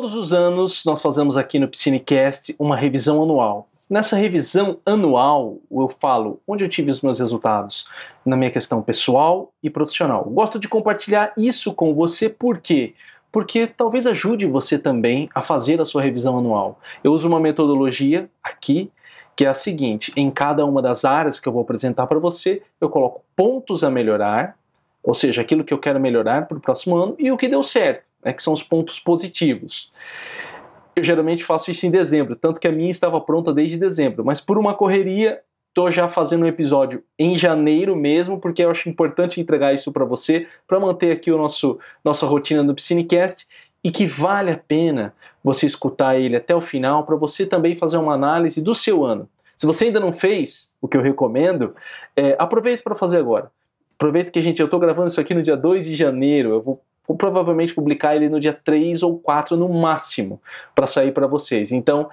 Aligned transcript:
Todos 0.00 0.14
os 0.14 0.32
anos 0.32 0.82
nós 0.86 1.02
fazemos 1.02 1.36
aqui 1.36 1.58
no 1.58 1.68
Piscinecast 1.68 2.56
uma 2.58 2.74
revisão 2.74 3.22
anual. 3.22 3.68
Nessa 3.86 4.16
revisão 4.16 4.78
anual, 4.86 5.58
eu 5.70 5.90
falo 5.90 6.40
onde 6.48 6.64
eu 6.64 6.70
tive 6.70 6.90
os 6.90 7.02
meus 7.02 7.20
resultados 7.20 7.86
na 8.24 8.34
minha 8.34 8.50
questão 8.50 8.80
pessoal 8.80 9.52
e 9.62 9.68
profissional. 9.68 10.24
Gosto 10.24 10.58
de 10.58 10.68
compartilhar 10.68 11.34
isso 11.36 11.74
com 11.74 11.92
você 11.92 12.30
por 12.30 12.60
quê? 12.60 12.94
Porque 13.30 13.66
talvez 13.66 14.06
ajude 14.06 14.46
você 14.46 14.78
também 14.78 15.28
a 15.34 15.42
fazer 15.42 15.82
a 15.82 15.84
sua 15.84 16.00
revisão 16.00 16.38
anual. 16.38 16.80
Eu 17.04 17.12
uso 17.12 17.28
uma 17.28 17.38
metodologia 17.38 18.30
aqui 18.42 18.90
que 19.36 19.44
é 19.44 19.48
a 19.48 19.54
seguinte: 19.54 20.14
em 20.16 20.30
cada 20.30 20.64
uma 20.64 20.80
das 20.80 21.04
áreas 21.04 21.38
que 21.38 21.46
eu 21.46 21.52
vou 21.52 21.60
apresentar 21.60 22.06
para 22.06 22.18
você, 22.18 22.62
eu 22.80 22.88
coloco 22.88 23.22
pontos 23.36 23.84
a 23.84 23.90
melhorar, 23.90 24.56
ou 25.02 25.12
seja, 25.12 25.42
aquilo 25.42 25.62
que 25.62 25.74
eu 25.74 25.78
quero 25.78 26.00
melhorar 26.00 26.48
para 26.48 26.56
o 26.56 26.60
próximo 26.60 26.96
ano 26.96 27.14
e 27.18 27.30
o 27.30 27.36
que 27.36 27.48
deu 27.48 27.62
certo, 27.62 28.08
né, 28.24 28.32
que 28.32 28.42
são 28.42 28.52
os 28.52 28.62
pontos 28.62 28.98
positivos. 28.98 29.90
Eu 30.94 31.04
geralmente 31.04 31.44
faço 31.44 31.70
isso 31.70 31.86
em 31.86 31.90
dezembro, 31.90 32.36
tanto 32.36 32.60
que 32.60 32.68
a 32.68 32.72
minha 32.72 32.90
estava 32.90 33.20
pronta 33.20 33.52
desde 33.52 33.78
dezembro, 33.78 34.24
mas 34.24 34.40
por 34.40 34.58
uma 34.58 34.74
correria 34.74 35.40
estou 35.68 35.90
já 35.90 36.08
fazendo 36.08 36.42
um 36.42 36.48
episódio 36.48 37.02
em 37.18 37.36
janeiro 37.36 37.94
mesmo, 37.94 38.38
porque 38.38 38.62
eu 38.62 38.70
acho 38.70 38.88
importante 38.88 39.40
entregar 39.40 39.72
isso 39.72 39.92
para 39.92 40.04
você, 40.04 40.46
para 40.66 40.80
manter 40.80 41.12
aqui 41.12 41.30
o 41.30 41.38
nosso 41.38 41.78
nossa 42.04 42.26
rotina 42.26 42.62
no 42.62 42.74
Piscinecast 42.74 43.46
e 43.82 43.90
que 43.90 44.04
vale 44.04 44.50
a 44.50 44.58
pena 44.58 45.14
você 45.42 45.66
escutar 45.66 46.18
ele 46.18 46.36
até 46.36 46.54
o 46.54 46.60
final 46.60 47.04
para 47.04 47.16
você 47.16 47.46
também 47.46 47.76
fazer 47.76 47.96
uma 47.96 48.14
análise 48.14 48.62
do 48.62 48.74
seu 48.74 49.04
ano. 49.04 49.28
Se 49.56 49.66
você 49.66 49.84
ainda 49.84 50.00
não 50.00 50.12
fez, 50.12 50.74
o 50.80 50.88
que 50.88 50.96
eu 50.96 51.02
recomendo, 51.02 51.74
é, 52.16 52.34
aproveite 52.38 52.82
para 52.82 52.94
fazer 52.94 53.18
agora. 53.18 53.50
Aproveita 53.94 54.30
que 54.30 54.40
gente, 54.40 54.60
eu 54.60 54.64
estou 54.64 54.80
gravando 54.80 55.08
isso 55.08 55.20
aqui 55.20 55.34
no 55.34 55.42
dia 55.42 55.56
2 55.56 55.84
de 55.84 55.94
janeiro, 55.94 56.50
eu 56.50 56.62
vou 56.62 56.80
Vou 57.06 57.16
provavelmente 57.16 57.74
publicar 57.74 58.14
ele 58.14 58.28
no 58.28 58.38
dia 58.38 58.52
3 58.52 59.02
ou 59.02 59.18
4 59.18 59.56
no 59.56 59.68
máximo 59.68 60.40
para 60.74 60.86
sair 60.86 61.12
para 61.12 61.26
vocês. 61.26 61.72
Então, 61.72 62.08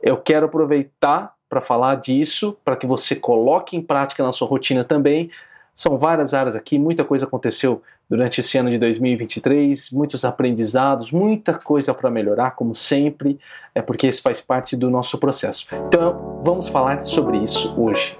eu 0.00 0.16
quero 0.16 0.46
aproveitar 0.46 1.34
para 1.48 1.60
falar 1.60 1.96
disso, 1.96 2.56
para 2.64 2.76
que 2.76 2.86
você 2.86 3.16
coloque 3.16 3.76
em 3.76 3.82
prática 3.82 4.22
na 4.22 4.32
sua 4.32 4.46
rotina 4.46 4.84
também. 4.84 5.30
São 5.74 5.96
várias 5.96 6.34
áreas 6.34 6.56
aqui, 6.56 6.78
muita 6.78 7.04
coisa 7.04 7.24
aconteceu 7.24 7.82
durante 8.08 8.40
esse 8.40 8.56
ano 8.58 8.70
de 8.70 8.78
2023, 8.78 9.90
muitos 9.92 10.24
aprendizados, 10.24 11.12
muita 11.12 11.54
coisa 11.54 11.92
para 11.92 12.10
melhorar, 12.10 12.52
como 12.52 12.74
sempre, 12.74 13.38
é 13.74 13.82
porque 13.82 14.08
isso 14.08 14.22
faz 14.22 14.40
parte 14.40 14.74
do 14.74 14.90
nosso 14.90 15.18
processo. 15.18 15.66
Então, 15.86 16.40
vamos 16.42 16.68
falar 16.68 17.04
sobre 17.04 17.38
isso 17.38 17.74
hoje. 17.80 18.18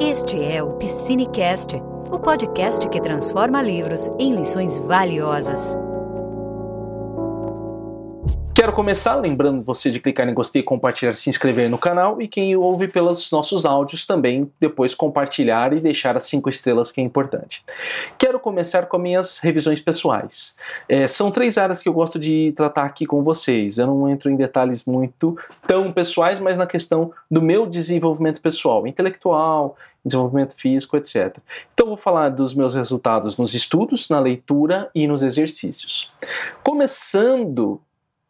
Este 0.00 0.42
é 0.42 0.62
o 0.62 0.72
Piscinecast 0.72 1.89
o 2.10 2.18
podcast 2.18 2.88
que 2.88 3.00
transforma 3.00 3.62
livros 3.62 4.10
em 4.18 4.34
lições 4.34 4.78
valiosas. 4.78 5.76
Quero 8.60 8.74
começar 8.74 9.14
lembrando 9.14 9.62
você 9.62 9.90
de 9.90 9.98
clicar 9.98 10.28
em 10.28 10.34
gostei, 10.34 10.62
compartilhar, 10.62 11.14
se 11.14 11.30
inscrever 11.30 11.70
no 11.70 11.78
canal 11.78 12.20
e 12.20 12.28
quem 12.28 12.54
ouve 12.54 12.88
pelos 12.88 13.30
nossos 13.30 13.64
áudios 13.64 14.06
também 14.06 14.52
depois 14.60 14.94
compartilhar 14.94 15.72
e 15.72 15.80
deixar 15.80 16.14
as 16.14 16.26
cinco 16.26 16.50
estrelas 16.50 16.92
que 16.92 17.00
é 17.00 17.04
importante. 17.04 17.64
Quero 18.18 18.38
começar 18.38 18.84
com 18.84 18.98
minhas 18.98 19.38
revisões 19.38 19.80
pessoais. 19.80 20.58
É, 20.86 21.08
são 21.08 21.30
três 21.30 21.56
áreas 21.56 21.82
que 21.82 21.88
eu 21.88 21.94
gosto 21.94 22.18
de 22.18 22.52
tratar 22.54 22.84
aqui 22.84 23.06
com 23.06 23.22
vocês. 23.22 23.78
Eu 23.78 23.86
não 23.86 24.06
entro 24.10 24.30
em 24.30 24.36
detalhes 24.36 24.84
muito 24.84 25.38
tão 25.66 25.90
pessoais, 25.90 26.38
mas 26.38 26.58
na 26.58 26.66
questão 26.66 27.12
do 27.30 27.40
meu 27.40 27.64
desenvolvimento 27.66 28.42
pessoal, 28.42 28.86
intelectual, 28.86 29.74
desenvolvimento 30.04 30.54
físico, 30.54 30.98
etc. 30.98 31.38
Então 31.72 31.86
vou 31.86 31.96
falar 31.96 32.28
dos 32.28 32.52
meus 32.52 32.74
resultados 32.74 33.38
nos 33.38 33.54
estudos, 33.54 34.10
na 34.10 34.20
leitura 34.20 34.90
e 34.94 35.06
nos 35.06 35.22
exercícios. 35.22 36.12
Começando 36.62 37.80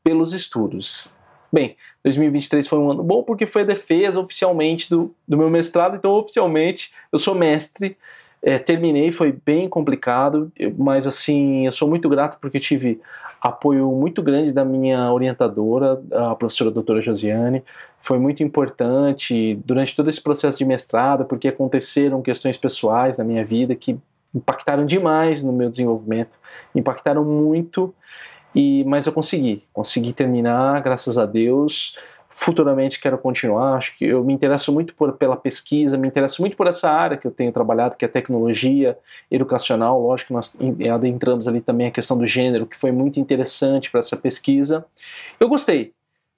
pelos 0.02 0.32
estudos. 0.32 1.14
Bem, 1.52 1.76
2023 2.04 2.66
foi 2.66 2.78
um 2.78 2.90
ano 2.90 3.02
bom 3.02 3.22
porque 3.22 3.44
foi 3.44 3.62
a 3.62 3.66
defesa 3.66 4.20
oficialmente 4.20 4.88
do, 4.88 5.14
do 5.26 5.36
meu 5.36 5.50
mestrado, 5.50 5.96
então 5.96 6.12
oficialmente 6.12 6.92
eu 7.12 7.18
sou 7.18 7.34
mestre. 7.34 7.96
É, 8.42 8.58
terminei, 8.58 9.12
foi 9.12 9.36
bem 9.44 9.68
complicado, 9.68 10.50
mas 10.78 11.06
assim, 11.06 11.66
eu 11.66 11.72
sou 11.72 11.86
muito 11.88 12.08
grato 12.08 12.38
porque 12.40 12.58
tive 12.58 13.00
apoio 13.40 13.90
muito 13.90 14.22
grande 14.22 14.52
da 14.52 14.64
minha 14.64 15.10
orientadora, 15.12 16.00
a 16.12 16.34
professora 16.34 16.70
doutora 16.70 17.00
Josiane. 17.00 17.64
Foi 17.98 18.18
muito 18.18 18.42
importante 18.42 19.58
durante 19.64 19.96
todo 19.96 20.08
esse 20.08 20.22
processo 20.22 20.58
de 20.58 20.64
mestrado, 20.64 21.24
porque 21.24 21.48
aconteceram 21.48 22.22
questões 22.22 22.56
pessoais 22.56 23.18
na 23.18 23.24
minha 23.24 23.44
vida 23.44 23.74
que 23.74 23.98
impactaram 24.34 24.84
demais 24.84 25.42
no 25.42 25.52
meu 25.52 25.70
desenvolvimento, 25.70 26.30
impactaram 26.74 27.24
muito 27.24 27.94
e, 28.54 28.84
mas 28.84 29.06
eu 29.06 29.12
consegui, 29.12 29.62
consegui 29.72 30.12
terminar, 30.12 30.80
graças 30.82 31.16
a 31.16 31.26
Deus. 31.26 31.96
Futuramente 32.28 33.00
quero 33.00 33.18
continuar. 33.18 33.76
Acho 33.76 33.96
que 33.96 34.04
eu 34.04 34.24
me 34.24 34.32
interesso 34.32 34.72
muito 34.72 34.94
por, 34.94 35.12
pela 35.12 35.36
pesquisa, 35.36 35.98
me 35.98 36.08
interesso 36.08 36.40
muito 36.40 36.56
por 36.56 36.66
essa 36.66 36.90
área 36.90 37.16
que 37.16 37.26
eu 37.26 37.30
tenho 37.30 37.52
trabalhado, 37.52 37.96
que 37.96 38.04
é 38.04 38.08
tecnologia 38.08 38.96
educacional. 39.30 40.00
Lógico 40.00 40.32
nós 40.32 40.56
adentramos 40.92 41.46
ali 41.46 41.60
também 41.60 41.88
a 41.88 41.90
questão 41.90 42.16
do 42.16 42.26
gênero, 42.26 42.66
que 42.66 42.76
foi 42.76 42.92
muito 42.92 43.20
interessante 43.20 43.90
para 43.90 44.00
essa 44.00 44.16
pesquisa. 44.16 44.84
Eu 45.38 45.48
gostei, 45.48 45.92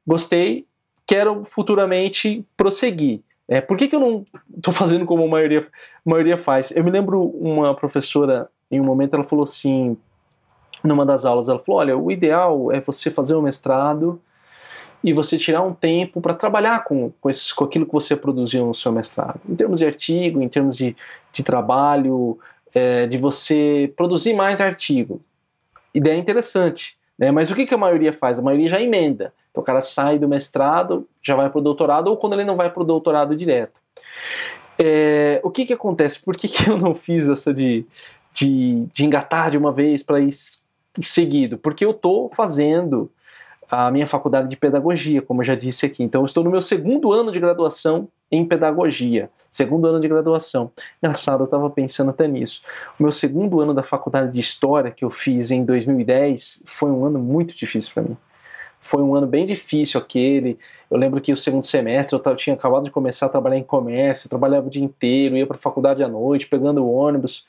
gostei. 0.07 0.67
Quero 1.07 1.45
futuramente 1.45 2.45
prosseguir. 2.57 3.21
É, 3.49 3.61
por 3.61 3.77
que, 3.77 3.87
que 3.89 3.95
eu 3.95 4.01
não 4.01 4.25
estou 4.57 4.73
fazendo 4.73 5.05
como 5.05 5.25
a 5.25 5.29
maioria, 5.29 5.61
a 5.61 6.11
maioria 6.11 6.37
faz? 6.37 6.71
Eu 6.71 6.83
me 6.83 6.91
lembro 6.91 7.23
uma 7.23 7.75
professora, 7.75 8.49
em 8.71 8.81
um 8.81 8.85
momento, 8.85 9.15
ela 9.15 9.23
falou 9.23 9.43
assim: 9.43 9.97
numa 10.83 11.07
das 11.07 11.25
aulas, 11.25 11.49
ela 11.49 11.59
falou: 11.59 11.81
olha, 11.81 11.97
o 11.97 12.11
ideal 12.11 12.73
é 12.73 12.81
você 12.81 13.11
fazer 13.11 13.35
um 13.35 13.43
mestrado 13.43 14.21
e 15.03 15.13
você 15.13 15.37
tirar 15.37 15.63
um 15.63 15.75
tempo 15.75 16.21
para 16.21 16.35
trabalhar 16.35 16.85
com, 16.85 17.13
com, 17.21 17.29
esses, 17.29 17.53
com 17.53 17.65
aquilo 17.65 17.87
que 17.87 17.93
você 17.93 18.15
produziu 18.15 18.67
no 18.67 18.75
seu 18.75 18.93
mestrado, 18.93 19.41
em 19.49 19.55
termos 19.55 19.81
de 19.81 19.87
artigo, 19.87 20.41
em 20.41 20.49
termos 20.49 20.77
de, 20.77 20.97
de 21.33 21.43
trabalho, 21.43 22.39
é, 22.75 23.07
de 23.07 23.19
você 23.19 23.93
produzir 23.97 24.35
mais 24.35 24.61
artigo. 24.61 25.21
Ideia 25.95 26.17
interessante, 26.17 26.97
né? 27.19 27.31
mas 27.31 27.51
o 27.51 27.55
que, 27.55 27.67
que 27.67 27.75
a 27.75 27.79
maioria 27.79 28.13
faz? 28.13 28.39
A 28.39 28.43
maioria 28.43 28.69
já 28.69 28.81
emenda. 28.81 29.33
Então 29.51 29.63
o 29.63 29.65
cara 29.67 29.83
sai 29.83 30.19
do 30.19 30.29
mestrado, 30.29 31.07
já 31.23 31.35
vai 31.37 31.51
para 31.51 31.59
o 31.59 31.63
doutorado, 31.63 32.09
ou 32.09 32.17
quando 32.17 32.35
ele 32.35 32.45
não 32.45 32.57
vai 32.57 32.71
para 32.71 32.83
o 32.83 32.87
doutorado 32.87 33.37
direto. 33.37 33.81
É, 34.79 35.41
o 35.45 35.51
que, 35.51 35.67
que 35.67 35.73
acontece? 35.73 36.25
Por 36.25 36.37
que, 36.37 36.49
que 36.49 36.71
eu 36.71 36.79
não 36.79 36.95
fiz 36.95 37.29
essa 37.29 37.53
de, 37.53 37.85
de, 38.33 38.87
de 38.93 39.05
engatar 39.05 39.51
de 39.51 39.59
uma 39.59 39.71
vez 39.71 40.03
para 40.03 40.21
ir 40.21 40.31
seguido, 41.01 41.57
porque 41.57 41.85
eu 41.85 41.93
estou 41.93 42.29
fazendo 42.29 43.11
a 43.71 43.91
minha 43.91 44.07
faculdade 44.07 44.49
de 44.49 44.57
pedagogia, 44.57 45.23
como 45.23 45.41
eu 45.41 45.45
já 45.45 45.55
disse 45.55 45.87
aqui. 45.87 46.03
Então, 46.03 46.21
eu 46.21 46.27
estou 46.27 46.45
no 46.45 46.51
meu 46.51 46.61
segundo 46.61 47.11
ano 47.13 47.33
de 47.33 47.41
graduação 47.41 48.09
em 48.31 48.45
pedagogia. 48.45 49.31
Segundo 49.51 49.87
ano 49.87 50.01
de 50.01 50.09
graduação. 50.09 50.71
Engraçado, 51.03 51.41
eu 51.41 51.45
estava 51.45 51.71
pensando 51.71 52.11
até 52.11 52.29
nisso. 52.29 52.63
O 52.99 53.03
meu 53.03 53.13
segundo 53.13 53.61
ano 53.61 53.73
da 53.73 53.83
faculdade 53.83 54.33
de 54.33 54.41
História, 54.41 54.91
que 54.91 55.05
eu 55.05 55.11
fiz 55.11 55.51
em 55.51 55.65
2010, 55.65 56.65
foi 56.67 56.91
um 56.91 57.05
ano 57.05 57.19
muito 57.19 57.55
difícil 57.55 57.93
para 57.95 58.03
mim. 58.03 58.17
Foi 58.79 59.01
um 59.01 59.15
ano 59.15 59.27
bem 59.27 59.47
difícil 59.47 60.01
aquele. 60.01 60.59
Eu 60.91 60.99
lembro 60.99 61.21
que 61.21 61.33
o 61.33 61.37
segundo 61.37 61.65
semestre 61.65 62.19
eu 62.19 62.37
tinha 62.37 62.55
acabado 62.55 62.85
de 62.85 62.91
começar 62.91 63.27
a 63.27 63.29
trabalhar 63.29 63.57
em 63.57 63.63
comércio, 63.63 64.29
trabalhava 64.29 64.67
o 64.67 64.71
dia 64.71 64.83
inteiro, 64.83 65.37
ia 65.37 65.47
para 65.47 65.57
a 65.57 65.61
faculdade 65.61 66.03
à 66.03 66.09
noite, 66.09 66.47
pegando 66.47 66.85
o 66.85 66.93
ônibus. 66.93 67.47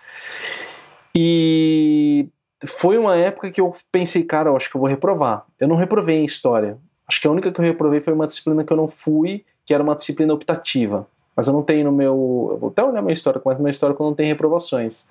E 1.15 2.27
foi 2.66 2.97
uma 2.97 3.16
época 3.16 3.51
que 3.51 3.62
eu 3.62 3.74
pensei, 3.91 4.24
cara, 4.24 4.50
eu 4.50 4.56
acho 4.56 4.69
que 4.69 4.75
eu 4.75 4.81
vou 4.81 4.90
reprovar. 4.90 5.46
Eu 5.59 5.68
não 5.68 5.75
reprovei 5.75 6.18
em 6.18 6.25
história. 6.25 6.78
Acho 7.07 7.22
que 7.22 7.28
a 7.28 7.31
única 7.31 7.51
que 7.51 7.59
eu 7.59 7.66
reprovei 7.66 8.00
foi 8.00 8.13
uma 8.13 8.25
disciplina 8.25 8.63
que 8.63 8.72
eu 8.72 8.78
não 8.78 8.88
fui, 8.88 9.44
que 9.66 9.74
era 9.74 9.84
uma 9.84 9.96
disciplina 9.96 10.34
optativa. 10.34 11.07
Mas 11.35 11.47
eu 11.47 11.53
não 11.53 11.63
tenho 11.63 11.85
no 11.85 11.91
meu. 11.91 12.50
Eu 12.52 12.57
vou 12.57 12.69
até 12.69 12.84
olhar 12.84 13.02
meu 13.02 13.12
histórico, 13.12 13.47
mas 13.47 13.59
meu 13.59 13.69
histórico 13.69 14.03
não 14.03 14.13
tem 14.13 14.28
reprovações. 14.28 15.07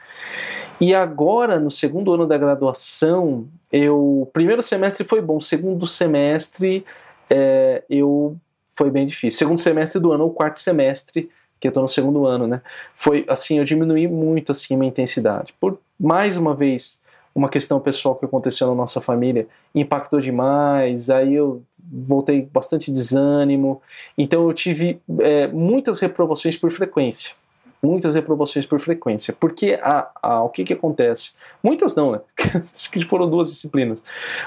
E 0.81 0.95
agora, 0.95 1.59
no 1.59 1.71
segundo 1.71 2.13
ano 2.13 2.27
da 2.27 2.39
graduação, 2.39 3.47
eu. 3.71 4.31
Primeiro 4.33 4.63
semestre 4.63 5.05
foi 5.05 5.21
bom, 5.21 5.41
segundo 5.41 5.87
semestre 5.87 6.85
é, 7.29 7.83
eu 7.91 8.37
foi 8.73 8.91
bem 8.91 9.07
difícil. 9.07 9.39
Segundo 9.39 9.59
semestre 9.59 10.01
do 10.01 10.13
ano, 10.13 10.25
ou 10.25 10.31
quarto 10.31 10.59
semestre, 10.59 11.29
que 11.61 11.69
eu 11.69 11.73
tô 11.73 11.81
no 11.81 11.89
segundo 11.89 12.25
ano, 12.27 12.47
né? 12.47 12.63
Foi 12.95 13.25
assim, 13.29 13.59
eu 13.59 13.65
diminuí 13.65 14.07
muito 14.07 14.53
assim 14.53 14.75
a 14.75 14.79
minha 14.79 14.89
intensidade. 14.89 15.55
Por 15.61 15.79
mais 15.99 16.37
uma 16.37 16.55
vez, 16.55 17.01
uma 17.35 17.49
questão 17.49 17.81
pessoal 17.81 18.15
que 18.15 18.25
aconteceu 18.25 18.69
na 18.69 18.75
nossa 18.75 19.01
família 19.01 19.47
impactou 19.75 20.21
demais, 20.21 21.11
aí 21.11 21.35
eu 21.35 21.63
voltei 21.79 22.43
bastante 22.43 22.91
desânimo, 22.91 23.81
então 24.17 24.49
eu 24.49 24.53
tive 24.53 25.01
é, 25.21 25.47
muitas 25.49 26.01
reprovações 26.01 26.57
por 26.57 26.71
frequência. 26.71 27.35
Muitas 27.83 28.15
reprovações 28.15 28.65
por 28.65 28.79
frequência. 28.79 29.35
Porque 29.41 29.77
a, 29.83 30.09
a, 30.23 30.43
o 30.45 30.49
que, 30.51 30.63
que 30.63 30.73
acontece? 30.73 31.33
Muitas 31.61 31.97
não, 31.97 32.13
né? 32.13 32.21
Acho 32.73 32.89
que 32.89 33.05
foram 33.05 33.29
duas 33.29 33.51
disciplinas. 33.51 34.01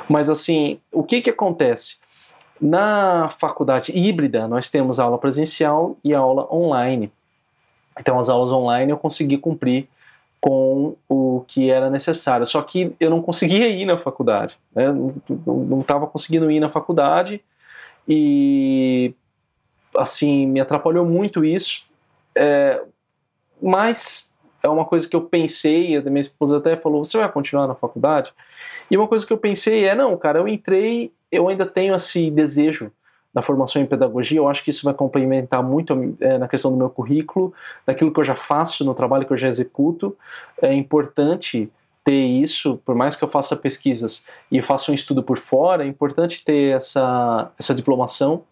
Mas 0.08 0.30
assim, 0.30 0.80
o 0.90 1.04
que, 1.04 1.20
que 1.20 1.30
acontece? 1.30 1.98
Na 2.62 3.28
faculdade 3.28 3.92
híbrida, 3.92 4.48
nós 4.48 4.70
temos 4.70 5.02
aula 5.02 5.18
presencial 5.18 5.98
e 6.02 6.14
aula 6.14 6.48
online. 6.50 7.12
Então, 8.00 8.18
as 8.18 8.30
aulas 8.30 8.54
online 8.54 8.92
eu 8.92 8.98
consegui 8.98 9.38
cumprir 9.38 9.90
com 10.46 10.96
o 11.10 11.44
que 11.48 11.72
era 11.72 11.90
necessário. 11.90 12.46
Só 12.46 12.62
que 12.62 12.96
eu 13.00 13.10
não 13.10 13.20
conseguia 13.20 13.68
ir 13.68 13.84
na 13.84 13.98
faculdade, 13.98 14.60
né? 14.76 14.86
não 15.44 15.80
estava 15.80 16.06
conseguindo 16.06 16.52
ir 16.52 16.60
na 16.60 16.70
faculdade 16.70 17.44
e 18.08 19.12
assim 19.98 20.46
me 20.46 20.60
atrapalhou 20.60 21.04
muito 21.04 21.44
isso. 21.44 21.88
É, 22.38 22.80
mas 23.60 24.32
é 24.62 24.70
uma 24.70 24.86
coisa 24.86 25.10
que 25.10 25.16
eu 25.16 25.22
pensei, 25.22 25.98
a 25.98 26.02
minha 26.04 26.22
esposa 26.22 26.58
até 26.58 26.78
falou: 26.78 27.04
você 27.04 27.18
vai 27.18 27.32
continuar 27.32 27.66
na 27.66 27.74
faculdade? 27.74 28.32
E 28.92 28.96
uma 28.96 29.08
coisa 29.08 29.26
que 29.26 29.34
eu 29.34 29.40
pensei 29.40 29.86
é: 29.86 29.96
não, 29.96 30.16
cara, 30.16 30.38
eu 30.38 30.48
entrei, 30.48 31.12
eu 31.32 31.50
ainda 31.50 31.66
tenho 31.66 31.96
esse 31.96 32.30
desejo 32.30 32.92
da 33.36 33.42
formação 33.42 33.82
em 33.82 33.86
pedagogia, 33.86 34.38
eu 34.38 34.48
acho 34.48 34.64
que 34.64 34.70
isso 34.70 34.86
vai 34.86 34.94
complementar 34.94 35.62
muito 35.62 36.16
é, 36.22 36.38
na 36.38 36.48
questão 36.48 36.72
do 36.72 36.78
meu 36.78 36.90
currículo, 36.90 37.54
daquilo 37.86 38.14
que 38.14 38.20
eu 38.22 38.24
já 38.24 38.36
faço, 38.36 38.86
no 38.86 38.96
trabalho 38.96 39.26
que 39.26 39.34
eu 39.34 39.38
já 39.38 39.50
executo. 39.50 40.16
É 40.62 40.74
importante 40.74 41.70
ter 42.02 42.24
isso, 42.24 42.80
por 42.86 42.96
mais 42.96 43.14
que 43.14 43.26
eu 43.26 43.28
faça 43.28 43.54
pesquisas 43.58 44.24
e 44.50 44.62
faça 44.62 44.90
um 44.90 44.96
estudo 44.96 45.22
por 45.22 45.38
fora, 45.38 45.84
é 45.84 45.88
importante 45.88 46.46
ter 46.46 46.78
essa, 46.78 47.52
essa 47.60 47.76
diplomação, 47.76 48.44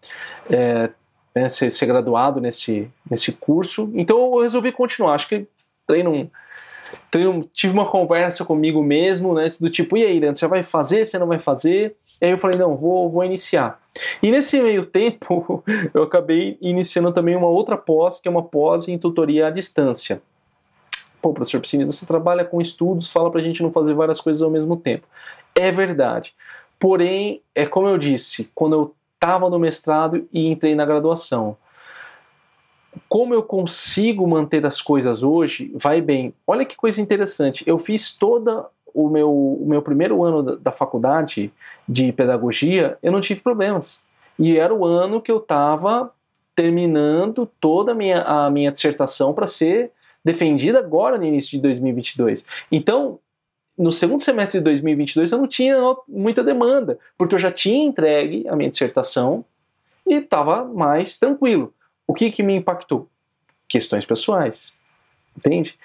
é, 0.50 0.90
né, 1.34 1.48
ser, 1.48 1.70
ser, 1.70 1.86
graduado 1.86 2.38
nesse, 2.38 2.90
nesse 3.10 3.32
curso. 3.32 3.90
Então 3.94 4.18
eu 4.18 4.42
resolvi 4.42 4.70
continuar. 4.70 5.14
Acho 5.14 5.28
que 5.28 5.46
treino, 5.86 6.12
treino, 6.12 6.30
tive 7.52 7.72
uma 7.72 7.86
conversa 7.86 8.44
comigo 8.44 8.82
mesmo, 8.82 9.34
né, 9.34 9.50
do 9.58 9.70
tipo, 9.70 9.96
e 9.96 10.04
aí, 10.04 10.18
Leandro, 10.18 10.38
você 10.38 10.46
vai 10.46 10.62
fazer, 10.62 11.04
você 11.04 11.18
não 11.18 11.26
vai 11.26 11.38
fazer? 11.38 11.96
E 12.20 12.26
aí 12.26 12.30
eu 12.30 12.38
falei, 12.38 12.58
não, 12.58 12.76
vou, 12.76 13.08
vou 13.08 13.24
iniciar. 13.24 13.80
E 14.22 14.30
nesse 14.30 14.60
meio 14.60 14.84
tempo, 14.86 15.62
eu 15.92 16.02
acabei 16.02 16.58
iniciando 16.60 17.12
também 17.12 17.36
uma 17.36 17.48
outra 17.48 17.76
pós, 17.76 18.20
que 18.20 18.28
é 18.28 18.30
uma 18.30 18.42
pós 18.42 18.88
em 18.88 18.98
tutoria 18.98 19.48
à 19.48 19.50
distância. 19.50 20.22
Pô, 21.20 21.32
professor 21.32 21.60
Piscina, 21.60 21.86
você 21.86 22.04
trabalha 22.04 22.44
com 22.44 22.60
estudos, 22.60 23.10
fala 23.10 23.30
pra 23.30 23.40
gente 23.40 23.62
não 23.62 23.72
fazer 23.72 23.94
várias 23.94 24.20
coisas 24.20 24.42
ao 24.42 24.50
mesmo 24.50 24.76
tempo. 24.76 25.06
É 25.54 25.70
verdade. 25.70 26.34
Porém, 26.78 27.40
é 27.54 27.64
como 27.64 27.88
eu 27.88 27.96
disse, 27.96 28.50
quando 28.54 28.74
eu 28.74 28.94
estava 29.14 29.48
no 29.48 29.58
mestrado 29.58 30.28
e 30.32 30.46
entrei 30.48 30.74
na 30.74 30.84
graduação, 30.84 31.56
como 33.14 33.32
eu 33.32 33.44
consigo 33.44 34.26
manter 34.26 34.66
as 34.66 34.82
coisas 34.82 35.22
hoje, 35.22 35.70
vai 35.76 36.00
bem. 36.00 36.34
Olha 36.44 36.64
que 36.64 36.74
coisa 36.74 37.00
interessante. 37.00 37.62
Eu 37.64 37.78
fiz 37.78 38.12
toda 38.12 38.66
o 38.92 39.08
meu, 39.08 39.30
o 39.30 39.64
meu 39.64 39.80
primeiro 39.80 40.24
ano 40.24 40.42
da, 40.42 40.56
da 40.56 40.72
faculdade 40.72 41.52
de 41.88 42.10
pedagogia, 42.10 42.98
eu 43.00 43.12
não 43.12 43.20
tive 43.20 43.40
problemas. 43.40 44.00
E 44.36 44.58
era 44.58 44.74
o 44.74 44.84
ano 44.84 45.20
que 45.20 45.30
eu 45.30 45.36
estava 45.36 46.12
terminando 46.56 47.48
toda 47.60 47.92
a 47.92 47.94
minha, 47.94 48.20
a 48.22 48.50
minha 48.50 48.72
dissertação 48.72 49.32
para 49.32 49.46
ser 49.46 49.92
defendida 50.24 50.80
agora 50.80 51.16
no 51.16 51.22
início 51.22 51.52
de 51.52 51.60
2022. 51.60 52.44
Então, 52.72 53.20
no 53.78 53.92
segundo 53.92 54.24
semestre 54.24 54.58
de 54.58 54.64
2022 54.64 55.30
eu 55.30 55.38
não 55.38 55.46
tinha 55.46 55.76
muita 56.08 56.42
demanda, 56.42 56.98
porque 57.16 57.36
eu 57.36 57.38
já 57.38 57.52
tinha 57.52 57.86
entregue 57.86 58.44
a 58.48 58.56
minha 58.56 58.70
dissertação 58.70 59.44
e 60.04 60.14
estava 60.14 60.64
mais 60.64 61.16
tranquilo. 61.16 61.72
O 62.06 62.14
que, 62.14 62.30
que 62.30 62.42
me 62.42 62.54
impactou? 62.54 63.08
Questões 63.68 64.04
pessoais. 64.04 64.74
Entende? 65.36 65.78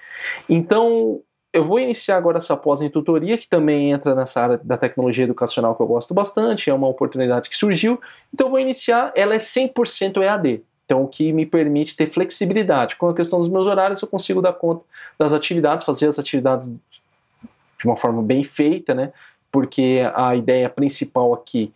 Então, 0.48 1.22
eu 1.52 1.64
vou 1.64 1.80
iniciar 1.80 2.18
agora 2.18 2.38
essa 2.38 2.56
pós 2.56 2.82
em 2.82 2.90
tutoria, 2.90 3.38
que 3.38 3.48
também 3.48 3.92
entra 3.92 4.14
nessa 4.14 4.42
área 4.42 4.62
da 4.64 4.78
tecnologia 4.78 5.24
educacional 5.24 5.76
que 5.76 5.82
eu 5.82 5.88
gosto 5.88 6.14
bastante, 6.14 6.70
é 6.70 6.74
uma 6.74 6.88
oportunidade 6.88 7.50
que 7.50 7.58
surgiu. 7.58 8.00
Então 8.34 8.48
eu 8.48 8.52
vou 8.52 8.60
iniciar, 8.60 9.12
ela 9.16 9.34
é 9.34 9.40
100% 9.40 10.22
EAD. 10.22 10.62
Então, 10.86 11.04
o 11.04 11.08
que 11.08 11.32
me 11.32 11.46
permite 11.46 11.96
ter 11.96 12.08
flexibilidade. 12.08 12.96
Com 12.96 13.10
a 13.10 13.14
questão 13.14 13.40
dos 13.40 13.48
meus 13.48 13.68
horários, 13.68 14.02
eu 14.02 14.08
consigo 14.08 14.42
dar 14.42 14.54
conta 14.54 14.84
das 15.20 15.34
atividades, 15.34 15.86
fazer 15.86 16.08
as 16.08 16.18
atividades 16.18 16.68
de 16.68 17.86
uma 17.86 17.96
forma 17.96 18.24
bem 18.24 18.44
feita, 18.44 18.96
né? 18.96 19.14
Porque 19.52 20.02
a 20.16 20.36
ideia 20.36 20.68
principal 20.68 21.32
aqui, 21.34 21.72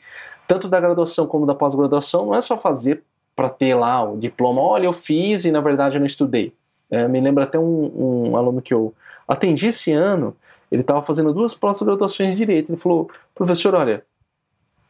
tanto 0.47 0.67
da 0.67 0.79
graduação 0.79 1.27
como 1.27 1.45
da 1.45 1.53
pós-graduação, 1.53 2.25
não 2.25 2.35
é 2.35 2.41
só 2.41 2.57
fazer 2.57 3.03
para 3.43 3.49
ter 3.49 3.75
lá 3.75 4.03
o 4.03 4.17
diploma, 4.17 4.61
olha, 4.61 4.85
eu 4.85 4.93
fiz 4.93 5.43
e 5.43 5.51
na 5.51 5.59
verdade 5.59 5.97
eu 5.97 5.99
não 5.99 6.07
estudei. 6.07 6.53
É, 6.89 7.07
me 7.07 7.19
lembra 7.19 7.43
até 7.43 7.59
um, 7.59 8.31
um 8.31 8.37
aluno 8.37 8.61
que 8.61 8.73
eu 8.73 8.93
Atendi 9.27 9.67
esse 9.67 9.91
ano, 9.91 10.35
ele 10.71 10.81
estava 10.81 11.01
fazendo 11.01 11.33
duas 11.33 11.53
pós-graduações 11.53 12.33
de 12.33 12.39
Direito. 12.39 12.71
Ele 12.71 12.77
falou, 12.77 13.09
professor, 13.33 13.73
olha, 13.75 14.03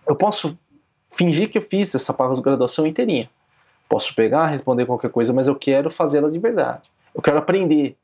eu 0.07 0.15
posso 0.15 0.57
fingir 1.11 1.49
que 1.49 1.57
eu 1.57 1.61
fiz 1.61 1.93
essa 1.93 2.13
pós-graduação 2.13 2.87
inteirinha. 2.87 3.29
Posso 3.87 4.15
pegar, 4.15 4.47
responder 4.47 4.85
qualquer 4.85 5.11
coisa, 5.11 5.31
mas 5.31 5.47
eu 5.47 5.55
quero 5.55 5.91
fazê-la 5.91 6.29
de 6.29 6.39
verdade. 6.39 6.89
Eu 7.13 7.21
quero 7.21 7.37
aprender. 7.37 7.95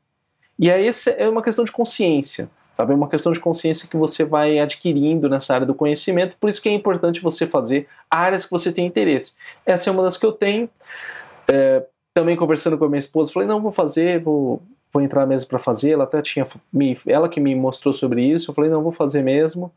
E 0.58 0.70
aí 0.70 0.86
essa 0.86 1.10
é 1.10 1.28
uma 1.28 1.42
questão 1.42 1.64
de 1.64 1.72
consciência, 1.72 2.48
sabe? 2.80 2.92
É 2.92 2.96
uma 2.96 3.08
questão 3.08 3.30
de 3.30 3.38
consciência 3.38 3.88
que 3.88 3.96
você 3.96 4.24
vai 4.24 4.58
adquirindo 4.58 5.28
nessa 5.28 5.54
área 5.54 5.66
do 5.66 5.74
conhecimento. 5.74 6.36
Por 6.40 6.48
isso 6.48 6.62
que 6.62 6.68
é 6.68 6.72
importante 6.72 7.20
você 7.20 7.46
fazer 7.46 7.86
áreas 8.10 8.46
que 8.46 8.50
você 8.50 8.72
tem 8.72 8.86
interesse. 8.86 9.34
Essa 9.66 9.90
é 9.90 9.92
uma 9.92 10.02
das 10.02 10.16
que 10.16 10.24
eu 10.24 10.32
tenho. 10.32 10.68
É, 11.50 11.84
também 12.14 12.36
conversando 12.36 12.78
com 12.78 12.86
a 12.86 12.88
minha 12.88 12.98
esposa, 12.98 13.32
falei, 13.32 13.46
não, 13.46 13.60
vou 13.60 13.72
fazer, 13.72 14.20
vou 14.20 14.62
vou 14.92 15.00
entrar 15.00 15.24
mesmo 15.24 15.48
para 15.48 15.58
fazer. 15.58 15.92
Ela 15.92 16.02
até 16.02 16.20
tinha 16.20 16.44
me, 16.72 16.98
ela 17.06 17.28
que 17.28 17.38
me 17.38 17.54
mostrou 17.54 17.92
sobre 17.92 18.24
isso. 18.24 18.50
Eu 18.50 18.54
falei, 18.54 18.68
não, 18.68 18.82
vou 18.82 18.90
fazer 18.90 19.22
mesmo. 19.22 19.70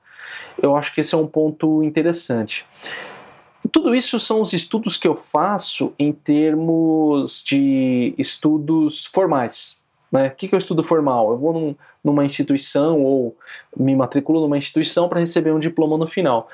Eu 0.59 0.75
acho 0.75 0.91
que 0.91 1.01
esse 1.01 1.13
é 1.13 1.17
um 1.17 1.27
ponto 1.27 1.83
interessante. 1.83 2.65
Tudo 3.71 3.93
isso 3.93 4.19
são 4.19 4.41
os 4.41 4.53
estudos 4.53 4.97
que 4.97 5.07
eu 5.07 5.15
faço 5.15 5.93
em 5.99 6.11
termos 6.11 7.43
de 7.43 8.15
estudos 8.17 9.05
formais. 9.05 9.82
Né? 10.13 10.27
O 10.27 10.31
que, 10.31 10.47
que 10.47 10.55
é 10.55 10.57
o 10.57 10.59
estudo 10.59 10.83
formal? 10.83 11.31
Eu 11.31 11.37
vou 11.37 11.51
num, 11.51 11.75
numa 12.01 12.23
instituição 12.23 13.03
ou 13.03 13.35
me 13.75 13.95
matriculo 13.95 14.39
numa 14.39 14.57
instituição 14.57 15.09
para 15.09 15.19
receber 15.19 15.51
um 15.51 15.59
diploma 15.59 15.97
no 15.97 16.07
final 16.07 16.47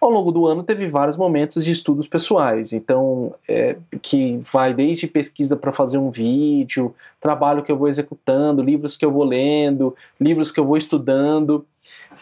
ao 0.00 0.10
longo 0.10 0.30
do 0.30 0.46
ano 0.46 0.62
teve 0.62 0.86
vários 0.86 1.16
momentos 1.16 1.64
de 1.64 1.72
estudos 1.72 2.06
pessoais, 2.06 2.72
então 2.72 3.34
é, 3.48 3.76
que 4.02 4.38
vai 4.52 4.74
desde 4.74 5.06
pesquisa 5.06 5.56
para 5.56 5.72
fazer 5.72 5.98
um 5.98 6.10
vídeo, 6.10 6.94
trabalho 7.20 7.62
que 7.62 7.72
eu 7.72 7.76
vou 7.76 7.88
executando, 7.88 8.62
livros 8.62 8.96
que 8.96 9.04
eu 9.04 9.10
vou 9.10 9.24
lendo, 9.24 9.94
livros 10.20 10.52
que 10.52 10.60
eu 10.60 10.66
vou 10.66 10.76
estudando, 10.76 11.64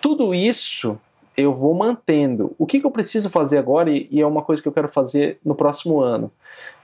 tudo 0.01 0.35
isso 0.35 0.99
eu 1.37 1.53
vou 1.53 1.75
mantendo. 1.75 2.55
O 2.59 2.65
que, 2.65 2.79
que 2.79 2.87
eu 2.87 2.93
preciso 2.93 3.29
fazer 3.29 3.59
agora 3.59 3.91
e, 3.91 4.07
e, 4.09 4.21
é 4.21 4.27
uma 4.27 4.43
coisa 4.43 4.63
que 4.63 4.69
eu 4.69 4.73
quero 4.73 4.89
fazer 4.89 5.39
no 5.45 5.55
próximo 5.55 6.01
ano, 6.01 6.31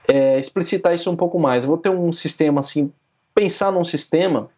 é 0.09 0.37
explicitar 0.37 0.93
isso 0.93 1.09
um 1.09 1.15
pouco 1.15 1.39
mais. 1.39 1.63
Eu 1.63 1.69
vou 1.69 1.77
ter 1.77 1.89
um 1.89 2.11
sistema 2.11 2.59
assim, 2.59 2.91
pensar 3.33 3.71
num 3.71 3.83
sistema 3.83 4.49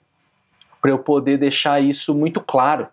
para 0.82 0.92
eu 0.92 1.00
poder 1.00 1.38
deixar 1.38 1.82
isso 1.82 2.14
muito 2.14 2.42
claro, 2.42 2.88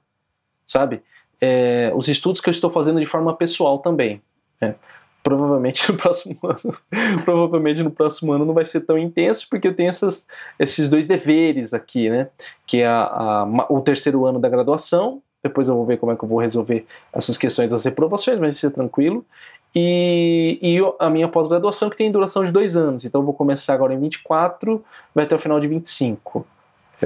sabe? 0.67 1.03
é, 1.41 1.91
os 1.95 2.09
estudos 2.09 2.41
que 2.41 2.49
eu 2.49 2.53
estou 2.53 2.71
fazendo 2.71 3.01
de 3.01 3.07
forma 3.07 3.35
pessoal 3.35 3.79
também. 3.79 4.21
Né? 4.61 4.75
Provavelmente 5.23 5.89
no 5.91 5.97
próximo 5.97 6.39
ano, 6.43 6.77
provavelmente 7.25 7.83
no 7.83 7.91
próximo 7.91 8.33
ano 8.33 8.45
não 8.45 8.55
vai 8.55 8.65
ser 8.65 8.83
tão 8.83 8.99
intenso 8.99 9.47
porque 9.49 9.69
eu 9.69 9.75
tenho 9.75 9.89
essas, 9.89 10.27
esses 10.59 10.89
dois 10.89 11.07
deveres 11.07 11.73
aqui, 11.73 12.11
né? 12.11 12.29
Que 12.67 12.83
é 12.83 12.87
a, 12.87 13.03
a, 13.05 13.67
o 13.71 13.81
terceiro 13.81 14.25
ano 14.27 14.39
da 14.39 14.49
graduação. 14.49 15.23
Depois 15.43 15.69
eu 15.69 15.75
vou 15.75 15.87
ver 15.87 15.97
como 15.97 16.13
é 16.13 16.17
que 16.17 16.23
eu 16.23 16.29
vou 16.29 16.39
resolver 16.39 16.87
essas 17.13 17.39
questões 17.39 17.71
das 17.71 17.85
reprovações, 17.85 18.39
mas 18.39 18.57
isso 18.57 18.67
é 18.67 18.71
tranquilo. 18.71 19.25
E, 19.75 20.59
e 20.61 20.79
a 20.99 21.09
minha 21.09 21.29
pós-graduação 21.29 21.89
que 21.89 21.97
tem 21.97 22.11
duração 22.11 22.43
de 22.43 22.51
dois 22.51 22.77
anos. 22.77 23.05
Então 23.05 23.23
vou 23.25 23.35
começar 23.35 23.75
agora 23.75 23.95
em 23.95 24.01
24, 24.01 24.85
vai 25.15 25.25
até 25.25 25.35
o 25.35 25.39
final 25.39 25.61
de 25.61 25.69
25. 25.69 26.45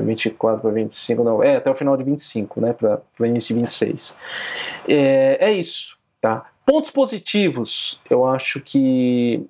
24 0.00 0.60
para 0.60 0.70
25, 0.70 1.22
não, 1.22 1.42
é 1.42 1.56
até 1.56 1.70
o 1.70 1.74
final 1.74 1.96
de 1.96 2.04
25, 2.04 2.60
né, 2.60 2.72
para 2.72 3.00
o 3.18 3.24
início 3.24 3.54
de 3.54 3.60
26. 3.60 4.16
É, 4.88 5.38
é 5.40 5.52
isso, 5.52 5.96
tá? 6.20 6.46
Pontos 6.66 6.90
positivos, 6.90 8.00
eu 8.08 8.24
acho 8.26 8.60
que, 8.60 9.44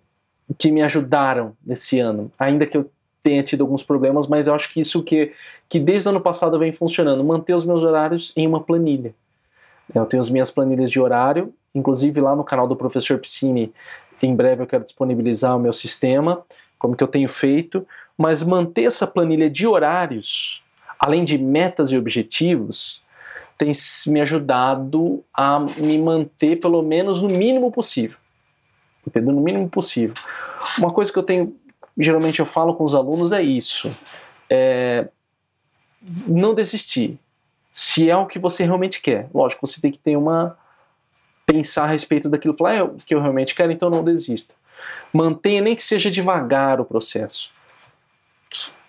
que 0.58 0.70
me 0.70 0.82
ajudaram 0.82 1.56
nesse 1.64 2.00
ano, 2.00 2.30
ainda 2.38 2.66
que 2.66 2.76
eu 2.76 2.90
tenha 3.22 3.42
tido 3.42 3.62
alguns 3.62 3.82
problemas, 3.82 4.26
mas 4.26 4.46
eu 4.46 4.54
acho 4.54 4.70
que 4.70 4.80
isso 4.80 5.02
que, 5.02 5.32
que 5.68 5.80
desde 5.80 6.08
o 6.08 6.10
ano 6.10 6.20
passado 6.20 6.58
vem 6.58 6.72
funcionando, 6.72 7.24
manter 7.24 7.54
os 7.54 7.64
meus 7.64 7.82
horários 7.82 8.32
em 8.36 8.46
uma 8.46 8.60
planilha. 8.60 9.14
Eu 9.94 10.04
tenho 10.06 10.20
as 10.20 10.28
minhas 10.28 10.50
planilhas 10.50 10.90
de 10.90 11.00
horário, 11.00 11.52
inclusive 11.74 12.20
lá 12.20 12.34
no 12.36 12.44
canal 12.44 12.66
do 12.66 12.76
Professor 12.76 13.18
Piscine, 13.18 13.72
em 14.22 14.34
breve 14.34 14.62
eu 14.62 14.66
quero 14.66 14.84
disponibilizar 14.84 15.56
o 15.56 15.60
meu 15.60 15.72
sistema, 15.72 16.44
como 16.78 16.96
que 16.96 17.02
eu 17.02 17.08
tenho 17.08 17.28
feito, 17.28 17.86
mas 18.16 18.42
manter 18.42 18.84
essa 18.84 19.06
planilha 19.06 19.50
de 19.50 19.66
horários, 19.66 20.62
além 20.98 21.24
de 21.24 21.36
metas 21.36 21.90
e 21.90 21.98
objetivos, 21.98 23.02
tem 23.56 23.72
me 24.06 24.20
ajudado 24.20 25.22
a 25.32 25.60
me 25.60 25.98
manter 25.98 26.56
pelo 26.56 26.82
menos 26.82 27.22
no 27.22 27.28
mínimo 27.28 27.70
possível. 27.70 28.18
Entendeu? 29.06 29.34
No 29.34 29.40
mínimo 29.40 29.68
possível. 29.68 30.14
Uma 30.78 30.90
coisa 30.90 31.12
que 31.12 31.18
eu 31.18 31.22
tenho, 31.22 31.54
geralmente 31.98 32.40
eu 32.40 32.46
falo 32.46 32.74
com 32.74 32.84
os 32.84 32.94
alunos 32.94 33.32
é 33.32 33.42
isso. 33.42 33.94
É 34.48 35.08
não 36.26 36.54
desistir. 36.54 37.18
Se 37.72 38.10
é 38.10 38.16
o 38.16 38.26
que 38.26 38.38
você 38.38 38.64
realmente 38.64 39.00
quer. 39.00 39.28
Lógico, 39.32 39.66
você 39.66 39.80
tem 39.80 39.90
que 39.90 39.98
ter 39.98 40.16
uma 40.16 40.56
pensar 41.46 41.84
a 41.84 41.88
respeito 41.88 42.28
daquilo, 42.28 42.56
falar, 42.56 42.74
é 42.74 42.82
o 42.82 42.94
que 42.94 43.14
eu 43.14 43.20
realmente 43.20 43.54
quero, 43.54 43.72
então 43.72 43.90
não 43.90 44.02
desista. 44.02 44.54
Mantenha 45.12 45.60
nem 45.60 45.76
que 45.76 45.82
seja 45.84 46.10
devagar 46.10 46.80
o 46.80 46.84
processo. 46.84 47.50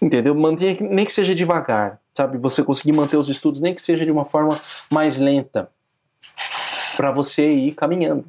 Entendeu? 0.01 0.35
Mantenha 0.35 0.77
nem 0.79 1.05
que 1.05 1.11
seja 1.11 1.33
devagar. 1.33 1.99
sabe? 2.13 2.37
Você 2.37 2.63
conseguir 2.63 2.93
manter 2.93 3.17
os 3.17 3.29
estudos, 3.29 3.61
nem 3.61 3.73
que 3.73 3.81
seja 3.81 4.05
de 4.05 4.11
uma 4.11 4.25
forma 4.25 4.59
mais 4.91 5.17
lenta, 5.17 5.69
para 6.95 7.11
você 7.11 7.51
ir 7.51 7.73
caminhando. 7.73 8.25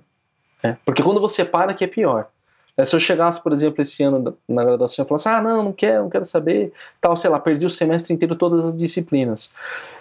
Né? 0.62 0.76
Porque 0.84 1.02
quando 1.02 1.20
você 1.20 1.44
para, 1.44 1.74
que 1.74 1.84
é 1.84 1.86
pior. 1.86 2.28
É, 2.76 2.84
se 2.84 2.94
eu 2.94 3.00
chegasse, 3.00 3.42
por 3.42 3.52
exemplo, 3.52 3.80
esse 3.80 4.02
ano 4.02 4.36
na 4.46 4.62
graduação 4.62 5.04
e 5.04 5.08
falasse, 5.08 5.28
ah, 5.28 5.40
não, 5.40 5.62
não 5.62 5.72
quero, 5.72 6.02
não 6.02 6.10
quero 6.10 6.24
saber, 6.26 6.72
tal, 7.00 7.16
sei 7.16 7.30
lá, 7.30 7.38
perdi 7.38 7.64
o 7.64 7.70
semestre 7.70 8.12
inteiro 8.12 8.36
todas 8.36 8.66
as 8.66 8.76
disciplinas. 8.76 9.54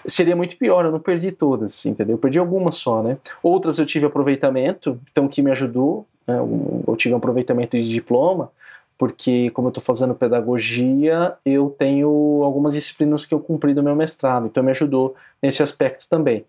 Seria 0.05 0.35
muito 0.35 0.57
pior, 0.57 0.83
eu 0.83 0.91
não 0.91 0.99
perdi 0.99 1.31
todas, 1.31 1.85
entendeu? 1.85 2.15
Eu 2.15 2.19
perdi 2.19 2.37
algumas 2.37 2.75
só, 2.75 3.01
né? 3.01 3.17
Outras 3.41 3.79
eu 3.79 3.85
tive 3.85 4.05
aproveitamento, 4.05 4.99
então 5.09 5.27
que 5.27 5.41
me 5.41 5.51
ajudou, 5.51 6.05
né? 6.27 6.37
eu 6.37 6.95
tive 6.97 7.13
um 7.13 7.17
aproveitamento 7.17 7.79
de 7.79 7.87
diploma, 7.87 8.51
porque 8.97 9.49
como 9.51 9.67
eu 9.67 9.69
estou 9.69 9.83
fazendo 9.83 10.13
pedagogia, 10.13 11.33
eu 11.45 11.73
tenho 11.77 12.41
algumas 12.43 12.73
disciplinas 12.73 13.25
que 13.25 13.33
eu 13.33 13.39
cumpri 13.39 13.73
do 13.73 13.83
meu 13.83 13.95
mestrado, 13.95 14.47
então 14.47 14.63
me 14.63 14.71
ajudou 14.71 15.15
nesse 15.41 15.63
aspecto 15.63 16.07
também. 16.09 16.45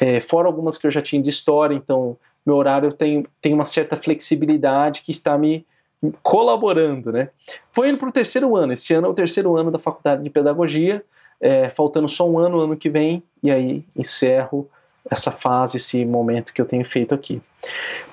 É, 0.00 0.20
fora 0.20 0.46
algumas 0.46 0.78
que 0.78 0.86
eu 0.86 0.90
já 0.90 1.02
tinha 1.02 1.20
de 1.20 1.30
história, 1.30 1.74
então 1.74 2.16
meu 2.44 2.56
horário 2.56 2.92
tem, 2.92 3.26
tem 3.40 3.52
uma 3.52 3.64
certa 3.64 3.96
flexibilidade 3.96 5.02
que 5.02 5.10
está 5.10 5.36
me 5.36 5.66
colaborando, 6.22 7.12
né? 7.12 7.28
Foi 7.72 7.88
indo 7.88 7.98
para 7.98 8.08
o 8.08 8.12
terceiro 8.12 8.56
ano, 8.56 8.72
esse 8.72 8.94
ano 8.94 9.06
é 9.06 9.10
o 9.10 9.14
terceiro 9.14 9.56
ano 9.56 9.70
da 9.70 9.78
faculdade 9.78 10.22
de 10.22 10.30
pedagogia, 10.30 11.04
é, 11.40 11.68
faltando 11.68 12.08
só 12.08 12.28
um 12.28 12.38
ano, 12.38 12.60
ano 12.60 12.76
que 12.76 12.88
vem, 12.88 13.22
e 13.42 13.50
aí 13.50 13.84
encerro 13.96 14.68
essa 15.10 15.30
fase, 15.30 15.76
esse 15.76 16.04
momento 16.04 16.52
que 16.52 16.60
eu 16.60 16.66
tenho 16.66 16.84
feito 16.84 17.14
aqui. 17.14 17.40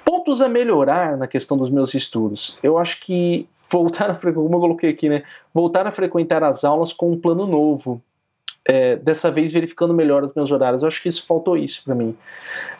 Pontos 0.04 0.42
a 0.42 0.50
melhorar 0.50 1.18
na 1.18 1.28
questão 1.28 1.58
dos 1.58 1.70
meus 1.70 1.94
estudos. 1.94 2.58
Eu 2.62 2.78
acho 2.78 3.00
que 3.00 3.48
voltar 3.70 4.10
a 4.10 4.16
como 4.16 4.56
eu 4.56 4.60
coloquei 4.60 4.90
aqui, 4.90 5.10
né? 5.10 5.24
Voltar 5.54 5.86
a 5.86 5.92
frequentar 5.92 6.44
as 6.44 6.64
aulas 6.64 6.94
com 6.94 7.12
um 7.12 7.20
plano 7.20 7.46
novo 7.46 8.02
é, 8.68 8.98
dessa 8.98 9.32
vez 9.32 9.54
verificando 9.54 9.94
melhor 9.94 10.24
os 10.24 10.34
meus 10.34 10.52
horários. 10.52 10.82
Eu 10.82 10.90
acho 10.90 11.02
que 11.02 11.08
isso 11.08 11.26
faltou 11.26 11.56
isso 11.56 11.82
para 11.86 11.96
mim. 11.96 12.16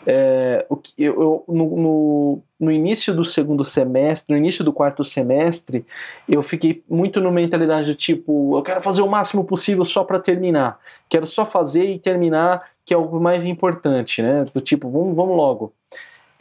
É, 0.06 0.66
o 0.68 0.76
que, 0.76 0.92
eu, 0.98 1.20
eu 1.20 1.44
no, 1.48 1.76
no, 1.76 2.42
no, 2.60 2.70
início 2.70 3.14
do 3.14 3.24
segundo 3.24 3.64
semestre, 3.64 4.34
no 4.34 4.38
início 4.38 4.62
do 4.62 4.72
quarto 4.72 5.02
semestre, 5.02 5.86
eu 6.28 6.42
fiquei 6.42 6.84
muito 6.88 7.20
na 7.22 7.30
mentalidade 7.30 7.86
do 7.86 7.94
tipo, 7.94 8.56
eu 8.58 8.62
quero 8.62 8.82
fazer 8.82 9.00
o 9.00 9.08
máximo 9.08 9.44
possível 9.44 9.84
só 9.84 10.04
para 10.04 10.20
terminar. 10.20 10.78
Quero 11.08 11.26
só 11.26 11.46
fazer 11.46 11.86
e 11.86 11.98
terminar, 11.98 12.68
que 12.84 12.92
é 12.92 12.96
o 12.96 13.18
mais 13.18 13.46
importante, 13.46 14.20
né? 14.20 14.44
Do 14.52 14.60
tipo, 14.60 14.90
vamos, 14.90 15.16
vamos 15.16 15.36
logo. 15.36 15.72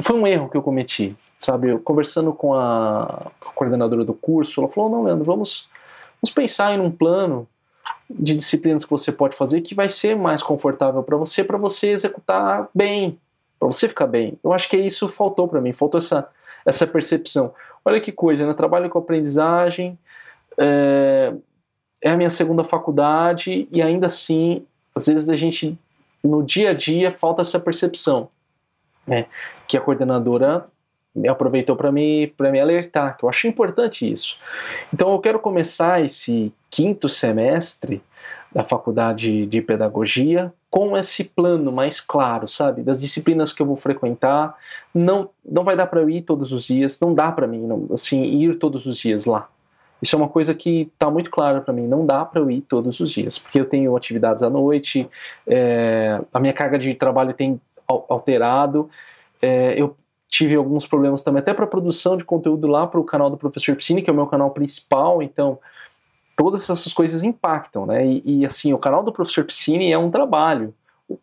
Foi 0.01 0.15
um 0.19 0.27
erro 0.27 0.49
que 0.49 0.57
eu 0.57 0.61
cometi, 0.61 1.15
sabe? 1.39 1.69
Eu, 1.69 1.79
conversando 1.79 2.33
com 2.33 2.53
a 2.53 3.31
coordenadora 3.55 4.03
do 4.03 4.13
curso, 4.13 4.59
ela 4.59 4.69
falou, 4.69 4.89
não, 4.89 5.03
Leandro, 5.03 5.23
vamos, 5.23 5.69
vamos 6.21 6.33
pensar 6.33 6.73
em 6.73 6.81
um 6.81 6.91
plano 6.91 7.47
de 8.09 8.35
disciplinas 8.35 8.85
que 8.85 8.91
você 8.91 9.11
pode 9.11 9.35
fazer 9.35 9.61
que 9.61 9.75
vai 9.75 9.89
ser 9.89 10.15
mais 10.15 10.41
confortável 10.41 11.03
para 11.03 11.17
você, 11.17 11.43
para 11.43 11.57
você 11.57 11.91
executar 11.91 12.69
bem, 12.73 13.19
para 13.59 13.67
você 13.67 13.87
ficar 13.87 14.07
bem. 14.07 14.37
Eu 14.43 14.53
acho 14.53 14.69
que 14.69 14.77
isso 14.77 15.07
faltou 15.07 15.47
para 15.47 15.61
mim, 15.61 15.73
faltou 15.73 15.97
essa, 15.97 16.29
essa 16.65 16.87
percepção. 16.87 17.53
Olha 17.83 17.99
que 17.99 18.11
coisa, 18.11 18.45
né? 18.45 18.53
Trabalho 18.53 18.89
com 18.89 18.99
aprendizagem, 18.99 19.97
é, 20.57 21.33
é 22.01 22.11
a 22.11 22.17
minha 22.17 22.29
segunda 22.29 22.63
faculdade 22.63 23.67
e 23.71 23.81
ainda 23.81 24.07
assim, 24.07 24.65
às 24.95 25.07
vezes 25.07 25.29
a 25.29 25.35
gente, 25.35 25.77
no 26.23 26.43
dia 26.43 26.71
a 26.71 26.73
dia, 26.73 27.11
falta 27.11 27.41
essa 27.41 27.59
percepção. 27.59 28.29
Né? 29.05 29.25
Que 29.67 29.77
a 29.77 29.81
coordenadora 29.81 30.67
aproveitou 31.27 31.75
para 31.75 31.91
me, 31.91 32.33
me 32.39 32.59
alertar, 32.59 33.17
que 33.17 33.23
eu 33.23 33.29
acho 33.29 33.47
importante 33.47 34.09
isso. 34.11 34.37
Então 34.93 35.11
eu 35.13 35.19
quero 35.19 35.39
começar 35.39 36.03
esse 36.03 36.51
quinto 36.69 37.07
semestre 37.07 38.01
da 38.51 38.63
faculdade 38.63 39.45
de 39.45 39.61
pedagogia 39.61 40.53
com 40.69 40.97
esse 40.97 41.23
plano 41.23 41.71
mais 41.71 42.01
claro, 42.01 42.47
sabe, 42.47 42.81
das 42.81 42.99
disciplinas 42.99 43.53
que 43.53 43.61
eu 43.61 43.65
vou 43.65 43.75
frequentar. 43.75 44.55
Não, 44.93 45.29
não 45.45 45.63
vai 45.63 45.75
dar 45.75 45.87
para 45.87 46.01
eu 46.01 46.09
ir 46.09 46.21
todos 46.21 46.51
os 46.51 46.65
dias, 46.65 46.99
não 46.99 47.13
dá 47.13 47.31
para 47.31 47.47
mim, 47.47 47.65
não, 47.65 47.87
assim, 47.91 48.23
ir 48.23 48.55
todos 48.55 48.85
os 48.85 48.97
dias 48.97 49.25
lá. 49.25 49.49
Isso 50.01 50.15
é 50.15 50.19
uma 50.19 50.29
coisa 50.29 50.53
que 50.53 50.89
está 50.93 51.09
muito 51.09 51.31
clara 51.31 51.61
para 51.61 51.73
mim. 51.73 51.87
Não 51.87 52.05
dá 52.05 52.23
para 52.23 52.39
eu 52.39 52.51
ir 52.51 52.61
todos 52.61 52.99
os 52.99 53.11
dias, 53.11 53.39
porque 53.39 53.59
eu 53.59 53.65
tenho 53.65 53.95
atividades 53.95 54.43
à 54.43 54.49
noite, 54.49 55.09
é, 55.47 56.21
a 56.33 56.39
minha 56.39 56.53
carga 56.53 56.77
de 56.77 56.93
trabalho 56.93 57.33
tem 57.33 57.59
alterado. 57.87 58.89
É, 59.41 59.79
eu 59.79 59.95
tive 60.29 60.55
alguns 60.55 60.85
problemas 60.85 61.23
também, 61.23 61.39
até 61.39 61.53
para 61.53 61.65
produção 61.65 62.17
de 62.17 62.25
conteúdo 62.25 62.67
lá 62.67 62.85
para 62.85 62.99
o 62.99 63.03
canal 63.03 63.29
do 63.29 63.37
Professor 63.37 63.75
Piscine, 63.75 64.01
que 64.01 64.09
é 64.09 64.13
o 64.13 64.15
meu 64.15 64.27
canal 64.27 64.51
principal, 64.51 65.21
então 65.21 65.59
todas 66.35 66.69
essas 66.69 66.93
coisas 66.93 67.23
impactam, 67.23 67.85
né? 67.85 68.05
E, 68.05 68.21
e 68.25 68.45
assim, 68.45 68.73
o 68.73 68.77
canal 68.77 69.03
do 69.03 69.11
Professor 69.11 69.43
Piscine 69.43 69.91
é 69.91 69.97
um 69.97 70.11
trabalho. 70.11 70.73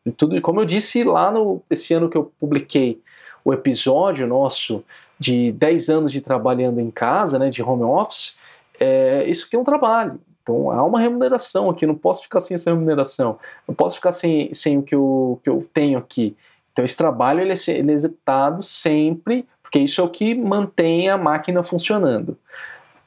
E 0.05 0.11
tudo, 0.11 0.41
como 0.41 0.61
eu 0.61 0.65
disse 0.65 1.05
lá 1.05 1.31
no 1.31 1.63
esse 1.71 1.95
ano 1.95 2.09
que 2.09 2.17
eu 2.17 2.33
publiquei 2.39 3.01
o 3.45 3.53
episódio 3.53 4.27
nosso 4.27 4.83
de 5.19 5.53
10 5.53 5.91
anos 5.91 6.13
de 6.13 6.21
trabalhando 6.21 6.81
em 6.81 6.91
casa, 6.91 7.39
né, 7.39 7.51
de 7.51 7.63
home 7.63 7.85
office, 7.85 8.39
é, 8.81 9.25
isso 9.29 9.47
aqui 9.47 9.55
é 9.55 9.59
um 9.59 9.65
trabalho. 9.65 10.19
Então 10.43 10.71
há 10.71 10.83
uma 10.85 11.01
remuneração 11.01 11.71
aqui, 11.71 11.87
não 11.87 11.95
posso 11.95 12.23
ficar 12.23 12.41
sem 12.41 12.55
essa 12.55 12.71
remuneração, 12.71 13.39
não 13.69 13.75
posso 13.75 13.97
ficar 13.97 14.13
sem, 14.13 14.53
sem 14.53 14.79
o 14.79 14.83
que 14.83 14.95
eu, 14.95 15.41
que 15.43 15.49
eu 15.49 15.67
tenho 15.73 15.99
aqui. 15.99 16.37
Então 16.75 16.85
esse 16.85 16.97
trabalho 16.97 17.41
ele 17.41 17.53
é, 17.53 17.71
ele 17.71 17.93
é 17.93 17.95
executado 17.95 18.63
sempre, 18.65 19.47
porque 19.63 19.79
isso 19.79 20.01
é 20.01 20.05
o 20.05 20.11
que 20.11 20.35
mantém 20.35 21.09
a 21.09 21.17
máquina 21.17 21.63
funcionando. 21.63 22.37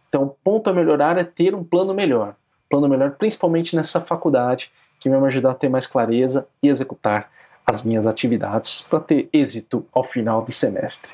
Então, 0.07 0.33
ponto 0.41 0.69
a 0.69 0.73
melhorar 0.73 1.17
é 1.17 1.23
ter 1.23 1.53
um 1.53 1.63
plano 1.63 1.93
melhor. 1.93 2.35
Plano 2.69 2.87
melhor, 2.87 3.11
principalmente 3.11 3.75
nessa 3.75 3.99
faculdade, 3.99 4.71
que 4.99 5.09
vai 5.09 5.19
me 5.19 5.27
ajudar 5.27 5.51
a 5.51 5.55
ter 5.55 5.69
mais 5.69 5.85
clareza 5.85 6.47
e 6.63 6.69
executar 6.69 7.29
as 7.65 7.83
minhas 7.83 8.07
atividades 8.07 8.81
para 8.81 9.01
ter 9.01 9.27
êxito 9.33 9.85
ao 9.91 10.03
final 10.03 10.41
do 10.41 10.51
semestre. 10.51 11.13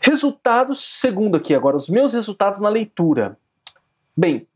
Resultados, 0.00 0.84
segundo 1.00 1.36
aqui 1.36 1.54
agora, 1.54 1.76
os 1.76 1.88
meus 1.88 2.12
resultados 2.12 2.60
na 2.60 2.68
leitura. 2.68 3.38
Bem, 4.14 4.46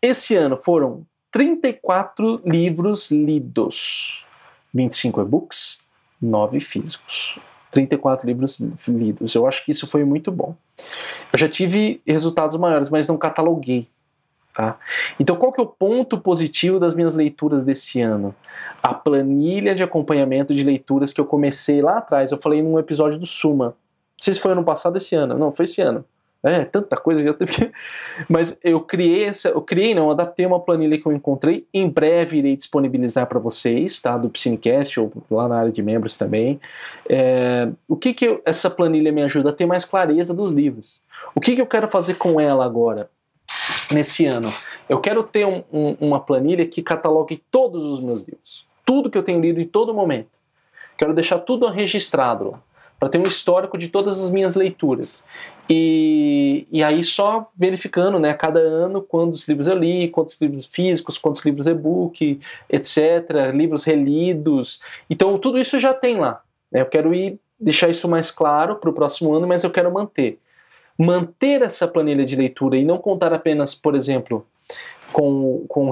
esse 0.00 0.34
ano 0.34 0.56
foram 0.56 1.06
34 1.30 2.40
livros 2.44 3.10
lidos, 3.10 4.26
25 4.74 5.20
e-books, 5.20 5.81
nove 6.22 6.60
físicos. 6.60 7.38
34 7.72 8.26
livros 8.26 8.60
lidos. 8.88 9.34
Eu 9.34 9.46
acho 9.46 9.64
que 9.64 9.72
isso 9.72 9.86
foi 9.86 10.04
muito 10.04 10.30
bom. 10.30 10.54
Eu 11.32 11.38
já 11.38 11.48
tive 11.48 12.00
resultados 12.06 12.56
maiores, 12.56 12.90
mas 12.90 13.08
não 13.08 13.16
cataloguei. 13.16 13.88
Tá? 14.54 14.78
Então, 15.18 15.34
qual 15.36 15.50
que 15.50 15.58
é 15.58 15.64
o 15.64 15.66
ponto 15.66 16.18
positivo 16.18 16.78
das 16.78 16.94
minhas 16.94 17.14
leituras 17.14 17.64
desse 17.64 18.02
ano? 18.02 18.34
A 18.82 18.92
planilha 18.92 19.74
de 19.74 19.82
acompanhamento 19.82 20.54
de 20.54 20.62
leituras 20.62 21.10
que 21.10 21.20
eu 21.20 21.24
comecei 21.24 21.80
lá 21.80 21.98
atrás. 21.98 22.30
Eu 22.30 22.38
falei 22.38 22.62
num 22.62 22.78
episódio 22.78 23.18
do 23.18 23.24
Suma. 23.24 23.68
Não 23.68 23.74
sei 24.18 24.34
se 24.34 24.40
foi 24.40 24.52
ano 24.52 24.62
passado 24.62 24.98
esse 24.98 25.14
ano. 25.14 25.38
Não, 25.38 25.50
foi 25.50 25.64
esse 25.64 25.80
ano. 25.80 26.04
É, 26.44 26.64
tanta 26.64 26.96
coisa 26.96 27.22
já 27.22 27.32
teve. 27.32 27.70
Mas 28.28 28.58
eu 28.64 28.80
criei 28.80 29.24
essa, 29.24 29.50
eu 29.50 29.62
criei, 29.62 29.94
não, 29.94 30.10
adaptei 30.10 30.44
uma 30.44 30.58
planilha 30.58 30.98
que 30.98 31.06
eu 31.06 31.12
encontrei. 31.12 31.66
Em 31.72 31.88
breve 31.88 32.38
irei 32.38 32.56
disponibilizar 32.56 33.26
para 33.26 33.38
vocês, 33.38 34.00
tá? 34.00 34.18
Do 34.18 34.28
Piscinecast 34.28 34.98
ou 34.98 35.12
lá 35.30 35.46
na 35.46 35.58
área 35.58 35.72
de 35.72 35.82
membros 35.82 36.18
também. 36.18 36.60
É, 37.08 37.68
o 37.86 37.96
que 37.96 38.12
que 38.12 38.26
eu, 38.26 38.42
essa 38.44 38.68
planilha 38.68 39.12
me 39.12 39.22
ajuda 39.22 39.50
a 39.50 39.52
ter 39.52 39.66
mais 39.66 39.84
clareza 39.84 40.34
dos 40.34 40.52
livros? 40.52 41.00
O 41.34 41.40
que 41.40 41.54
que 41.54 41.60
eu 41.60 41.66
quero 41.66 41.86
fazer 41.86 42.14
com 42.14 42.40
ela 42.40 42.64
agora? 42.64 43.08
Nesse 43.92 44.26
ano, 44.26 44.52
eu 44.88 45.00
quero 45.00 45.22
ter 45.22 45.46
um, 45.46 45.62
um, 45.72 45.96
uma 46.00 46.18
planilha 46.18 46.66
que 46.66 46.82
catalogue 46.82 47.42
todos 47.50 47.84
os 47.84 48.00
meus 48.00 48.24
livros, 48.24 48.64
tudo 48.84 49.10
que 49.10 49.18
eu 49.18 49.22
tenho 49.22 49.40
lido 49.40 49.60
em 49.60 49.66
todo 49.66 49.94
momento. 49.94 50.30
Quero 50.96 51.12
deixar 51.12 51.38
tudo 51.38 51.68
registrado 51.68 52.52
lá 52.52 52.62
para 53.02 53.08
ter 53.08 53.18
um 53.18 53.24
histórico 53.24 53.76
de 53.76 53.88
todas 53.88 54.20
as 54.20 54.30
minhas 54.30 54.54
leituras. 54.54 55.26
E, 55.68 56.68
e 56.70 56.84
aí 56.84 57.02
só 57.02 57.50
verificando, 57.56 58.20
né, 58.20 58.30
a 58.30 58.34
cada 58.34 58.60
ano 58.60 59.02
quantos 59.02 59.48
livros 59.48 59.66
eu 59.66 59.76
li, 59.76 60.06
quantos 60.06 60.40
livros 60.40 60.66
físicos, 60.66 61.18
quantos 61.18 61.44
livros 61.44 61.66
e-book, 61.66 62.38
etc., 62.70 63.50
livros 63.52 63.82
relidos. 63.82 64.80
Então 65.10 65.36
tudo 65.36 65.58
isso 65.58 65.80
já 65.80 65.92
tem 65.92 66.16
lá. 66.16 66.42
Né? 66.70 66.82
Eu 66.82 66.86
quero 66.86 67.12
ir 67.12 67.40
deixar 67.58 67.88
isso 67.88 68.08
mais 68.08 68.30
claro 68.30 68.76
para 68.76 68.88
o 68.88 68.92
próximo 68.92 69.34
ano, 69.34 69.48
mas 69.48 69.64
eu 69.64 69.70
quero 69.70 69.92
manter. 69.92 70.38
Manter 70.96 71.62
essa 71.62 71.88
planilha 71.88 72.24
de 72.24 72.36
leitura 72.36 72.76
e 72.76 72.84
não 72.84 72.98
contar 72.98 73.32
apenas, 73.32 73.74
por 73.74 73.96
exemplo, 73.96 74.46
com, 75.12 75.64
com 75.66 75.90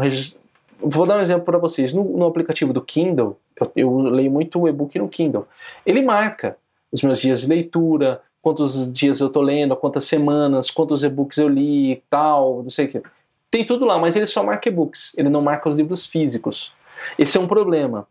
Vou 0.79 1.05
dar 1.05 1.17
um 1.17 1.21
exemplo 1.21 1.45
para 1.45 1.59
vocês. 1.59 1.93
No, 1.93 2.05
no, 2.05 2.27
aplicativo 2.27 2.73
do 2.73 2.81
Kindle, 2.81 3.37
eu, 3.61 3.73
eu 3.75 3.99
leio 3.99 4.31
muito 4.31 4.61
o 4.61 4.69
e-book 4.69 4.97
no 4.97 5.09
Kindle. 5.09 5.49
Ele 5.85 6.03
marca 6.03 6.57
os 6.93 7.03
meus 7.03 7.21
dias 7.21 7.43
de 7.43 7.49
leitura, 7.49 8.21
quantos 8.43 8.91
dias 8.93 9.21
eu 9.21 9.29
estou 9.29 9.43
lendo, 9.43 9.77
quantas 9.77 10.05
semanas, 10.05 10.71
quantos 10.71 11.05
e-books 11.05 11.39
eu 11.39 11.49
li 11.49 11.93
e 11.93 12.03
tal, 12.09 12.63
não 12.63 12.71
sei 12.71 12.87
o 12.87 12.89
que. 12.89 13.03
Tem 13.51 13.67
tudo 13.67 13.85
lá, 13.85 13.99
mas 13.99 14.17
ele 14.17 14.27
só 14.27 14.43
marca 14.43 14.69
e-books, 14.69 15.13
ele 15.17 15.29
não 15.29 15.43
marca 15.43 15.69
os 15.69 15.77
livros 15.77 16.07
físicos. 16.07 16.73
Esse 17.19 17.37
é 17.37 17.41
um 17.41 17.47
problema. 17.47 18.07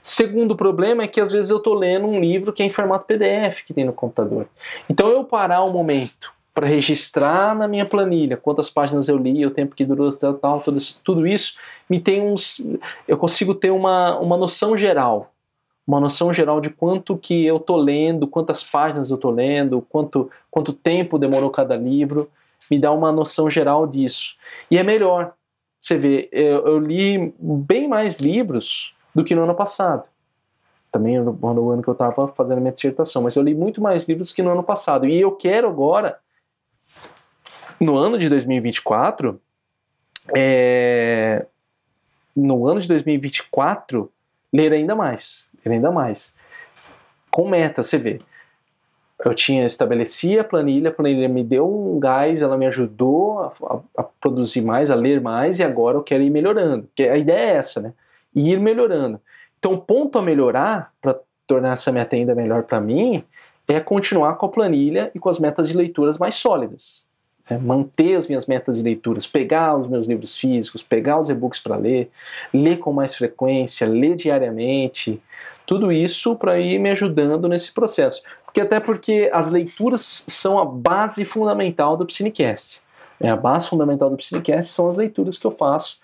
Segundo 0.00 0.54
problema 0.54 1.02
é 1.02 1.08
que 1.08 1.20
às 1.20 1.32
vezes 1.32 1.50
eu 1.50 1.56
estou 1.56 1.74
lendo 1.74 2.06
um 2.06 2.20
livro 2.20 2.52
que 2.52 2.62
é 2.62 2.66
em 2.66 2.70
formato 2.70 3.06
PDF 3.06 3.64
que 3.64 3.74
tem 3.74 3.84
no 3.84 3.92
computador. 3.92 4.46
Então 4.88 5.08
eu 5.08 5.24
parar 5.24 5.64
um 5.64 5.72
momento 5.72 6.32
para 6.54 6.68
registrar 6.68 7.54
na 7.56 7.66
minha 7.66 7.84
planilha 7.84 8.36
quantas 8.36 8.70
páginas 8.70 9.08
eu 9.08 9.16
li, 9.16 9.44
o 9.44 9.50
tempo 9.50 9.74
que 9.74 9.84
durou, 9.84 10.08
tal, 10.40 10.60
tudo, 10.60 10.78
tudo 11.02 11.26
isso, 11.26 11.58
me 11.90 11.98
tem 11.98 12.22
uns, 12.22 12.64
eu 13.08 13.18
consigo 13.18 13.52
ter 13.54 13.72
uma, 13.72 14.16
uma 14.20 14.36
noção 14.36 14.76
geral, 14.76 15.33
uma 15.86 16.00
noção 16.00 16.32
geral 16.32 16.60
de 16.60 16.70
quanto 16.70 17.16
que 17.16 17.44
eu 17.44 17.60
tô 17.60 17.76
lendo, 17.76 18.26
quantas 18.26 18.62
páginas 18.62 19.10
eu 19.10 19.18
tô 19.18 19.30
lendo, 19.30 19.82
quanto, 19.82 20.30
quanto 20.50 20.72
tempo 20.72 21.18
demorou 21.18 21.50
cada 21.50 21.76
livro, 21.76 22.30
me 22.70 22.78
dá 22.78 22.90
uma 22.90 23.12
noção 23.12 23.50
geral 23.50 23.86
disso. 23.86 24.36
E 24.70 24.78
é 24.78 24.82
melhor. 24.82 25.34
Você 25.78 25.98
vê, 25.98 26.28
eu, 26.32 26.66
eu 26.66 26.78
li 26.78 27.34
bem 27.38 27.86
mais 27.86 28.18
livros 28.18 28.94
do 29.14 29.22
que 29.22 29.34
no 29.34 29.44
ano 29.44 29.54
passado 29.54 30.04
também 30.94 31.18
no, 31.18 31.32
no 31.32 31.70
ano 31.70 31.82
que 31.82 31.88
eu 31.88 31.92
estava 31.92 32.28
fazendo 32.28 32.60
minha 32.60 32.72
dissertação, 32.72 33.22
mas 33.22 33.34
eu 33.34 33.42
li 33.42 33.52
muito 33.52 33.82
mais 33.82 34.06
livros 34.06 34.32
que 34.32 34.42
no 34.42 34.52
ano 34.52 34.62
passado. 34.62 35.06
E 35.06 35.20
eu 35.20 35.32
quero 35.32 35.66
agora, 35.66 36.20
no 37.80 37.96
ano 37.96 38.16
de 38.16 38.28
2024, 38.28 39.40
é, 40.36 41.46
no 42.34 42.68
ano 42.68 42.80
de 42.80 42.86
2024, 42.86 44.08
ler 44.52 44.72
ainda 44.72 44.94
mais, 44.94 45.48
ler 45.64 45.76
ainda 45.76 45.90
mais. 45.90 46.34
Com 47.30 47.48
meta, 47.48 47.82
você 47.82 47.98
vê. 47.98 48.18
Eu 49.24 49.34
tinha 49.34 49.64
estabeleci 49.64 50.38
a 50.38 50.44
planilha, 50.44 50.90
a 50.90 50.92
planilha 50.92 51.28
me 51.28 51.42
deu 51.42 51.66
um 51.66 51.98
gás, 51.98 52.42
ela 52.42 52.58
me 52.58 52.66
ajudou 52.66 53.40
a, 53.40 53.52
a, 53.64 53.80
a 53.98 54.02
produzir 54.02 54.60
mais, 54.60 54.90
a 54.90 54.94
ler 54.94 55.20
mais, 55.20 55.58
e 55.58 55.62
agora 55.62 55.96
eu 55.96 56.02
quero 56.02 56.22
ir 56.22 56.30
melhorando. 56.30 56.84
Porque 56.84 57.04
a 57.04 57.16
ideia 57.16 57.52
é 57.52 57.56
essa, 57.56 57.80
né? 57.80 57.92
Ir 58.34 58.60
melhorando. 58.60 59.20
Então, 59.58 59.72
o 59.72 59.78
ponto 59.80 60.18
a 60.18 60.22
melhorar, 60.22 60.92
para 61.00 61.18
tornar 61.46 61.72
essa 61.72 61.90
meta 61.90 62.16
ainda 62.16 62.34
melhor 62.34 62.64
para 62.64 62.80
mim, 62.80 63.24
é 63.66 63.80
continuar 63.80 64.34
com 64.34 64.46
a 64.46 64.48
planilha 64.48 65.10
e 65.14 65.18
com 65.18 65.28
as 65.28 65.38
metas 65.38 65.68
de 65.68 65.76
leituras 65.76 66.18
mais 66.18 66.34
sólidas. 66.34 67.06
É 67.48 67.58
manter 67.58 68.14
as 68.14 68.26
minhas 68.26 68.46
metas 68.46 68.76
de 68.76 68.82
leituras, 68.82 69.26
pegar 69.26 69.76
os 69.76 69.86
meus 69.86 70.06
livros 70.06 70.36
físicos, 70.36 70.82
pegar 70.82 71.20
os 71.20 71.28
e-books 71.28 71.60
para 71.60 71.76
ler, 71.76 72.10
ler 72.52 72.78
com 72.78 72.92
mais 72.92 73.14
frequência, 73.14 73.86
ler 73.86 74.16
diariamente, 74.16 75.20
tudo 75.66 75.90
isso 75.90 76.36
para 76.36 76.58
ir 76.58 76.78
me 76.78 76.90
ajudando 76.90 77.48
nesse 77.48 77.72
processo. 77.72 78.22
Porque 78.44 78.60
até 78.60 78.78
porque 78.78 79.30
as 79.32 79.50
leituras 79.50 80.24
são 80.28 80.58
a 80.58 80.64
base 80.64 81.24
fundamental 81.24 81.96
do 81.96 82.06
Psinecast. 82.06 82.80
É, 83.20 83.30
a 83.30 83.36
base 83.36 83.68
fundamental 83.68 84.10
do 84.10 84.16
Psinecast 84.16 84.70
são 84.70 84.88
as 84.88 84.96
leituras 84.96 85.38
que 85.38 85.46
eu 85.46 85.50
faço, 85.50 85.98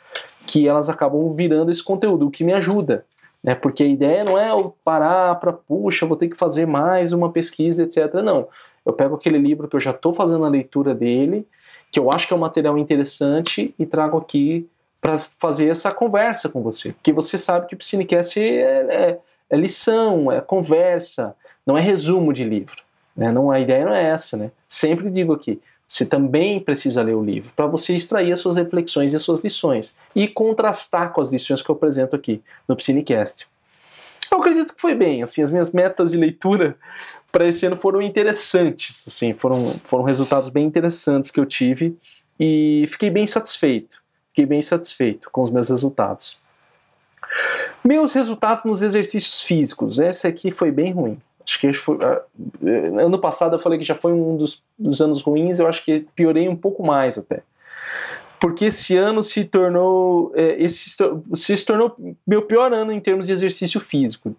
que 0.47 0.67
elas 0.67 0.89
acabam 0.89 1.29
virando 1.31 1.71
esse 1.71 1.83
conteúdo, 1.83 2.27
o 2.27 2.31
que 2.31 2.45
me 2.45 2.53
ajuda 2.53 3.05
né? 3.43 3.55
Porque 3.55 3.83
a 3.83 3.87
ideia 3.87 4.25
não 4.25 4.39
é 4.39 4.51
eu 4.51 4.75
parar 4.85 5.35
para, 5.37 5.53
puxa, 5.53 6.07
vou 6.07 6.17
ter 6.17 6.29
que 6.29 6.37
fazer 6.37 6.67
mais 6.67 7.13
uma 7.13 7.31
pesquisa, 7.31 7.83
etc. 7.83 8.15
Não. 8.23 8.49
Eu 8.85 8.93
pego 8.93 9.15
aquele 9.15 9.39
livro 9.39 9.69
que 9.69 9.77
eu 9.77 9.81
já 9.81 9.91
estou 9.91 10.13
fazendo 10.13 10.45
a 10.45 10.49
leitura 10.49 10.95
dele, 10.95 11.47
que 11.91 11.99
eu 11.99 12.11
acho 12.13 12.27
que 12.27 12.33
é 12.33 12.37
um 12.37 12.41
material 12.41 12.79
interessante 12.79 13.75
e 13.79 13.87
trago 13.87 14.19
aqui 14.19 14.69
para 15.01 15.17
fazer 15.17 15.69
essa 15.69 15.91
conversa 15.91 16.49
com 16.49 16.63
você. 16.63 16.93
Porque 16.93 17.13
você 17.13 17.39
sabe 17.39 17.67
que 17.67 17.75
o 17.75 17.79
Piscinecast 17.79 18.39
é, 18.39 18.43
é, 18.43 19.19
é, 19.51 19.57
lição, 19.57 20.31
é 20.31 20.41
conversa, 20.41 21.35
não 21.67 21.77
é 21.77 21.81
resumo 21.81 22.33
de 22.33 22.45
livro. 22.45 22.83
Né? 23.17 23.31
Não, 23.33 23.51
a 23.51 23.59
ideia 23.59 23.85
não 23.85 23.95
é 23.95 24.05
essa. 24.05 24.37
Né? 24.37 24.51
Sempre 24.69 25.11
digo 25.11 25.33
aqui, 25.33 25.61
você 25.87 26.07
também 26.07 26.61
precisa 26.61 27.03
ler 27.03 27.15
o 27.15 27.23
livro 27.23 27.51
para 27.57 27.67
você 27.67 27.97
extrair 27.97 28.33
as 28.33 28.39
suas 28.39 28.57
reflexões 28.57 29.13
e 29.13 29.17
as 29.17 29.23
suas 29.23 29.41
lições 29.41 29.99
e 30.15 30.29
contrastar 30.29 31.13
com 31.13 31.21
as 31.21 31.33
lições 31.33 31.61
que 31.61 31.71
eu 31.71 31.75
apresento 31.75 32.15
aqui 32.15 32.41
no 32.69 32.77
Psinecast. 32.77 33.49
Eu 34.31 34.39
acredito 34.39 34.75
que 34.75 34.81
foi 34.81 34.95
bem, 34.95 35.25
assim, 35.25 35.43
as 35.43 35.51
minhas 35.51 35.73
metas 35.73 36.13
de 36.13 36.17
leitura 36.17 36.77
para 37.33 37.49
esse 37.49 37.67
ano 37.67 37.77
foram 37.77 38.01
interessantes, 38.01 39.05
assim, 39.09 39.33
foram, 39.33 39.71
foram 39.83 40.05
resultados 40.05 40.49
bem 40.51 40.65
interessantes 40.65 41.33
que 41.33 41.41
eu 41.41 41.45
tive 41.45 41.99
e 42.39 42.87
fiquei 42.89 43.11
bem 43.11 43.27
satisfeito, 43.27 44.01
fiquei 44.29 44.47
bem 44.47 44.63
satisfeito 44.63 45.29
com 45.33 45.43
os 45.43 45.51
meus 45.51 45.69
resultados. 45.69 46.41
Meus 47.85 48.13
resultados 48.13 48.65
nos 48.65 48.83
exercícios 48.83 49.43
físicos, 49.43 49.99
esse 49.99 50.27
aqui 50.27 50.51
foi 50.51 50.71
bem 50.71 50.93
ruim. 50.93 51.19
Acho 51.47 51.59
que 51.59 51.73
foi, 51.73 51.97
uh, 51.97 53.01
ano 53.01 53.19
passado 53.19 53.57
eu 53.57 53.59
falei 53.59 53.79
que 53.79 53.85
já 53.85 53.95
foi 53.95 54.13
um 54.13 54.37
dos, 54.37 54.63
dos 54.79 55.01
anos 55.01 55.23
ruins, 55.23 55.59
eu 55.59 55.67
acho 55.67 55.85
que 55.85 56.07
piorei 56.15 56.49
um 56.49 56.57
pouco 56.57 56.85
mais 56.85 57.19
até. 57.19 57.43
Porque 58.39 58.67
esse 58.67 58.97
ano 58.97 59.23
se 59.23 59.45
tornou, 59.45 60.33
é, 60.35 60.63
esse, 60.63 60.97
se 61.35 61.67
tornou 61.67 61.95
meu 62.27 62.43
pior 62.43 62.73
ano 62.73 62.91
em 62.91 63.01
termos 63.01 63.27
de 63.27 63.33
exercício 63.33 63.81
físico. 63.81 64.35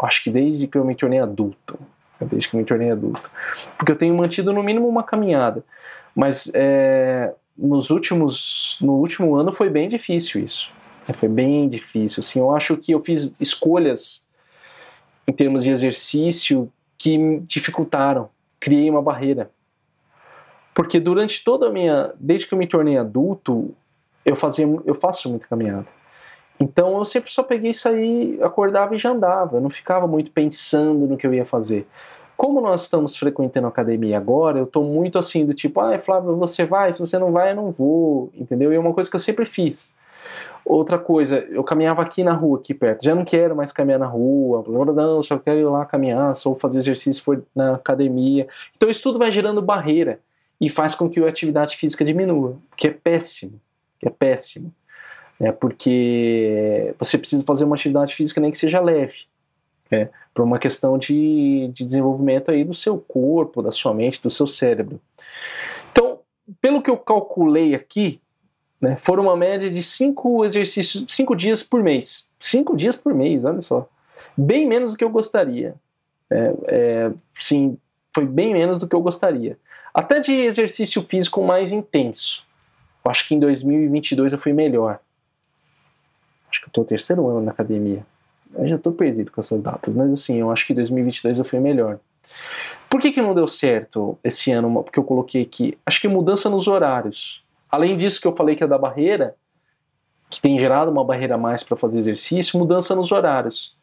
Acho 0.00 0.24
que 0.24 0.30
desde 0.30 0.66
que 0.66 0.76
eu 0.76 0.84
me 0.84 0.94
tornei 0.94 1.20
adulto. 1.20 1.78
Desde 2.20 2.48
que 2.48 2.56
eu 2.56 2.60
me 2.60 2.66
tornei 2.66 2.90
adulto. 2.90 3.30
Porque 3.78 3.92
eu 3.92 3.96
tenho 3.96 4.14
mantido 4.14 4.52
no 4.52 4.62
mínimo 4.62 4.88
uma 4.88 5.04
caminhada. 5.04 5.64
Mas 6.16 6.50
é, 6.54 7.32
nos 7.56 7.90
últimos, 7.90 8.76
no 8.80 8.94
último 8.94 9.36
ano 9.36 9.52
foi 9.52 9.70
bem 9.70 9.86
difícil 9.86 10.42
isso. 10.42 10.68
É, 11.08 11.12
foi 11.12 11.28
bem 11.28 11.68
difícil. 11.68 12.20
Assim, 12.20 12.40
eu 12.40 12.54
acho 12.54 12.76
que 12.76 12.92
eu 12.92 13.00
fiz 13.00 13.30
escolhas 13.40 14.26
em 15.26 15.32
termos 15.32 15.64
de 15.64 15.70
exercício 15.70 16.70
que 16.98 17.40
dificultaram. 17.46 18.28
Criei 18.58 18.88
uma 18.90 19.02
barreira. 19.02 19.50
Porque 20.74 21.00
durante 21.00 21.42
toda 21.44 21.68
a 21.68 21.70
minha. 21.70 22.12
Desde 22.18 22.46
que 22.46 22.54
eu 22.54 22.58
me 22.58 22.66
tornei 22.66 22.98
adulto, 22.98 23.74
eu, 24.24 24.36
fazia, 24.36 24.66
eu 24.84 24.94
faço 24.94 25.28
muita 25.30 25.46
caminhada. 25.46 25.86
Então 26.58 26.96
eu 26.98 27.04
sempre 27.04 27.30
só 27.30 27.42
peguei 27.42 27.70
isso 27.70 27.88
aí, 27.88 28.38
acordava 28.42 28.94
e 28.94 28.98
já 28.98 29.10
andava. 29.10 29.56
Eu 29.56 29.60
não 29.60 29.70
ficava 29.70 30.06
muito 30.06 30.30
pensando 30.30 31.06
no 31.06 31.16
que 31.16 31.26
eu 31.26 31.34
ia 31.34 31.44
fazer. 31.44 31.86
Como 32.36 32.60
nós 32.60 32.82
estamos 32.82 33.16
frequentando 33.16 33.66
a 33.66 33.70
academia 33.70 34.18
agora, 34.18 34.58
eu 34.58 34.64
estou 34.64 34.84
muito 34.84 35.18
assim 35.18 35.46
do 35.46 35.54
tipo, 35.54 35.80
ah, 35.80 35.98
Flávio, 35.98 36.36
você 36.36 36.66
vai? 36.66 36.92
Se 36.92 36.98
você 36.98 37.18
não 37.18 37.32
vai, 37.32 37.52
eu 37.52 37.56
não 37.56 37.70
vou, 37.70 38.30
entendeu? 38.34 38.72
E 38.72 38.76
é 38.76 38.78
uma 38.78 38.92
coisa 38.92 39.08
que 39.08 39.16
eu 39.16 39.20
sempre 39.20 39.46
fiz. 39.46 39.94
Outra 40.64 40.98
coisa, 40.98 41.38
eu 41.50 41.62
caminhava 41.62 42.02
aqui 42.02 42.24
na 42.24 42.32
rua, 42.32 42.58
aqui 42.58 42.74
perto. 42.74 43.04
Já 43.04 43.14
não 43.14 43.24
quero 43.24 43.54
mais 43.54 43.70
caminhar 43.70 44.00
na 44.00 44.06
rua. 44.06 44.64
Não, 44.66 45.22
só 45.22 45.38
quero 45.38 45.60
ir 45.60 45.64
lá 45.64 45.86
caminhar, 45.86 46.34
só 46.34 46.54
fazer 46.56 46.78
exercício 46.78 47.22
for 47.22 47.40
na 47.54 47.76
academia. 47.76 48.48
Então 48.76 48.90
isso 48.90 49.02
tudo 49.02 49.18
vai 49.18 49.30
gerando 49.30 49.62
barreira 49.62 50.18
e 50.60 50.68
faz 50.68 50.94
com 50.94 51.08
que 51.08 51.20
a 51.20 51.28
atividade 51.28 51.76
física 51.76 52.04
diminua, 52.04 52.56
que 52.76 52.88
é 52.88 52.90
péssimo, 52.90 53.60
que 54.00 54.08
é 54.08 54.10
péssimo. 54.10 54.72
É 55.38 55.52
porque 55.52 56.94
você 56.98 57.18
precisa 57.18 57.44
fazer 57.44 57.64
uma 57.64 57.76
atividade 57.76 58.14
física 58.14 58.40
nem 58.40 58.50
que 58.50 58.58
seja 58.58 58.80
leve, 58.80 59.26
é, 59.90 60.08
por 60.34 60.42
uma 60.42 60.58
questão 60.58 60.98
de, 60.98 61.70
de 61.72 61.84
desenvolvimento 61.84 62.50
aí 62.50 62.64
do 62.64 62.74
seu 62.74 62.98
corpo, 62.98 63.62
da 63.62 63.70
sua 63.70 63.94
mente, 63.94 64.22
do 64.22 64.30
seu 64.30 64.46
cérebro. 64.46 65.00
Então, 65.92 66.20
pelo 66.60 66.82
que 66.82 66.90
eu 66.90 66.96
calculei 66.96 67.74
aqui, 67.74 68.20
né? 68.80 68.96
Foram 68.96 69.24
uma 69.24 69.36
média 69.36 69.70
de 69.70 69.82
cinco 69.82 70.44
exercícios, 70.44 71.04
cinco 71.08 71.34
dias 71.34 71.62
por 71.62 71.82
mês. 71.82 72.28
Cinco 72.38 72.76
dias 72.76 72.96
por 72.96 73.14
mês, 73.14 73.44
olha 73.44 73.62
só. 73.62 73.88
Bem 74.36 74.66
menos 74.66 74.92
do 74.92 74.98
que 74.98 75.04
eu 75.04 75.10
gostaria. 75.10 75.74
É, 76.30 76.54
é, 76.66 77.12
sim, 77.34 77.78
foi 78.14 78.26
bem 78.26 78.52
menos 78.52 78.78
do 78.78 78.86
que 78.86 78.94
eu 78.94 79.00
gostaria. 79.00 79.58
Até 79.94 80.20
de 80.20 80.32
exercício 80.32 81.00
físico 81.00 81.42
mais 81.42 81.72
intenso. 81.72 82.44
Eu 83.04 83.10
acho 83.10 83.26
que 83.26 83.34
em 83.34 83.38
2022 83.38 84.32
eu 84.32 84.38
fui 84.38 84.52
melhor. 84.52 84.98
Acho 86.50 86.60
que 86.60 86.66
eu 86.66 86.70
estou 86.70 86.84
terceiro 86.84 87.26
ano 87.28 87.40
na 87.40 87.52
academia. 87.52 88.04
Eu 88.54 88.68
já 88.68 88.76
estou 88.76 88.92
perdido 88.92 89.30
com 89.30 89.40
essas 89.40 89.60
datas, 89.60 89.94
mas 89.94 90.12
assim, 90.12 90.38
eu 90.38 90.50
acho 90.50 90.66
que 90.66 90.72
em 90.72 90.76
2022 90.76 91.38
eu 91.38 91.44
fui 91.44 91.60
melhor. 91.60 91.98
Por 92.88 93.00
que, 93.00 93.12
que 93.12 93.22
não 93.22 93.34
deu 93.34 93.46
certo 93.46 94.18
esse 94.22 94.50
ano? 94.52 94.82
Porque 94.82 94.98
eu 94.98 95.04
coloquei 95.04 95.42
aqui. 95.42 95.78
Acho 95.84 96.00
que 96.00 96.08
mudança 96.08 96.48
nos 96.48 96.66
horários. 96.66 97.44
Além 97.70 97.96
disso 97.96 98.20
que 98.20 98.28
eu 98.28 98.34
falei 98.34 98.54
que 98.54 98.64
é 98.64 98.66
da 98.66 98.78
barreira, 98.78 99.34
que 100.30 100.40
tem 100.40 100.58
gerado 100.58 100.90
uma 100.90 101.04
barreira 101.04 101.36
mais 101.36 101.62
para 101.62 101.76
fazer 101.76 101.98
exercício, 101.98 102.58
mudança 102.58 102.94
nos 102.94 103.12
horários. 103.12 103.74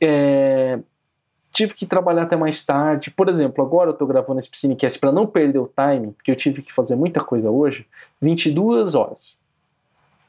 É, 0.00 0.78
tive 1.52 1.74
que 1.74 1.86
trabalhar 1.86 2.22
até 2.22 2.36
mais 2.36 2.64
tarde. 2.64 3.10
Por 3.10 3.28
exemplo, 3.28 3.64
agora 3.64 3.90
eu 3.90 3.92
estou 3.92 4.06
gravando 4.06 4.38
esse 4.38 4.50
Piscinecast 4.50 4.98
para 4.98 5.12
não 5.12 5.26
perder 5.26 5.58
o 5.58 5.72
time, 5.74 6.12
porque 6.12 6.30
eu 6.30 6.36
tive 6.36 6.62
que 6.62 6.72
fazer 6.72 6.94
muita 6.94 7.20
coisa 7.20 7.50
hoje, 7.50 7.86
22 8.20 8.94
horas. 8.94 9.38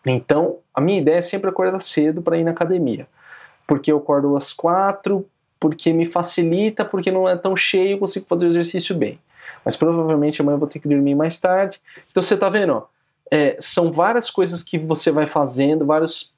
Então, 0.05 0.59
a 0.73 0.79
minha 0.79 0.99
ideia 0.99 1.17
é 1.17 1.21
sempre 1.21 1.49
acordar 1.49 1.81
cedo 1.81 2.21
para 2.21 2.37
ir 2.37 2.43
na 2.43 2.51
academia. 2.51 3.07
Porque 3.67 3.91
eu 3.91 3.97
acordo 3.97 4.35
às 4.35 4.53
quatro, 4.53 5.27
porque 5.59 5.91
me 5.91 6.05
facilita, 6.05 6.85
porque 6.85 7.11
não 7.11 7.27
é 7.27 7.35
tão 7.35 7.55
cheio, 7.55 7.91
eu 7.91 7.99
consigo 7.99 8.25
fazer 8.27 8.45
o 8.45 8.49
exercício 8.49 8.95
bem 8.95 9.19
mas 9.63 9.75
provavelmente 9.75 10.41
amanhã 10.41 10.55
eu 10.55 10.59
vou 10.59 10.67
ter 10.67 10.79
que 10.79 10.87
dormir 10.87 11.15
mais 11.15 11.39
tarde. 11.39 11.81
Então 12.09 12.21
você 12.23 12.37
tá 12.37 12.49
vendo, 12.49 12.73
ó, 12.73 12.85
é, 13.31 13.55
são 13.59 13.91
várias 13.91 14.31
coisas 14.31 14.63
que 14.63 14.77
você 14.77 15.11
vai 15.11 15.27
fazendo, 15.27 15.85
várias 15.85 16.33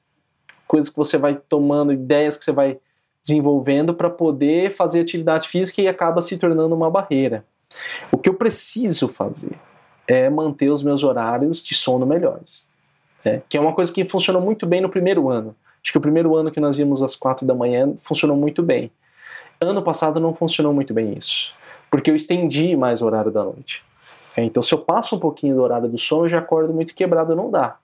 coisas 0.67 0.89
que 0.89 0.97
você 0.97 1.17
vai 1.17 1.35
tomando, 1.35 1.93
ideias 1.93 2.37
que 2.37 2.45
você 2.45 2.51
vai 2.51 2.77
desenvolvendo 3.21 3.93
para 3.93 4.09
poder 4.09 4.73
fazer 4.73 5.01
atividade 5.01 5.47
física 5.47 5.81
e 5.81 5.87
acaba 5.87 6.21
se 6.21 6.37
tornando 6.37 6.75
uma 6.75 6.89
barreira. 6.89 7.45
O 8.11 8.17
que 8.17 8.27
eu 8.27 8.33
preciso 8.33 9.07
fazer 9.07 9.51
é 10.07 10.29
manter 10.29 10.69
os 10.69 10.83
meus 10.83 11.03
horários 11.03 11.63
de 11.63 11.75
sono 11.75 12.05
melhores. 12.05 12.65
É, 13.23 13.41
que 13.47 13.55
é 13.55 13.61
uma 13.61 13.73
coisa 13.73 13.93
que 13.93 14.03
funcionou 14.03 14.41
muito 14.41 14.65
bem 14.65 14.81
no 14.81 14.89
primeiro 14.89 15.29
ano. 15.29 15.55
Acho 15.83 15.91
que 15.91 15.97
o 15.97 16.01
primeiro 16.01 16.35
ano 16.35 16.51
que 16.51 16.59
nós 16.59 16.77
vimos 16.77 17.01
às 17.03 17.15
quatro 17.15 17.45
da 17.45 17.53
manhã 17.53 17.93
funcionou 17.97 18.35
muito 18.35 18.63
bem. 18.63 18.91
Ano 19.59 19.81
passado 19.83 20.19
não 20.19 20.33
funcionou 20.33 20.73
muito 20.73 20.93
bem 20.93 21.13
isso 21.15 21.53
porque 21.91 22.09
eu 22.09 22.15
estendi 22.15 22.75
mais 22.77 23.01
o 23.01 23.05
horário 23.05 23.29
da 23.29 23.43
noite. 23.43 23.83
É, 24.35 24.43
então, 24.43 24.63
se 24.63 24.73
eu 24.73 24.79
passo 24.79 25.17
um 25.17 25.19
pouquinho 25.19 25.55
do 25.55 25.61
horário 25.61 25.89
do 25.89 25.97
sono, 25.97 26.25
eu 26.25 26.29
já 26.29 26.39
acordo 26.39 26.73
muito 26.73 26.95
quebrado, 26.95 27.35
não 27.35 27.51
dá. 27.51 27.77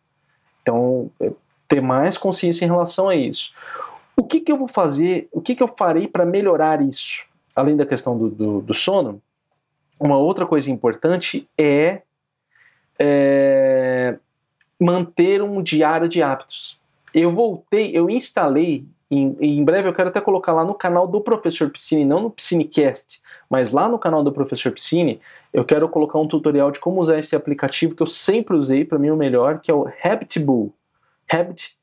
Então, 0.62 1.12
é, 1.20 1.32
ter 1.68 1.82
mais 1.82 2.18
consciência 2.18 2.64
em 2.64 2.70
relação 2.70 3.10
a 3.10 3.16
isso. 3.16 3.54
O 4.16 4.24
que, 4.24 4.40
que 4.40 4.52
eu 4.52 4.58
vou 4.58 4.68
fazer, 4.68 5.28
o 5.32 5.42
que, 5.42 5.54
que 5.54 5.62
eu 5.62 5.68
farei 5.68 6.08
para 6.08 6.26
melhorar 6.26 6.82
isso? 6.82 7.26
Além 7.54 7.76
da 7.76 7.86
questão 7.86 8.18
do, 8.18 8.30
do, 8.30 8.62
do, 8.62 8.74
sono, 8.74 9.22
uma 10.00 10.18
outra 10.18 10.46
coisa 10.46 10.72
importante 10.72 11.48
é, 11.58 12.02
é 12.98 14.18
manter 14.80 15.42
um 15.42 15.62
diário 15.62 16.08
de 16.08 16.24
hábitos. 16.24 16.80
Eu 17.14 17.32
voltei, 17.32 17.92
eu 17.96 18.10
instalei, 18.10 18.86
em, 19.10 19.38
em 19.40 19.64
breve 19.64 19.88
eu 19.88 19.94
quero 19.94 20.10
até 20.10 20.20
colocar 20.20 20.52
lá 20.52 20.66
no 20.66 20.74
canal 20.74 21.08
do 21.08 21.22
Professor 21.22 21.70
Piscine, 21.70 22.04
não 22.04 22.24
no 22.24 22.30
Piscinecast, 22.30 23.22
mas 23.50 23.72
lá 23.72 23.88
no 23.88 23.98
canal 23.98 24.22
do 24.22 24.32
Professor 24.32 24.72
Piscine, 24.72 25.22
eu 25.54 25.64
quero 25.64 25.88
colocar 25.88 26.20
um 26.20 26.28
tutorial 26.28 26.72
de 26.72 26.80
como 26.80 27.00
usar 27.00 27.18
esse 27.18 27.36
aplicativo 27.36 27.96
que 27.96 28.04
eu 28.04 28.08
sempre 28.08 28.56
usei, 28.56 28.84
para 28.84 29.00
mim 29.00 29.10
o 29.10 29.16
melhor, 29.16 29.60
que 29.60 29.72
é 29.72 29.74
o 29.74 29.88
Habitbull. 30.04 30.74
Habit, 31.30 31.78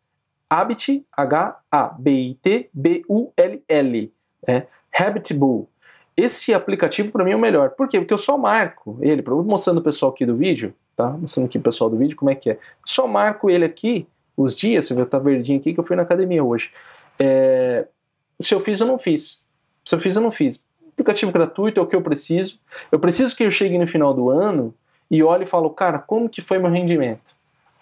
Habit, 0.49 1.05
H-A-B-I-T-B-U-L-L. 1.17 4.13
É, 4.47 4.67
Habitbull. 4.93 5.69
Esse 6.17 6.55
aplicativo 6.55 7.11
para 7.11 7.25
mim 7.25 7.33
é 7.33 7.37
o 7.37 7.41
melhor. 7.41 7.71
Por 7.71 7.89
quê? 7.89 7.99
Porque 7.99 8.15
eu 8.15 8.19
só 8.19 8.39
marco 8.39 8.99
ele, 9.01 9.25
mostrando 9.45 9.79
o 9.79 9.83
pessoal 9.83 10.13
aqui 10.13 10.25
do 10.25 10.35
vídeo, 10.35 10.73
tá? 10.97 11.09
Mostrando 11.09 11.47
aqui 11.47 11.59
o 11.59 11.63
pessoal 11.63 11.91
do 11.91 11.97
vídeo 11.97 12.17
como 12.17 12.31
é 12.31 12.35
que 12.35 12.51
é. 12.51 12.59
Só 12.85 13.09
marco 13.09 13.51
ele 13.51 13.65
aqui, 13.65 14.07
os 14.37 14.57
dias, 14.57 14.87
você 14.87 14.95
vê, 14.95 15.05
tá 15.05 15.19
verdinho 15.19 15.59
aqui, 15.59 15.75
que 15.75 15.81
eu 15.81 15.85
fui 15.85 15.97
na 15.97 16.03
academia 16.03 16.45
hoje. 16.45 16.71
É, 17.19 17.87
se 18.41 18.55
eu 18.55 18.61
fiz, 18.61 18.81
eu 18.81 18.87
não 18.87 18.99
fiz. 18.99 19.45
Se 19.85 19.95
eu 19.95 20.01
fiz, 20.01 20.17
eu 20.17 20.23
não 20.23 20.31
fiz 20.31 20.65
aplicativo 20.95 21.33
gratuito 21.33 21.81
é 21.81 21.83
o 21.83 21.87
que 21.87 21.97
eu 21.97 22.03
preciso. 22.03 22.59
Eu 22.91 22.99
preciso 22.99 23.37
que 23.37 23.43
eu 23.43 23.51
chegue 23.51 23.77
no 23.77 23.87
final 23.87 24.15
do 24.15 24.31
ano 24.31 24.73
e 25.11 25.23
olhe 25.23 25.45
e 25.45 25.47
falo, 25.47 25.69
cara, 25.71 25.99
como 25.99 26.29
que 26.29 26.41
foi 26.41 26.59
meu 26.59 26.71
rendimento 26.71 27.35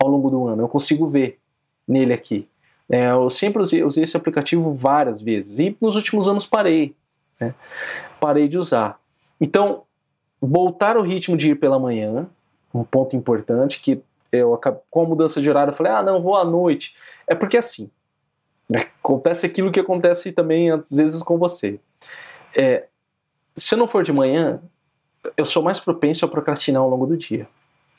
ao 0.03 0.09
longo 0.09 0.31
do 0.31 0.47
ano? 0.47 0.63
Eu 0.63 0.69
consigo 0.69 1.07
ver 1.07 1.39
nele 1.87 2.13
aqui. 2.13 2.49
É, 2.91 3.11
eu 3.11 3.31
sempre 3.31 3.63
usei, 3.63 3.85
usei, 3.85 4.03
esse 4.05 4.17
aplicativo 4.17 4.75
várias 4.75 5.23
vezes 5.23 5.59
e 5.59 5.77
nos 5.81 5.95
últimos 5.95 6.27
anos 6.27 6.47
parei. 6.47 6.95
Né? 7.39 7.55
Parei 8.19 8.49
de 8.49 8.59
usar. 8.59 8.99
Então, 9.41 9.83
voltar 10.41 10.97
ao 10.97 11.03
ritmo 11.03 11.37
de 11.37 11.51
ir 11.51 11.57
pela 11.57 11.79
manhã, 11.79 12.29
um 12.75 12.83
ponto 12.83 13.15
importante 13.15 13.81
que 13.81 14.03
eu 14.31 14.59
com 14.91 15.03
a 15.03 15.07
mudança 15.07 15.43
de 15.43 15.51
horário 15.51 15.73
eu 15.73 15.77
falei, 15.77 15.93
ah, 15.93 16.03
não, 16.03 16.21
vou 16.21 16.35
à 16.35 16.45
noite. 16.45 16.97
É 17.27 17.35
porque 17.35 17.59
assim, 17.59 17.91
acontece 18.79 19.47
aquilo 19.47 19.73
que 19.73 19.81
acontece 19.81 20.33
também 20.33 20.71
às 20.71 20.91
vezes 20.91 21.23
com 21.23 21.39
você. 21.39 21.79
É, 22.57 22.87
se 23.57 23.77
não 23.77 23.87
for 23.87 24.03
de 24.03 24.13
manhã, 24.13 24.61
eu 25.37 25.45
sou 25.45 25.63
mais 25.63 25.79
propenso 25.79 26.25
a 26.25 26.29
procrastinar 26.29 26.83
ao 26.83 26.89
longo 26.89 27.07
do 27.07 27.17
dia. 27.17 27.49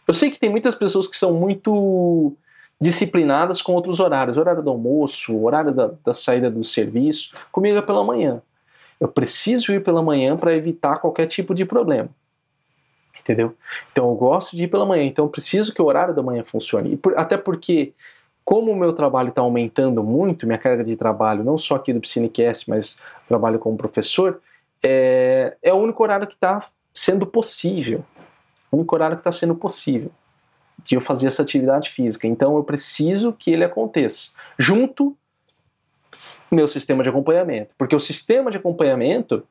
Eu 0.07 0.13
sei 0.13 0.29
que 0.29 0.39
tem 0.39 0.49
muitas 0.49 0.75
pessoas 0.75 1.07
que 1.07 1.15
são 1.15 1.33
muito 1.33 2.35
disciplinadas 2.79 3.61
com 3.61 3.73
outros 3.73 3.99
horários, 3.99 4.37
horário 4.37 4.61
do 4.61 4.69
almoço, 4.69 5.41
horário 5.41 5.71
da, 5.71 5.91
da 6.03 6.13
saída 6.13 6.51
do 6.51 6.63
serviço. 6.63 7.33
Comigo 7.51 7.77
é 7.77 7.81
pela 7.81 8.03
manhã. 8.03 8.41
Eu 8.99 9.07
preciso 9.07 9.73
ir 9.73 9.83
pela 9.83 10.01
manhã 10.01 10.35
para 10.35 10.55
evitar 10.55 10.97
qualquer 10.97 11.27
tipo 11.27 11.55
de 11.55 11.65
problema. 11.65 12.09
Entendeu? 13.19 13.55
Então 13.91 14.09
eu 14.09 14.15
gosto 14.15 14.55
de 14.55 14.65
ir 14.65 14.67
pela 14.67 14.85
manhã, 14.85 15.03
então 15.03 15.25
eu 15.25 15.29
preciso 15.29 15.73
que 15.73 15.81
o 15.81 15.85
horário 15.85 16.13
da 16.13 16.21
manhã 16.21 16.43
funcione. 16.43 16.97
Por, 16.97 17.17
até 17.17 17.37
porque, 17.37 17.93
como 18.43 18.71
o 18.71 18.75
meu 18.75 18.93
trabalho 18.93 19.29
está 19.29 19.41
aumentando 19.41 20.03
muito, 20.03 20.45
minha 20.45 20.57
carga 20.57 20.83
de 20.83 20.95
trabalho, 20.95 21.43
não 21.43 21.57
só 21.57 21.75
aqui 21.75 21.93
do 21.93 22.01
Piscinecast, 22.01 22.69
mas 22.69 22.97
trabalho 23.27 23.59
como 23.59 23.77
professor, 23.77 24.41
é, 24.83 25.55
é 25.61 25.73
o 25.73 25.77
único 25.77 26.03
horário 26.03 26.27
que 26.27 26.33
está 26.33 26.65
sendo 26.93 27.25
possível. 27.25 28.03
O 28.71 28.77
único 28.77 28.95
horário 28.95 29.15
que 29.15 29.21
está 29.21 29.31
sendo 29.31 29.55
possível 29.55 30.11
de 30.83 30.95
eu 30.95 31.01
fazer 31.01 31.27
essa 31.27 31.41
atividade 31.41 31.89
física. 31.89 32.27
Então 32.27 32.55
eu 32.57 32.63
preciso 32.63 33.31
que 33.31 33.51
ele 33.51 33.63
aconteça. 33.63 34.31
Junto 34.57 35.15
meu 36.51 36.67
sistema 36.67 37.03
de 37.03 37.09
acompanhamento. 37.09 37.73
Porque 37.77 37.95
o 37.95 37.99
sistema 37.99 38.51
de 38.51 38.57
acompanhamento 38.57 39.43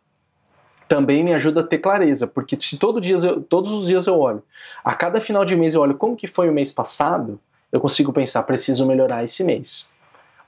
também 0.88 1.24
me 1.24 1.32
ajuda 1.32 1.60
a 1.60 1.66
ter 1.66 1.78
clareza. 1.78 2.26
Porque 2.26 2.56
se 2.60 2.78
todo 2.78 3.00
dia 3.00 3.16
eu, 3.16 3.42
todos 3.42 3.72
os 3.72 3.88
dias 3.88 4.06
eu 4.06 4.18
olho, 4.18 4.42
a 4.84 4.94
cada 4.94 5.20
final 5.20 5.44
de 5.44 5.56
mês 5.56 5.74
eu 5.74 5.80
olho 5.80 5.96
como 5.96 6.16
que 6.16 6.26
foi 6.26 6.48
o 6.48 6.52
mês 6.52 6.70
passado, 6.70 7.40
eu 7.72 7.80
consigo 7.80 8.12
pensar, 8.12 8.42
preciso 8.44 8.86
melhorar 8.86 9.24
esse 9.24 9.42
mês. 9.42 9.88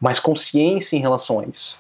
Mais 0.01 0.21
consciência 0.21 0.97
em 0.97 1.01
relação 1.01 1.41
a 1.41 1.45
isso 1.45 1.79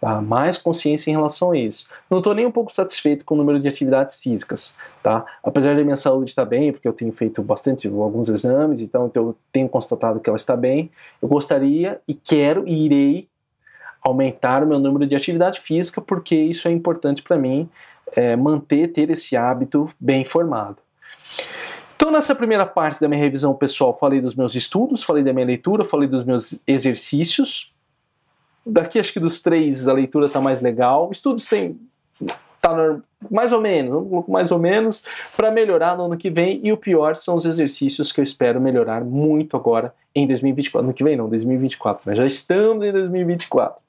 tá? 0.00 0.20
mais 0.20 0.58
consciência 0.58 1.10
em 1.10 1.14
relação 1.14 1.52
a 1.52 1.58
isso. 1.58 1.88
Não 2.10 2.18
estou 2.18 2.34
nem 2.34 2.46
um 2.46 2.50
pouco 2.50 2.70
satisfeito 2.72 3.24
com 3.24 3.34
o 3.34 3.36
número 3.36 3.58
de 3.58 3.68
atividades 3.68 4.20
físicas, 4.20 4.76
tá? 5.02 5.24
Apesar 5.42 5.74
da 5.74 5.82
minha 5.82 5.96
saúde 5.96 6.30
estar 6.30 6.44
bem, 6.44 6.72
porque 6.72 6.86
eu 6.86 6.92
tenho 6.92 7.12
feito 7.12 7.42
bastante 7.42 7.88
alguns 7.88 8.28
exames, 8.28 8.80
então 8.80 9.10
eu 9.14 9.36
tenho 9.52 9.68
constatado 9.68 10.20
que 10.20 10.28
ela 10.28 10.36
está 10.36 10.56
bem, 10.56 10.90
eu 11.20 11.28
gostaria 11.28 12.00
e 12.06 12.14
quero 12.14 12.64
e 12.66 12.84
irei 12.84 13.28
aumentar 14.02 14.62
o 14.62 14.66
meu 14.66 14.78
número 14.78 15.06
de 15.06 15.16
atividade 15.16 15.60
física, 15.60 16.00
porque 16.00 16.36
isso 16.36 16.68
é 16.68 16.70
importante 16.70 17.22
para 17.22 17.36
mim, 17.36 17.68
é, 18.14 18.36
manter, 18.36 18.88
ter 18.88 19.10
esse 19.10 19.36
hábito 19.36 19.90
bem 19.98 20.24
formado. 20.24 20.76
Então, 22.06 22.14
nessa 22.14 22.36
primeira 22.36 22.64
parte 22.64 23.00
da 23.00 23.08
minha 23.08 23.20
revisão 23.20 23.52
pessoal, 23.52 23.92
falei 23.92 24.20
dos 24.20 24.36
meus 24.36 24.54
estudos, 24.54 25.02
falei 25.02 25.24
da 25.24 25.32
minha 25.32 25.44
leitura, 25.44 25.84
falei 25.84 26.06
dos 26.08 26.22
meus 26.22 26.62
exercícios, 26.64 27.74
daqui 28.64 29.00
acho 29.00 29.12
que 29.12 29.18
dos 29.18 29.42
três 29.42 29.88
a 29.88 29.92
leitura 29.92 30.28
tá 30.28 30.40
mais 30.40 30.60
legal. 30.60 31.10
Estudos 31.10 31.46
tem 31.46 31.76
tá 32.62 33.00
mais 33.28 33.50
ou 33.50 33.60
menos, 33.60 34.24
mais 34.28 34.52
ou 34.52 34.58
menos, 34.60 35.02
para 35.36 35.50
melhorar 35.50 35.96
no 35.96 36.04
ano 36.04 36.16
que 36.16 36.30
vem. 36.30 36.60
E 36.62 36.72
o 36.72 36.76
pior 36.76 37.16
são 37.16 37.34
os 37.34 37.44
exercícios 37.44 38.12
que 38.12 38.20
eu 38.20 38.22
espero 38.22 38.60
melhorar 38.60 39.04
muito 39.04 39.56
agora 39.56 39.92
em 40.14 40.28
2024. 40.28 40.86
No 40.86 40.94
que 40.94 41.02
vem 41.02 41.16
não, 41.16 41.28
2024, 41.28 42.08
né? 42.08 42.14
Já 42.14 42.24
estamos 42.24 42.84
em 42.84 42.92
2024. 42.92 43.82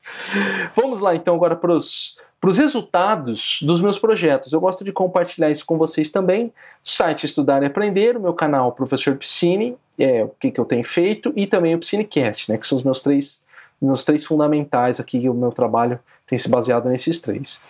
Vamos 0.76 1.00
lá 1.02 1.14
então 1.14 1.36
agora 1.36 1.56
para 1.56 1.72
os 1.72 2.18
para 2.40 2.50
os 2.50 2.58
resultados 2.58 3.60
dos 3.62 3.82
meus 3.82 3.98
projetos. 3.98 4.54
Eu 4.54 4.60
gosto 4.60 4.84
de 4.84 4.92
compartilhar 4.92 5.50
isso 5.50 5.66
com 5.66 5.78
vocês 5.78 6.12
também. 6.12 6.54
Site 6.84 7.26
Estudar 7.26 7.64
e 7.64 7.66
Aprender, 7.66 8.16
o 8.16 8.22
meu 8.22 8.34
canal 8.34 8.72
Professor 8.72 9.16
Piscine, 9.16 9.76
é 9.98 10.24
o 10.24 10.32
que, 10.40 10.52
que 10.52 10.60
eu 10.60 10.66
tenho 10.66 10.84
feito, 10.84 11.34
e 11.36 11.48
também 11.48 11.74
o 11.74 11.80
Piscinecast, 11.80 12.52
né, 12.52 12.58
que 12.58 12.68
são 12.68 12.78
os 12.78 12.84
meus 12.84 13.02
três 13.02 13.46
nos 13.82 14.04
três 14.04 14.26
fundamentais 14.26 15.00
aqui 15.00 15.20
que 15.20 15.30
o 15.30 15.34
meu 15.34 15.52
trabalho 15.52 16.00
tem 16.26 16.38
se 16.38 16.50
baseado 16.50 16.90
nesses 16.90 17.20
três. 17.20 17.64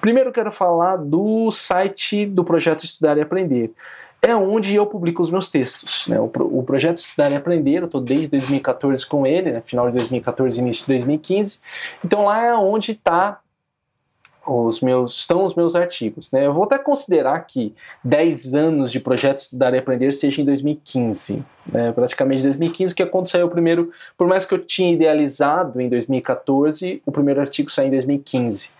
Primeiro 0.00 0.30
eu 0.30 0.32
quero 0.32 0.52
falar 0.52 0.96
do 0.96 1.50
site 1.52 2.26
do 2.26 2.44
projeto 2.44 2.84
Estudar 2.84 3.16
e 3.16 3.20
Aprender. 3.20 3.72
É 4.20 4.36
onde 4.36 4.74
eu 4.74 4.86
publico 4.86 5.22
os 5.22 5.30
meus 5.30 5.48
textos. 5.48 6.06
Né? 6.06 6.20
O, 6.20 6.30
o 6.58 6.62
projeto 6.62 6.98
Estudar 6.98 7.30
e 7.32 7.36
Aprender, 7.36 7.80
eu 7.80 7.86
estou 7.86 8.00
desde 8.00 8.28
2014 8.28 9.06
com 9.06 9.26
ele, 9.26 9.52
né? 9.52 9.60
final 9.62 9.86
de 9.86 9.96
2014 9.96 10.60
início 10.60 10.82
de 10.82 10.88
2015. 10.88 11.60
Então 12.04 12.26
lá 12.26 12.44
é 12.44 12.54
onde 12.54 12.92
está 12.92 13.40
os 14.46 14.80
meus, 14.80 15.18
estão 15.18 15.44
os 15.44 15.54
meus 15.54 15.76
artigos. 15.76 16.30
Né? 16.32 16.46
Eu 16.46 16.52
vou 16.52 16.64
até 16.64 16.78
considerar 16.78 17.38
que 17.40 17.74
10 18.02 18.54
anos 18.54 18.90
de 18.90 18.98
projeto 18.98 19.38
Estudar 19.38 19.72
e 19.74 19.78
Aprender 19.78 20.10
seja 20.12 20.42
em 20.42 20.44
2015. 20.44 21.44
Né? 21.66 21.92
Praticamente 21.92 22.42
2015, 22.42 22.94
que 22.94 23.02
é 23.02 23.06
quando 23.06 23.26
saiu 23.26 23.46
o 23.46 23.50
primeiro, 23.50 23.92
por 24.16 24.26
mais 24.26 24.44
que 24.44 24.52
eu 24.52 24.58
tinha 24.58 24.92
idealizado 24.92 25.80
em 25.80 25.88
2014, 25.88 27.02
o 27.06 27.12
primeiro 27.12 27.40
artigo 27.40 27.70
saiu 27.70 27.88
em 27.88 27.92
2015. 27.92 28.72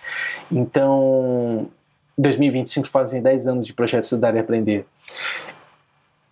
Então, 0.51 1.69
2025 2.19 2.89
fazem 2.89 3.23
10 3.23 3.47
anos 3.47 3.67
de 3.67 3.73
projeto 3.73 4.05
Estudar 4.05 4.35
e 4.35 4.41
Aprender. 4.41 4.85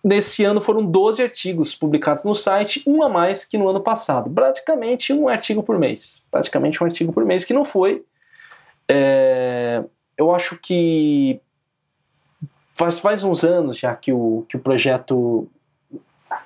Nesse 0.03 0.43
ano 0.43 0.59
foram 0.59 0.83
12 0.83 1.21
artigos 1.21 1.75
publicados 1.75 2.23
no 2.23 2.33
site, 2.33 2.83
um 2.87 3.03
a 3.03 3.09
mais 3.09 3.45
que 3.45 3.55
no 3.55 3.69
ano 3.69 3.79
passado. 3.79 4.31
Praticamente 4.31 5.13
um 5.13 5.27
artigo 5.27 5.61
por 5.61 5.77
mês. 5.77 6.25
Praticamente 6.31 6.83
um 6.83 6.87
artigo 6.87 7.13
por 7.13 7.23
mês, 7.23 7.45
que 7.45 7.53
não 7.53 7.63
foi 7.63 8.03
é, 8.93 9.83
eu 10.17 10.35
acho 10.35 10.57
que 10.57 11.39
faz, 12.75 12.99
faz 12.99 13.23
uns 13.23 13.43
anos 13.43 13.77
já 13.77 13.95
que 13.95 14.11
o, 14.11 14.45
que 14.49 14.57
o 14.57 14.59
projeto, 14.59 15.47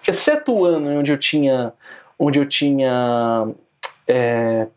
exceto 0.08 0.54
o 0.54 0.64
ano 0.64 1.00
onde 1.00 1.12
eu 1.12 1.18
tinha, 1.18 1.74
onde 2.20 2.38
eu 2.38 2.48
tinha 2.48 3.48
é, 4.08 4.68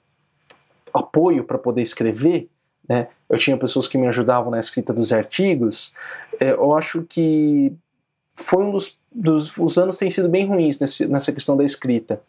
apoio 0.95 1.45
para 1.45 1.59
poder 1.59 1.83
escrever, 1.83 2.49
né? 2.89 3.09
eu 3.29 3.37
tinha 3.37 3.57
pessoas 3.59 3.87
que 3.87 3.99
me 3.99 4.09
ajudavam 4.09 4.51
na 4.51 4.59
escrita 4.59 4.95
dos 4.95 5.13
artigos, 5.13 5.93
é, 6.41 6.53
eu 6.53 6.75
acho 6.75 7.03
que 7.03 7.71
foi 8.35 8.65
um 8.65 8.71
dos, 8.71 8.98
dos 9.11 9.57
os 9.57 9.79
anos 9.79 9.97
têm 9.97 10.11
sido 10.11 10.29
bem 10.29 10.47
ruins 10.47 10.79
nesse, 10.79 11.07
nessa 11.07 11.33
questão 11.33 11.57
da 11.57 11.65
escrita. 11.65 12.21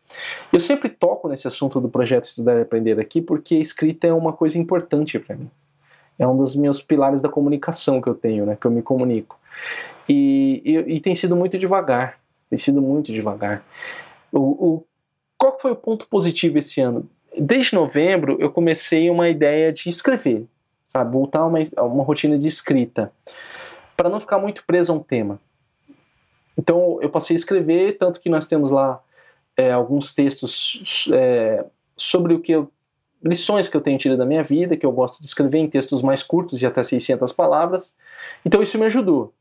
Eu 0.51 0.59
sempre 0.59 0.89
toco 0.89 1.27
nesse 1.27 1.47
assunto 1.47 1.79
do 1.79 1.89
projeto 1.89 2.25
Estudar 2.25 2.57
e 2.57 2.61
Aprender 2.61 2.99
aqui 2.99 3.21
porque 3.21 3.55
a 3.55 3.59
escrita 3.59 4.07
é 4.07 4.13
uma 4.13 4.33
coisa 4.33 4.57
importante 4.57 5.19
para 5.19 5.35
mim. 5.35 5.49
É 6.17 6.27
um 6.27 6.37
dos 6.37 6.55
meus 6.55 6.81
pilares 6.81 7.21
da 7.21 7.29
comunicação 7.29 8.01
que 8.01 8.09
eu 8.09 8.15
tenho, 8.15 8.45
né, 8.45 8.57
que 8.59 8.65
eu 8.65 8.71
me 8.71 8.81
comunico. 8.81 9.39
E, 10.07 10.61
e, 10.65 10.95
e 10.95 10.99
tem 10.99 11.15
sido 11.15 11.35
muito 11.35 11.57
devagar, 11.57 12.19
tem 12.49 12.57
sido 12.57 12.81
muito 12.81 13.13
devagar. 13.13 13.63
O, 14.31 14.39
o, 14.39 14.83
qual 15.37 15.57
foi 15.59 15.71
o 15.71 15.75
ponto 15.75 16.07
positivo 16.07 16.57
esse 16.57 16.81
ano? 16.81 17.09
Desde 17.37 17.75
novembro 17.75 18.37
eu 18.39 18.51
comecei 18.51 19.09
uma 19.09 19.29
ideia 19.29 19.71
de 19.71 19.87
escrever, 19.89 20.45
sabe? 20.87 21.13
Voltar 21.13 21.39
a 21.39 21.45
uma, 21.45 21.59
uma 21.83 22.03
rotina 22.03 22.37
de 22.37 22.47
escrita, 22.47 23.11
para 23.95 24.09
não 24.09 24.19
ficar 24.19 24.39
muito 24.39 24.63
preso 24.65 24.91
a 24.91 24.95
um 24.95 24.99
tema. 24.99 25.39
Então 26.59 26.99
eu 27.01 27.09
passei 27.09 27.35
a 27.35 27.39
escrever, 27.39 27.97
tanto 27.97 28.19
que 28.19 28.29
nós 28.29 28.45
temos 28.45 28.69
lá 28.69 29.01
é, 29.55 29.71
alguns 29.71 30.13
textos 30.13 31.09
é, 31.13 31.65
sobre 31.95 32.33
o 32.33 32.41
que 32.41 32.51
eu, 32.51 32.69
lições 33.23 33.69
que 33.69 33.77
eu 33.77 33.81
tenho 33.81 33.97
tido 33.97 34.17
da 34.17 34.25
minha 34.25 34.43
vida, 34.43 34.75
que 34.75 34.85
eu 34.85 34.91
gosto 34.91 35.21
de 35.21 35.25
escrever 35.25 35.59
em 35.59 35.69
textos 35.69 36.01
mais 36.01 36.21
curtos, 36.21 36.59
de 36.59 36.67
até 36.67 36.83
600 36.83 37.31
palavras. 37.31 37.95
Então 38.45 38.61
isso 38.61 38.77
me 38.77 38.85
ajudou. 38.87 39.33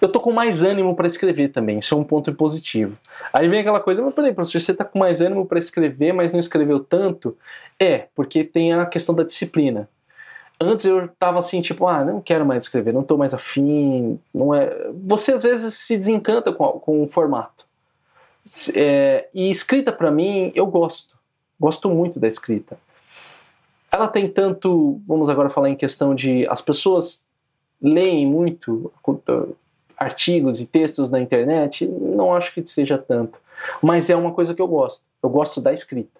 Eu 0.00 0.08
tô 0.08 0.20
com 0.20 0.32
mais 0.32 0.62
ânimo 0.62 0.96
para 0.96 1.06
escrever 1.06 1.48
também, 1.48 1.80
isso 1.80 1.94
é 1.94 1.98
um 1.98 2.02
ponto 2.02 2.32
positivo. 2.32 2.96
Aí 3.30 3.46
vem 3.46 3.60
aquela 3.60 3.78
coisa, 3.78 4.00
mas 4.00 4.14
peraí, 4.14 4.32
professor, 4.32 4.58
você 4.58 4.72
tá 4.72 4.86
com 4.86 4.98
mais 4.98 5.20
ânimo 5.20 5.44
para 5.44 5.58
escrever, 5.58 6.14
mas 6.14 6.32
não 6.32 6.40
escreveu 6.40 6.80
tanto? 6.80 7.36
É, 7.78 8.08
porque 8.14 8.42
tem 8.42 8.72
a 8.72 8.86
questão 8.86 9.14
da 9.14 9.22
disciplina. 9.22 9.86
Antes 10.62 10.84
eu 10.84 11.08
tava 11.18 11.38
assim, 11.38 11.62
tipo, 11.62 11.86
ah, 11.86 12.04
não 12.04 12.20
quero 12.20 12.44
mais 12.44 12.64
escrever, 12.64 12.92
não 12.92 13.02
tô 13.02 13.16
mais 13.16 13.32
afim, 13.32 14.20
não 14.32 14.54
é... 14.54 14.90
Você 15.04 15.32
às 15.32 15.42
vezes 15.42 15.74
se 15.74 15.96
desencanta 15.96 16.52
com, 16.52 16.72
com 16.72 17.02
o 17.02 17.08
formato. 17.08 17.64
É, 18.76 19.28
e 19.32 19.50
escrita 19.50 19.90
para 19.90 20.10
mim, 20.10 20.52
eu 20.54 20.66
gosto. 20.66 21.16
Gosto 21.58 21.88
muito 21.88 22.20
da 22.20 22.28
escrita. 22.28 22.78
Ela 23.90 24.06
tem 24.06 24.28
tanto, 24.28 25.00
vamos 25.06 25.28
agora 25.30 25.48
falar 25.48 25.70
em 25.70 25.76
questão 25.76 26.14
de 26.14 26.46
as 26.48 26.60
pessoas 26.60 27.24
leem 27.80 28.26
muito 28.26 28.92
artigos 29.96 30.60
e 30.60 30.66
textos 30.66 31.10
na 31.10 31.20
internet, 31.20 31.86
não 31.86 32.34
acho 32.34 32.54
que 32.54 32.66
seja 32.66 32.98
tanto. 32.98 33.38
Mas 33.82 34.08
é 34.10 34.16
uma 34.16 34.32
coisa 34.32 34.54
que 34.54 34.62
eu 34.62 34.68
gosto. 34.68 35.00
Eu 35.22 35.28
gosto 35.28 35.60
da 35.60 35.72
escrita. 35.72 36.19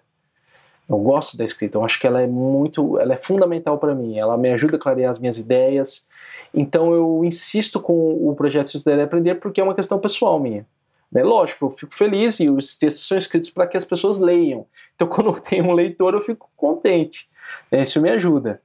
Eu 0.89 0.97
gosto 0.97 1.37
da 1.37 1.45
escrita, 1.45 1.77
eu 1.77 1.85
acho 1.85 1.99
que 1.99 2.05
ela 2.05 2.21
é 2.21 2.27
muito, 2.27 2.99
ela 2.99 3.13
é 3.13 3.17
fundamental 3.17 3.77
para 3.77 3.95
mim, 3.95 4.17
ela 4.17 4.37
me 4.37 4.51
ajuda 4.51 4.75
a 4.75 4.79
clarear 4.79 5.11
as 5.11 5.19
minhas 5.19 5.37
ideias. 5.37 6.07
Então 6.53 6.93
eu 6.93 7.23
insisto 7.23 7.79
com 7.79 7.93
o 8.29 8.35
projeto 8.35 8.67
Estudar 8.67 8.97
e 8.97 9.01
Aprender 9.01 9.35
porque 9.35 9.61
é 9.61 9.63
uma 9.63 9.75
questão 9.75 9.99
pessoal 9.99 10.39
minha. 10.39 10.65
É 11.13 11.23
lógico, 11.23 11.65
eu 11.65 11.69
fico 11.69 11.93
feliz 11.93 12.39
e 12.39 12.49
os 12.49 12.77
textos 12.77 13.07
são 13.07 13.17
escritos 13.17 13.49
para 13.49 13.67
que 13.67 13.77
as 13.77 13.85
pessoas 13.85 14.19
leiam. 14.19 14.65
Então 14.95 15.07
quando 15.09 15.27
eu 15.27 15.39
tenho 15.39 15.65
um 15.65 15.73
leitor 15.73 16.13
eu 16.13 16.21
fico 16.21 16.49
contente. 16.55 17.29
Né? 17.71 17.81
Isso 17.83 18.01
me 18.01 18.09
ajuda. 18.09 18.61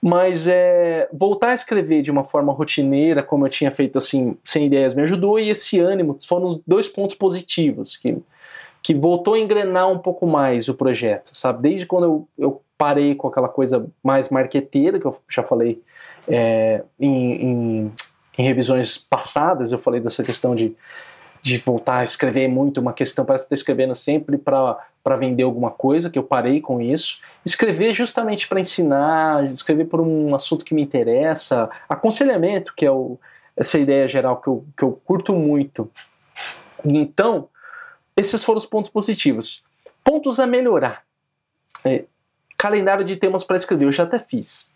Mas 0.00 0.46
é, 0.46 1.08
voltar 1.12 1.50
a 1.50 1.54
escrever 1.54 2.02
de 2.02 2.10
uma 2.10 2.22
forma 2.22 2.52
rotineira, 2.52 3.20
como 3.20 3.44
eu 3.44 3.50
tinha 3.50 3.70
feito 3.70 3.98
assim, 3.98 4.36
sem 4.44 4.66
ideias, 4.66 4.94
me 4.94 5.02
ajudou 5.02 5.40
e 5.40 5.50
esse 5.50 5.80
ânimo 5.80 6.16
foram 6.24 6.60
dois 6.64 6.86
pontos 6.86 7.16
positivos 7.16 7.96
que 7.96 8.16
que 8.82 8.94
voltou 8.94 9.34
a 9.34 9.38
engrenar 9.38 9.90
um 9.90 9.98
pouco 9.98 10.26
mais 10.26 10.68
o 10.68 10.74
projeto, 10.74 11.30
sabe? 11.32 11.62
Desde 11.62 11.86
quando 11.86 12.04
eu, 12.04 12.28
eu 12.38 12.62
parei 12.76 13.14
com 13.14 13.28
aquela 13.28 13.48
coisa 13.48 13.86
mais 14.02 14.30
marqueteira, 14.30 15.00
que 15.00 15.06
eu 15.06 15.16
já 15.28 15.42
falei 15.42 15.82
é, 16.28 16.84
em, 16.98 17.32
em, 17.32 17.92
em, 18.38 18.42
revisões 18.42 18.98
passadas, 18.98 19.72
eu 19.72 19.78
falei 19.78 20.00
dessa 20.00 20.22
questão 20.22 20.54
de, 20.54 20.76
de 21.42 21.56
voltar 21.56 21.98
a 21.98 22.04
escrever 22.04 22.48
muito, 22.48 22.80
uma 22.80 22.92
questão, 22.92 23.24
parece 23.24 23.46
estar 23.46 23.54
escrevendo 23.54 23.96
sempre 23.96 24.38
para 24.38 25.16
vender 25.18 25.42
alguma 25.42 25.70
coisa, 25.70 26.08
que 26.08 26.18
eu 26.18 26.22
parei 26.22 26.60
com 26.60 26.80
isso. 26.80 27.18
Escrever 27.44 27.94
justamente 27.94 28.46
para 28.46 28.60
ensinar, 28.60 29.44
escrever 29.46 29.86
por 29.86 30.00
um 30.00 30.34
assunto 30.34 30.64
que 30.64 30.74
me 30.74 30.82
interessa, 30.82 31.68
aconselhamento, 31.88 32.72
que 32.76 32.86
é 32.86 32.90
o, 32.90 33.18
essa 33.56 33.76
ideia 33.76 34.06
geral 34.06 34.36
que 34.40 34.48
eu, 34.48 34.64
que 34.76 34.84
eu 34.84 35.00
curto 35.04 35.34
muito. 35.34 35.90
Então, 36.84 37.48
esses 38.18 38.44
foram 38.44 38.58
os 38.58 38.66
pontos 38.66 38.90
positivos. 38.90 39.62
Pontos 40.02 40.40
a 40.40 40.46
melhorar. 40.46 41.02
É, 41.84 42.04
calendário 42.56 43.04
de 43.04 43.16
temas 43.16 43.44
para 43.44 43.56
escrever, 43.56 43.84
eu 43.84 43.92
já 43.92 44.02
até 44.02 44.18
fiz. 44.18 44.72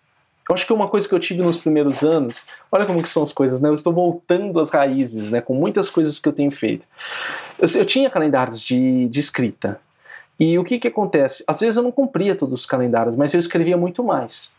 Eu 0.48 0.54
acho 0.54 0.66
que 0.66 0.72
uma 0.72 0.88
coisa 0.88 1.08
que 1.08 1.14
eu 1.14 1.20
tive 1.20 1.42
nos 1.42 1.56
primeiros 1.56 2.02
anos, 2.02 2.44
olha 2.70 2.86
como 2.86 3.02
que 3.02 3.08
são 3.08 3.22
as 3.22 3.32
coisas, 3.32 3.60
né? 3.60 3.68
Eu 3.68 3.74
estou 3.74 3.92
voltando 3.92 4.58
às 4.60 4.70
raízes, 4.70 5.30
né? 5.30 5.40
Com 5.40 5.54
muitas 5.54 5.88
coisas 5.88 6.18
que 6.18 6.28
eu 6.28 6.32
tenho 6.32 6.50
feito. 6.50 6.86
Eu, 7.58 7.68
eu 7.80 7.84
tinha 7.84 8.10
calendários 8.10 8.60
de, 8.60 9.08
de 9.08 9.20
escrita. 9.20 9.80
E 10.38 10.58
o 10.58 10.64
que 10.64 10.78
que 10.78 10.88
acontece? 10.88 11.44
Às 11.46 11.60
vezes 11.60 11.76
eu 11.76 11.82
não 11.82 11.92
cumpria 11.92 12.34
todos 12.34 12.60
os 12.60 12.66
calendários, 12.66 13.14
mas 13.14 13.32
eu 13.34 13.40
escrevia 13.40 13.76
muito 13.76 14.02
mais. 14.02 14.52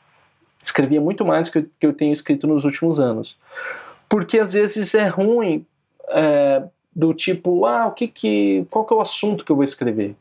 Escrevia 0.62 1.02
muito 1.02 1.26
mais 1.26 1.50
que 1.50 1.60
eu, 1.60 1.66
que 1.80 1.86
eu 1.88 1.94
tenho 1.94 2.14
escrito 2.14 2.48
nos 2.48 2.64
últimos 2.64 3.00
anos. 3.00 3.38
Porque 4.08 4.40
às 4.40 4.54
vezes 4.54 4.94
é 4.96 5.08
ruim 5.08 5.66
é, 6.10 6.64
do 6.96 7.14
tipo, 7.14 7.66
ah, 7.66 7.88
o 7.88 7.92
que 7.92 8.08
que, 8.08 8.66
qual 8.70 8.86
que 8.86 8.94
é 8.94 8.98
o 8.98 9.02
assunto 9.02 9.44
que 9.44 9.52
eu 9.52 9.56
vou 9.56 9.64
escrever? 9.64 10.16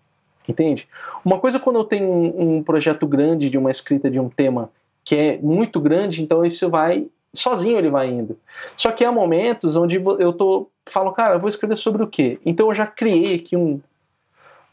Entende? 0.49 0.89
Uma 1.25 1.39
coisa 1.39 1.61
quando 1.61 1.77
eu 1.77 1.85
tenho 1.85 2.09
um, 2.09 2.57
um 2.57 2.63
projeto 2.63 3.07
grande 3.07 3.49
de 3.49 3.59
uma 3.59 3.71
escrita 3.71 4.11
de 4.11 4.19
um 4.19 4.29
tema 4.29 4.71
que 5.05 5.17
é 5.17 5.39
muito 5.39 5.81
grande, 5.81 6.23
então 6.23 6.45
isso 6.45 6.69
vai 6.69 7.07
sozinho 7.35 7.79
ele 7.79 7.89
vai 7.89 8.11
indo. 8.11 8.39
Só 8.77 8.93
que 8.93 9.05
há 9.05 9.11
momentos 9.11 9.75
onde 9.77 9.97
eu 9.97 10.33
tô 10.33 10.69
falo, 10.85 11.13
cara, 11.13 11.35
eu 11.35 11.41
vou 11.41 11.49
escrever 11.49 11.77
sobre 11.77 12.03
o 12.03 12.07
quê? 12.07 12.39
Então 12.45 12.69
eu 12.69 12.75
já 12.75 12.87
criei 12.87 13.37
aqui 13.37 13.57
um, 13.57 13.81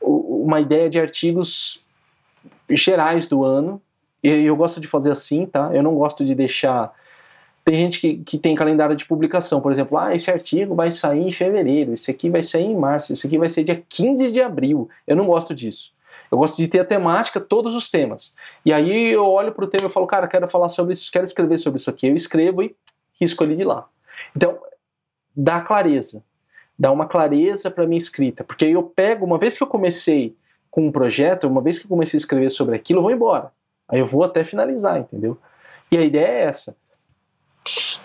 uma 0.01 0.59
ideia 0.59 0.89
de 0.89 0.99
artigos 0.99 1.81
gerais 2.69 3.27
do 3.27 3.43
ano. 3.43 3.81
E 4.21 4.27
eu 4.27 4.55
gosto 4.55 4.81
de 4.81 4.87
fazer 4.87 5.11
assim, 5.11 5.45
tá? 5.45 5.69
Eu 5.73 5.81
não 5.81 5.95
gosto 5.95 6.25
de 6.25 6.35
deixar 6.35 6.93
tem 7.69 7.77
gente 7.77 8.01
que, 8.01 8.17
que 8.23 8.37
tem 8.39 8.55
calendário 8.55 8.95
de 8.95 9.05
publicação, 9.05 9.61
por 9.61 9.71
exemplo, 9.71 9.95
ah, 9.95 10.15
esse 10.15 10.31
artigo 10.31 10.73
vai 10.73 10.89
sair 10.89 11.21
em 11.21 11.31
fevereiro, 11.31 11.93
esse 11.93 12.09
aqui 12.09 12.27
vai 12.27 12.41
sair 12.41 12.63
em 12.63 12.75
março, 12.75 13.13
esse 13.13 13.27
aqui 13.27 13.37
vai 13.37 13.47
ser 13.47 13.63
dia 13.63 13.79
15 13.87 14.31
de 14.31 14.41
abril. 14.41 14.89
Eu 15.05 15.15
não 15.15 15.27
gosto 15.27 15.53
disso. 15.53 15.93
Eu 16.31 16.39
gosto 16.39 16.57
de 16.57 16.67
ter 16.67 16.79
a 16.79 16.83
temática, 16.83 17.39
todos 17.39 17.75
os 17.75 17.87
temas. 17.87 18.35
E 18.65 18.73
aí 18.73 19.11
eu 19.11 19.23
olho 19.23 19.51
para 19.51 19.65
o 19.65 19.67
tema 19.67 19.87
e 19.87 19.91
falo, 19.91 20.07
cara, 20.07 20.27
quero 20.27 20.47
falar 20.47 20.67
sobre 20.67 20.93
isso, 20.93 21.11
quero 21.11 21.25
escrever 21.25 21.59
sobre 21.59 21.79
isso 21.79 21.91
aqui. 21.91 22.07
Eu 22.07 22.15
escrevo 22.15 22.63
e 22.63 22.75
risco 23.21 23.43
ali 23.43 23.55
de 23.55 23.63
lá. 23.63 23.87
Então, 24.35 24.57
dá 25.37 25.61
clareza. 25.61 26.23
Dá 26.77 26.91
uma 26.91 27.05
clareza 27.05 27.69
para 27.69 27.85
minha 27.85 27.99
escrita. 27.99 28.43
Porque 28.43 28.65
aí 28.65 28.71
eu 28.71 28.81
pego, 28.81 29.27
uma 29.27 29.37
vez 29.37 29.55
que 29.55 29.61
eu 29.61 29.67
comecei 29.67 30.35
com 30.71 30.87
um 30.87 30.91
projeto, 30.91 31.47
uma 31.47 31.61
vez 31.61 31.77
que 31.77 31.85
eu 31.85 31.89
comecei 31.89 32.17
a 32.17 32.21
escrever 32.21 32.49
sobre 32.49 32.75
aquilo, 32.75 32.97
eu 32.97 33.03
vou 33.03 33.11
embora. 33.11 33.51
Aí 33.87 33.99
eu 33.99 34.07
vou 34.07 34.23
até 34.23 34.43
finalizar, 34.43 34.97
entendeu? 34.97 35.37
E 35.91 35.97
a 35.99 36.01
ideia 36.01 36.29
é 36.29 36.41
essa 36.45 36.75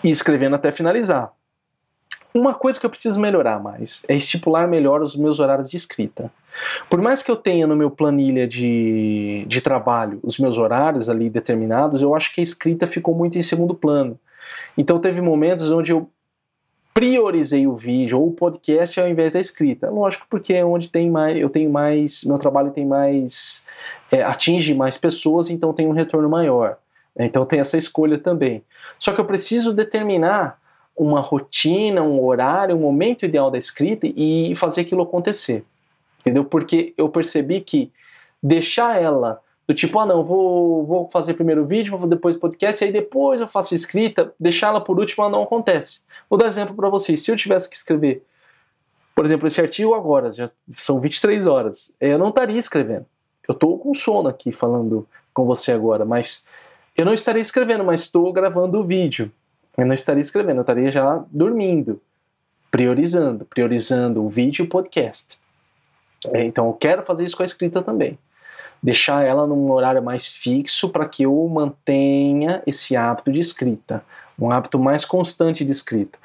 e 0.05 0.11
escrevendo 0.11 0.55
até 0.55 0.71
finalizar. 0.71 1.33
Uma 2.33 2.53
coisa 2.53 2.79
que 2.79 2.85
eu 2.85 2.89
preciso 2.89 3.19
melhorar 3.19 3.59
mais 3.59 4.05
é 4.07 4.15
estipular 4.15 4.67
melhor 4.67 5.01
os 5.01 5.15
meus 5.15 5.39
horários 5.39 5.69
de 5.69 5.77
escrita. 5.77 6.31
Por 6.89 7.01
mais 7.01 7.23
que 7.23 7.31
eu 7.31 7.35
tenha 7.35 7.65
no 7.65 7.75
meu 7.75 7.89
planilha 7.89 8.47
de, 8.47 9.45
de 9.47 9.61
trabalho 9.61 10.19
os 10.21 10.37
meus 10.37 10.57
horários 10.57 11.09
ali 11.09 11.29
determinados, 11.29 12.01
eu 12.01 12.13
acho 12.13 12.33
que 12.33 12.41
a 12.41 12.43
escrita 12.43 12.85
ficou 12.85 13.15
muito 13.15 13.37
em 13.37 13.41
segundo 13.41 13.73
plano. 13.73 14.19
Então 14.77 14.99
teve 14.99 15.21
momentos 15.21 15.71
onde 15.71 15.91
eu 15.91 16.09
priorizei 16.93 17.67
o 17.67 17.73
vídeo 17.73 18.19
ou 18.19 18.27
o 18.27 18.33
podcast 18.33 18.99
ao 18.99 19.07
invés 19.07 19.33
da 19.33 19.39
escrita. 19.39 19.89
Lógico, 19.89 20.27
porque 20.29 20.53
é 20.53 20.63
onde 20.63 20.91
tem 20.91 21.09
mais, 21.09 21.39
eu 21.39 21.49
tenho 21.49 21.69
mais, 21.69 22.23
meu 22.23 22.37
trabalho 22.37 22.71
tem 22.71 22.85
mais, 22.85 23.65
é, 24.11 24.23
atinge 24.23 24.73
mais 24.75 24.97
pessoas, 24.97 25.49
então 25.49 25.73
tem 25.73 25.87
um 25.87 25.91
retorno 25.91 26.29
maior. 26.29 26.77
Então 27.17 27.45
tem 27.45 27.59
essa 27.59 27.77
escolha 27.77 28.17
também. 28.17 28.63
Só 28.99 29.13
que 29.13 29.21
eu 29.21 29.25
preciso 29.25 29.73
determinar 29.73 30.59
uma 30.95 31.19
rotina, 31.19 32.01
um 32.01 32.23
horário, 32.23 32.75
um 32.75 32.79
momento 32.79 33.25
ideal 33.25 33.51
da 33.51 33.57
escrita 33.57 34.07
e 34.07 34.53
fazer 34.55 34.81
aquilo 34.81 35.03
acontecer. 35.03 35.63
Entendeu? 36.21 36.45
Porque 36.45 36.93
eu 36.97 37.09
percebi 37.09 37.61
que 37.61 37.91
deixar 38.41 39.01
ela 39.01 39.41
do 39.67 39.73
tipo, 39.73 39.97
ah 39.99 40.05
não, 40.05 40.23
vou, 40.23 40.85
vou 40.85 41.07
fazer 41.07 41.33
primeiro 41.33 41.63
o 41.63 41.65
vídeo, 41.65 41.97
vou 41.97 42.07
depois 42.07 42.35
o 42.35 42.39
podcast, 42.39 42.83
aí 42.83 42.91
depois 42.91 43.41
eu 43.41 43.47
faço 43.47 43.73
escrita, 43.73 44.31
deixar 44.39 44.67
ela 44.67 44.79
por 44.79 44.99
último, 44.99 45.23
ela 45.23 45.31
não 45.31 45.43
acontece. 45.43 46.01
Vou 46.29 46.37
dar 46.37 46.45
exemplo 46.45 46.75
para 46.75 46.87
vocês. 46.87 47.21
Se 47.21 47.31
eu 47.31 47.35
tivesse 47.35 47.67
que 47.67 47.75
escrever, 47.75 48.23
por 49.15 49.25
exemplo, 49.25 49.47
esse 49.47 49.59
artigo 49.59 49.95
agora, 49.95 50.31
já 50.31 50.45
são 50.71 50.99
23 50.99 51.47
horas, 51.47 51.95
eu 51.99 52.19
não 52.19 52.29
estaria 52.29 52.59
escrevendo. 52.59 53.05
Eu 53.47 53.53
estou 53.53 53.77
com 53.79 53.93
sono 53.93 54.29
aqui 54.29 54.51
falando 54.51 55.07
com 55.33 55.45
você 55.45 55.71
agora, 55.71 56.05
mas 56.05 56.45
eu 56.95 57.05
não 57.05 57.13
estaria 57.13 57.41
escrevendo, 57.41 57.83
mas 57.83 58.01
estou 58.01 58.31
gravando 58.31 58.79
o 58.79 58.83
vídeo. 58.83 59.31
Eu 59.77 59.85
não 59.85 59.93
estaria 59.93 60.21
escrevendo, 60.21 60.57
eu 60.57 60.61
estaria 60.61 60.91
já 60.91 61.23
dormindo, 61.29 62.01
priorizando, 62.71 63.45
priorizando 63.45 64.23
o 64.23 64.29
vídeo 64.29 64.63
e 64.63 64.65
o 64.65 64.69
podcast. 64.69 65.37
É, 66.33 66.43
então 66.43 66.67
eu 66.67 66.73
quero 66.73 67.03
fazer 67.03 67.25
isso 67.25 67.35
com 67.35 67.43
a 67.43 67.45
escrita 67.45 67.81
também. 67.81 68.17
Deixar 68.81 69.23
ela 69.25 69.45
num 69.45 69.69
horário 69.71 70.01
mais 70.01 70.27
fixo 70.27 70.89
para 70.89 71.07
que 71.07 71.23
eu 71.23 71.47
mantenha 71.49 72.63
esse 72.65 72.95
hábito 72.95 73.31
de 73.31 73.39
escrita, 73.39 74.03
um 74.39 74.51
hábito 74.51 74.79
mais 74.79 75.03
constante 75.03 75.65
de 75.65 75.71
escrita. 75.71 76.17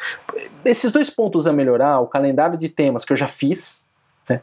Esses 0.65 0.93
dois 0.93 1.11
pontos 1.11 1.47
a 1.47 1.53
melhorar, 1.53 2.01
o 2.01 2.07
calendário 2.07 2.59
de 2.59 2.69
temas 2.69 3.05
que 3.05 3.13
eu 3.13 3.17
já 3.17 3.29
fiz, 3.29 3.85
né, 4.29 4.41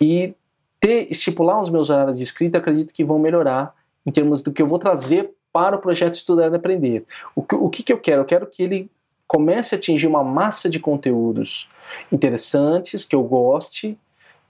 e 0.00 0.34
ter, 0.80 1.10
estipular 1.10 1.60
os 1.60 1.70
meus 1.70 1.88
horários 1.88 2.18
de 2.18 2.24
escrita, 2.24 2.58
acredito 2.58 2.92
que 2.92 3.04
vão 3.04 3.18
melhorar 3.18 3.74
em 4.04 4.10
termos 4.10 4.42
do 4.42 4.52
que 4.52 4.60
eu 4.60 4.66
vou 4.66 4.78
trazer 4.78 5.32
para 5.52 5.76
o 5.76 5.78
projeto 5.78 6.14
Estudar 6.14 6.50
e 6.50 6.56
Aprender. 6.56 7.04
O 7.34 7.42
que, 7.42 7.54
o 7.54 7.68
que, 7.68 7.82
que 7.82 7.92
eu 7.92 7.98
quero? 7.98 8.22
Eu 8.22 8.24
quero 8.24 8.46
que 8.46 8.62
ele 8.62 8.90
comece 9.26 9.74
a 9.74 9.78
atingir 9.78 10.06
uma 10.06 10.24
massa 10.24 10.68
de 10.68 10.78
conteúdos 10.78 11.68
interessantes, 12.10 13.04
que 13.04 13.16
eu 13.16 13.22
goste, 13.22 13.98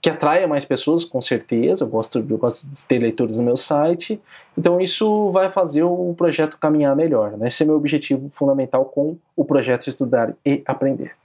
que 0.01 0.09
atraia 0.09 0.45
mais 0.47 0.65
pessoas, 0.65 1.05
com 1.05 1.21
certeza. 1.21 1.85
Eu 1.85 1.87
gosto, 1.87 2.19
eu 2.19 2.37
gosto 2.37 2.67
de 2.67 2.85
ter 2.85 2.99
leitores 2.99 3.37
no 3.37 3.43
meu 3.45 3.55
site. 3.55 4.21
Então 4.57 4.81
isso 4.81 5.29
vai 5.29 5.49
fazer 5.49 5.83
o 5.83 6.13
projeto 6.17 6.57
caminhar 6.57 6.93
melhor. 6.95 7.37
Né? 7.37 7.47
Esse 7.47 7.63
é 7.63 7.65
meu 7.65 7.77
objetivo 7.77 8.29
fundamental 8.29 8.83
com 8.83 9.17
o 9.35 9.45
projeto 9.45 9.87
Estudar 9.87 10.33
e 10.45 10.61
Aprender. 10.65 11.15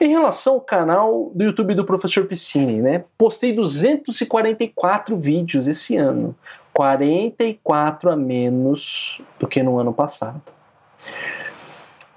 Em 0.00 0.08
relação 0.08 0.54
ao 0.54 0.60
canal 0.60 1.30
do 1.34 1.44
YouTube 1.44 1.74
do 1.74 1.84
Professor 1.84 2.26
Piscine, 2.26 2.80
né? 2.80 3.04
Postei 3.16 3.52
244 3.52 5.16
vídeos 5.18 5.68
esse 5.68 5.96
ano, 5.96 6.34
44 6.74 8.10
a 8.10 8.16
menos 8.16 9.20
do 9.38 9.46
que 9.46 9.62
no 9.62 9.78
ano 9.78 9.94
passado. 9.94 10.42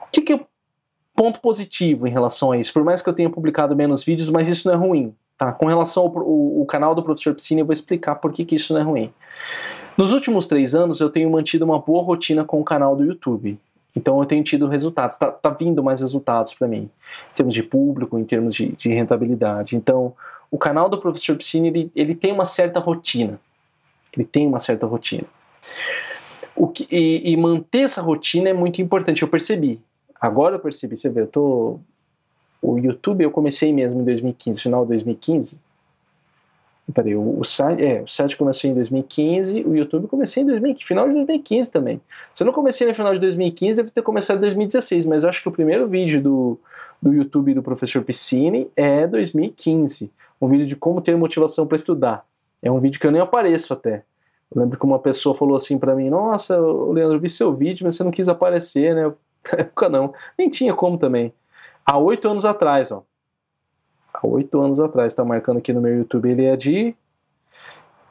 O 0.01 0.07
que, 0.11 0.21
que 0.21 0.33
é 0.33 0.39
ponto 1.15 1.39
positivo 1.39 2.07
em 2.07 2.11
relação 2.11 2.51
a 2.51 2.57
isso? 2.57 2.73
Por 2.73 2.83
mais 2.83 3.01
que 3.01 3.07
eu 3.07 3.13
tenha 3.13 3.29
publicado 3.29 3.75
menos 3.75 4.03
vídeos, 4.03 4.29
mas 4.29 4.49
isso 4.49 4.67
não 4.67 4.75
é 4.75 4.77
ruim. 4.77 5.15
Tá? 5.37 5.51
Com 5.51 5.67
relação 5.67 6.03
ao, 6.03 6.17
ao, 6.17 6.59
ao 6.59 6.65
canal 6.65 6.95
do 6.95 7.03
Professor 7.03 7.35
Piscine, 7.35 7.61
eu 7.61 7.65
vou 7.65 7.73
explicar 7.73 8.15
por 8.15 8.33
que, 8.33 8.43
que 8.43 8.55
isso 8.55 8.73
não 8.73 8.81
é 8.81 8.83
ruim. 8.83 9.13
Nos 9.95 10.11
últimos 10.11 10.47
três 10.47 10.73
anos, 10.73 10.99
eu 10.99 11.09
tenho 11.09 11.29
mantido 11.29 11.63
uma 11.63 11.79
boa 11.79 12.03
rotina 12.03 12.43
com 12.43 12.59
o 12.59 12.63
canal 12.63 12.95
do 12.95 13.03
YouTube. 13.03 13.59
Então 13.95 14.19
eu 14.19 14.25
tenho 14.25 14.43
tido 14.43 14.67
resultados, 14.67 15.17
tá, 15.17 15.31
tá 15.31 15.49
vindo 15.49 15.83
mais 15.83 16.01
resultados 16.01 16.53
para 16.53 16.67
mim, 16.67 16.89
em 17.31 17.35
termos 17.35 17.53
de 17.53 17.63
público, 17.63 18.17
em 18.19 18.23
termos 18.23 18.53
de, 18.53 18.71
de, 18.73 18.89
rentabilidade. 18.89 19.75
Então 19.75 20.13
o 20.51 20.57
canal 20.57 20.87
do 20.87 20.99
Professor 20.99 21.35
Piscine 21.35 21.67
ele, 21.67 21.91
ele 21.95 22.13
tem 22.13 22.31
uma 22.31 22.45
certa 22.45 22.79
rotina, 22.79 23.39
ele 24.17 24.25
tem 24.25 24.47
uma 24.47 24.59
certa 24.59 24.87
rotina. 24.87 25.25
O 26.55 26.67
que, 26.67 26.87
e, 26.91 27.31
e, 27.31 27.37
manter 27.37 27.81
essa 27.81 28.01
rotina 28.01 28.49
é 28.49 28.53
muito 28.53 28.81
importante, 28.81 29.21
eu 29.21 29.27
percebi. 29.27 29.79
Agora 30.19 30.55
eu 30.55 30.59
percebi, 30.59 30.97
você 30.97 31.09
vê, 31.09 31.21
eu 31.21 31.27
tô. 31.27 31.79
O 32.59 32.79
YouTube 32.79 33.23
eu 33.23 33.29
comecei 33.29 33.71
mesmo 33.71 34.01
em 34.01 34.03
2015, 34.03 34.63
final 34.63 34.81
de 34.81 34.89
2015. 34.89 35.59
Peraí, 36.93 37.15
o, 37.15 37.39
o, 37.39 37.43
site, 37.43 37.83
é, 37.83 38.01
o 38.01 38.07
site 38.07 38.35
começou 38.35 38.69
em 38.69 38.73
2015, 38.73 39.63
o 39.65 39.75
YouTube 39.75 40.07
comecei 40.07 40.41
em 40.41 40.45
2015, 40.47 40.87
final 40.87 41.07
de 41.07 41.13
2015 41.13 41.71
também. 41.71 42.01
Se 42.33 42.41
eu 42.41 42.45
não 42.45 42.53
comecei 42.53 42.87
no 42.87 42.95
final 42.95 43.13
de 43.13 43.19
2015, 43.19 43.75
deve 43.75 43.91
ter 43.91 44.01
começado 44.01 44.37
em 44.37 44.41
2016, 44.41 45.05
mas 45.05 45.23
eu 45.23 45.29
acho 45.29 45.41
que 45.41 45.49
o 45.49 45.51
primeiro 45.51 45.87
vídeo 45.87 46.21
do, 46.23 46.59
do 47.01 47.13
YouTube 47.13 47.53
do 47.53 47.61
professor 47.61 48.01
Piscine 48.03 48.71
é 48.75 49.05
2015. 49.05 50.09
Um 50.41 50.47
vídeo 50.47 50.65
de 50.65 50.75
como 50.75 51.01
ter 51.01 51.15
motivação 51.17 51.67
para 51.67 51.75
estudar. 51.75 52.25
É 52.61 52.71
um 52.71 52.79
vídeo 52.79 52.99
que 52.99 53.07
eu 53.07 53.11
nem 53.11 53.21
apareço 53.21 53.73
até. 53.73 54.03
Eu 54.53 54.61
lembro 54.61 54.79
que 54.79 54.85
uma 54.85 54.99
pessoa 54.99 55.35
falou 55.35 55.55
assim 55.55 55.77
para 55.77 55.95
mim: 55.95 56.09
Nossa, 56.09 56.57
Leandro, 56.57 57.15
eu 57.15 57.19
vi 57.19 57.29
seu 57.29 57.53
vídeo, 57.53 57.85
mas 57.85 57.95
você 57.95 58.03
não 58.03 58.11
quis 58.11 58.29
aparecer, 58.29 58.95
né? 58.95 59.03
Na 59.51 59.59
época 59.59 59.89
não. 59.89 60.13
Nem 60.37 60.49
tinha 60.49 60.73
como 60.73 60.97
também. 60.97 61.33
Há 61.85 61.97
oito 61.97 62.27
anos 62.27 62.45
atrás, 62.45 62.91
ó 62.91 63.03
há 64.17 64.27
oito 64.27 64.59
anos 64.59 64.79
atrás, 64.79 65.13
está 65.13 65.23
marcando 65.23 65.57
aqui 65.57 65.71
no 65.71 65.81
meu 65.81 65.95
YouTube, 65.95 66.29
ele 66.29 66.45
é 66.45 66.55
de. 66.55 66.95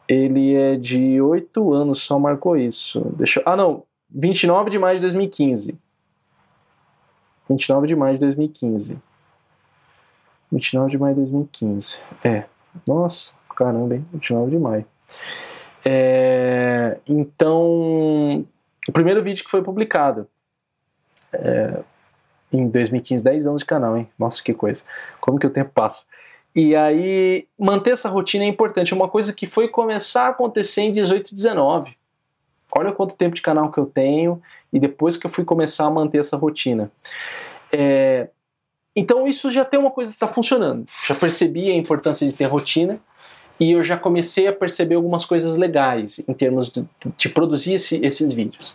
Ele 0.08 0.54
é 0.54 0.76
de 0.76 1.20
oito 1.20 1.72
anos, 1.72 2.00
só 2.00 2.18
marcou 2.18 2.56
isso. 2.56 3.00
Deixa, 3.16 3.42
ah, 3.44 3.56
não, 3.56 3.82
29 4.08 4.70
de 4.70 4.78
maio 4.78 4.96
de 4.96 5.02
2015. 5.02 5.76
29 7.48 7.86
de 7.88 7.96
maio 7.96 8.14
de 8.14 8.20
2015. 8.20 8.98
29 10.50 10.90
de 10.90 10.98
maio 10.98 11.14
de 11.14 11.20
2015. 11.22 12.02
É. 12.22 12.44
Nossa, 12.86 13.34
caramba, 13.56 13.96
hein? 13.96 14.06
29 14.12 14.50
de 14.50 14.58
maio. 14.58 14.86
É, 15.84 16.98
então, 17.08 18.44
o 18.88 18.92
primeiro 18.92 19.22
vídeo 19.22 19.44
que 19.44 19.50
foi 19.50 19.62
publicado. 19.62 20.28
É, 21.32 21.80
em 22.52 22.68
2015, 22.68 23.22
10 23.22 23.46
anos 23.46 23.62
de 23.62 23.66
canal, 23.66 23.96
hein? 23.96 24.08
Nossa, 24.18 24.42
que 24.42 24.54
coisa. 24.54 24.82
Como 25.20 25.38
que 25.38 25.46
o 25.46 25.50
tempo 25.50 25.70
passa. 25.74 26.04
E 26.54 26.74
aí, 26.74 27.46
manter 27.58 27.90
essa 27.90 28.08
rotina 28.08 28.44
é 28.44 28.48
importante. 28.48 28.94
Uma 28.94 29.08
coisa 29.08 29.32
que 29.32 29.46
foi 29.46 29.68
começar 29.68 30.24
a 30.24 30.28
acontecer 30.28 30.82
em 30.82 30.92
18 30.92 31.30
e 31.30 31.34
19. 31.34 31.96
Olha 32.76 32.92
quanto 32.92 33.14
tempo 33.14 33.34
de 33.34 33.42
canal 33.42 33.70
que 33.70 33.78
eu 33.78 33.86
tenho 33.86 34.40
e 34.72 34.78
depois 34.78 35.16
que 35.16 35.26
eu 35.26 35.30
fui 35.30 35.44
começar 35.44 35.86
a 35.86 35.90
manter 35.90 36.18
essa 36.18 36.36
rotina. 36.36 36.90
É, 37.72 38.28
então 38.94 39.26
isso 39.26 39.50
já 39.50 39.64
tem 39.64 39.78
uma 39.78 39.90
coisa 39.90 40.12
que 40.12 40.16
está 40.16 40.26
funcionando. 40.26 40.86
Já 41.06 41.14
percebi 41.14 41.70
a 41.70 41.74
importância 41.74 42.26
de 42.26 42.34
ter 42.34 42.44
rotina 42.44 42.98
e 43.58 43.72
eu 43.72 43.82
já 43.82 43.96
comecei 43.96 44.46
a 44.46 44.52
perceber 44.52 44.96
algumas 44.96 45.24
coisas 45.24 45.56
legais 45.56 46.18
em 46.28 46.34
termos 46.34 46.70
de, 46.70 46.84
de 47.16 47.28
produzir 47.28 47.74
esse, 47.74 47.96
esses 48.04 48.32
vídeos. 48.32 48.74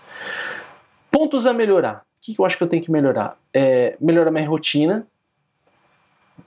Pontos 1.12 1.46
a 1.46 1.54
melhorar 1.54 2.06
que 2.22 2.40
eu 2.40 2.46
acho 2.46 2.56
que 2.56 2.64
eu 2.64 2.68
tenho 2.68 2.84
que 2.84 2.92
melhorar? 2.92 3.38
É, 3.52 3.98
melhorar 4.00 4.32
minha 4.32 4.48
rotina. 4.48 5.08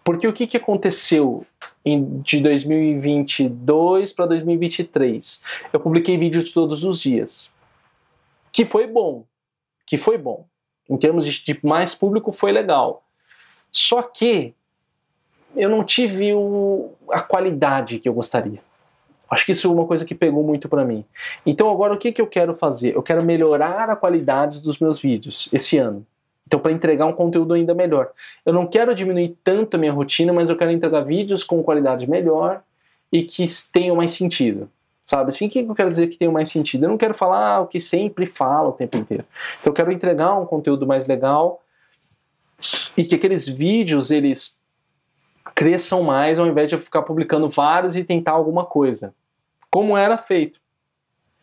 Porque 0.05 0.27
o 0.29 0.33
que, 0.33 0.47
que 0.47 0.57
aconteceu 0.57 1.44
em, 1.85 2.20
de 2.20 2.40
2022 2.40 4.12
para 4.12 4.27
2023? 4.27 5.42
Eu 5.73 5.81
publiquei 5.81 6.16
vídeos 6.16 6.53
todos 6.53 6.85
os 6.85 7.01
dias. 7.01 7.53
Que 8.53 8.64
foi 8.64 8.87
bom. 8.87 9.25
Que 9.85 9.97
foi 9.97 10.16
bom. 10.16 10.47
Em 10.88 10.97
termos 10.97 11.27
de, 11.27 11.42
de 11.42 11.59
mais 11.66 11.94
público, 11.94 12.31
foi 12.31 12.53
legal. 12.53 13.05
Só 13.73 14.03
que 14.03 14.55
eu 15.57 15.69
não 15.69 15.85
tive 15.85 16.35
o, 16.35 16.90
a 17.11 17.21
qualidade 17.21 17.99
que 17.99 18.09
eu 18.09 18.12
gostaria. 18.12 18.61
Acho 19.31 19.47
que 19.47 19.53
isso 19.53 19.69
é 19.69 19.71
uma 19.71 19.87
coisa 19.87 20.05
que 20.05 20.14
pegou 20.14 20.43
muito 20.45 20.69
para 20.69 20.85
mim. 20.85 21.05
Então 21.45 21.71
agora 21.71 21.95
o 21.95 21.99
que, 21.99 22.12
que 22.12 22.21
eu 22.21 22.27
quero 22.27 22.55
fazer? 22.55 22.95
Eu 22.95 23.03
quero 23.03 23.25
melhorar 23.25 23.90
a 23.90 23.97
qualidade 23.97 24.62
dos 24.62 24.79
meus 24.79 25.01
vídeos 25.01 25.49
esse 25.53 25.79
ano. 25.79 26.07
Então 26.47 26.61
para 26.61 26.73
entregar 26.73 27.07
um 27.07 27.12
conteúdo 27.12 27.55
ainda 27.55 27.75
melhor. 27.75 28.11
Eu 28.45 28.53
não 28.53 28.67
quero 28.67 28.95
diminuir 28.95 29.37
tanto 29.43 29.77
a 29.77 29.79
minha 29.79 29.93
rotina, 29.93 30.33
mas 30.33 30.51
eu 30.51 30.57
quero 30.57 30.71
entregar 30.71 31.01
vídeos 31.01 31.43
com 31.43 31.62
qualidade 31.62 32.09
melhor 32.09 32.62
e 33.11 33.23
que 33.23 33.47
tenham 33.73 33.97
mais 33.97 34.12
sentido. 34.12 34.69
Sabe? 35.07 35.29
Assim, 35.29 35.47
o 35.47 35.51
que 35.51 35.61
eu 35.61 35.75
quero 35.75 35.90
dizer 35.90 36.07
que 36.07 36.17
tenham 36.17 36.33
mais 36.33 36.49
sentido? 36.49 36.85
Eu 36.85 36.88
não 36.90 36.99
quero 36.99 37.14
falar 37.14 37.61
o 37.61 37.67
que 37.67 37.81
sempre 37.81 38.27
falo 38.27 38.71
o 38.71 38.73
tempo 38.73 38.97
inteiro. 38.97 39.25
Então 39.61 39.71
eu 39.71 39.75
quero 39.75 39.93
entregar 39.93 40.35
um 40.38 40.47
conteúdo 40.47 40.87
mais 40.87 41.07
legal 41.07 41.62
e 42.97 43.05
que 43.05 43.14
aqueles 43.14 43.49
vídeos 43.49 44.11
eles 44.11 44.59
cresçam 45.55 46.03
mais 46.03 46.38
ao 46.38 46.47
invés 46.47 46.69
de 46.69 46.79
ficar 46.79 47.03
publicando 47.03 47.49
vários 47.49 47.97
e 47.97 48.05
tentar 48.05 48.33
alguma 48.33 48.64
coisa 48.64 49.14
como 49.75 49.97
era 49.97 50.17
feito, 50.17 50.61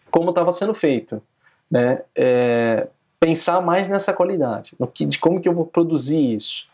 como 0.10 0.30
estava 0.30 0.54
sendo 0.54 0.74
feito, 0.74 1.22
né? 1.70 2.02
É, 2.16 2.88
pensar 3.20 3.60
mais 3.60 3.90
nessa 3.90 4.14
qualidade, 4.14 4.74
no 4.80 4.88
que, 4.88 5.06
de 5.06 5.20
como 5.20 5.42
que 5.42 5.50
eu 5.50 5.54
vou 5.54 5.66
produzir 5.66 6.36
isso. 6.36 6.66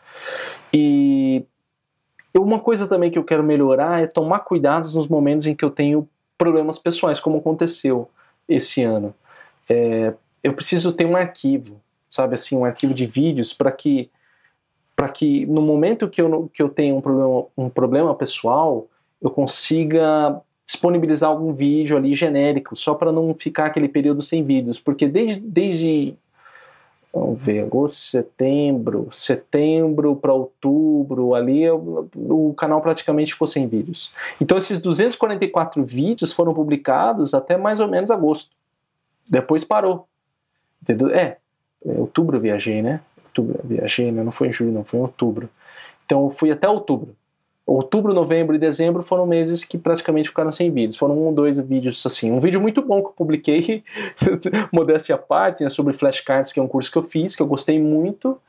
E 0.72 1.44
uma 2.36 2.60
coisa 2.60 2.86
também 2.86 3.10
que 3.10 3.18
eu 3.18 3.24
quero 3.24 3.42
melhorar 3.42 4.00
é 4.00 4.06
tomar 4.06 4.38
cuidados 4.40 4.94
nos 4.94 5.08
momentos 5.08 5.46
em 5.46 5.54
que 5.56 5.64
eu 5.64 5.70
tenho 5.70 6.08
problemas 6.38 6.78
pessoais, 6.78 7.18
como 7.18 7.38
aconteceu 7.38 8.08
esse 8.48 8.84
ano. 8.84 9.12
É, 9.68 10.14
eu 10.44 10.54
preciso 10.54 10.92
ter 10.92 11.06
um 11.06 11.16
arquivo, 11.16 11.80
sabe 12.08 12.34
assim, 12.34 12.56
um 12.56 12.64
arquivo 12.64 12.94
de 12.94 13.04
vídeos 13.04 13.52
para 13.52 13.72
que 13.72 14.08
para 14.98 15.08
que 15.08 15.46
no 15.46 15.62
momento 15.62 16.08
que 16.08 16.20
eu, 16.20 16.50
que 16.52 16.60
eu 16.60 16.68
tenho 16.68 16.96
um 16.96 17.00
problema, 17.00 17.44
um 17.56 17.70
problema 17.70 18.14
pessoal, 18.16 18.88
eu 19.22 19.30
consiga 19.30 20.42
disponibilizar 20.66 21.30
algum 21.30 21.52
vídeo 21.52 21.96
ali 21.96 22.16
genérico, 22.16 22.74
só 22.74 22.94
para 22.94 23.12
não 23.12 23.32
ficar 23.32 23.66
aquele 23.66 23.88
período 23.88 24.22
sem 24.22 24.42
vídeos, 24.42 24.80
porque 24.80 25.06
desde, 25.06 25.38
desde 25.38 26.16
vamos 27.14 27.40
ver, 27.40 27.60
agosto, 27.60 27.96
setembro, 27.96 29.08
setembro 29.12 30.16
para 30.16 30.32
outubro, 30.32 31.32
ali 31.32 31.70
o 31.70 32.52
canal 32.56 32.80
praticamente 32.80 33.34
ficou 33.34 33.46
sem 33.46 33.68
vídeos. 33.68 34.10
Então 34.40 34.58
esses 34.58 34.80
244 34.80 35.80
vídeos 35.80 36.32
foram 36.32 36.52
publicados 36.52 37.34
até 37.34 37.56
mais 37.56 37.78
ou 37.78 37.86
menos 37.86 38.10
agosto. 38.10 38.50
Depois 39.30 39.62
parou. 39.62 40.08
Entendeu? 40.82 41.08
É, 41.10 41.36
é 41.86 41.92
outubro 41.92 42.36
eu 42.36 42.40
viajei, 42.40 42.82
né? 42.82 43.00
Outubro 43.38 43.60
eu 43.62 43.68
viajei, 43.68 44.10
né? 44.10 44.22
não 44.22 44.32
foi 44.32 44.48
em 44.48 44.52
julho, 44.52 44.72
não, 44.72 44.84
foi 44.84 44.98
em 44.98 45.02
outubro. 45.02 45.48
Então 46.04 46.24
eu 46.24 46.30
fui 46.30 46.50
até 46.50 46.68
outubro 46.68 47.14
outubro, 47.68 48.14
novembro 48.14 48.56
e 48.56 48.58
dezembro 48.58 49.02
foram 49.02 49.26
meses 49.26 49.62
que 49.62 49.76
praticamente 49.76 50.30
ficaram 50.30 50.50
sem 50.50 50.70
vídeos. 50.70 50.96
Foram 50.96 51.28
um 51.28 51.32
dois 51.32 51.58
vídeos 51.58 52.04
assim. 52.04 52.32
Um 52.32 52.40
vídeo 52.40 52.60
muito 52.60 52.80
bom 52.80 53.02
que 53.02 53.08
eu 53.08 53.12
publiquei, 53.12 53.84
modéstia 54.72 55.14
à 55.14 55.18
parte, 55.18 55.62
né, 55.62 55.68
sobre 55.68 55.92
flashcards, 55.92 56.50
que 56.50 56.58
é 56.58 56.62
um 56.62 56.68
curso 56.68 56.90
que 56.90 56.96
eu 56.96 57.02
fiz, 57.02 57.36
que 57.36 57.42
eu 57.42 57.46
gostei 57.46 57.78
muito, 57.78 58.40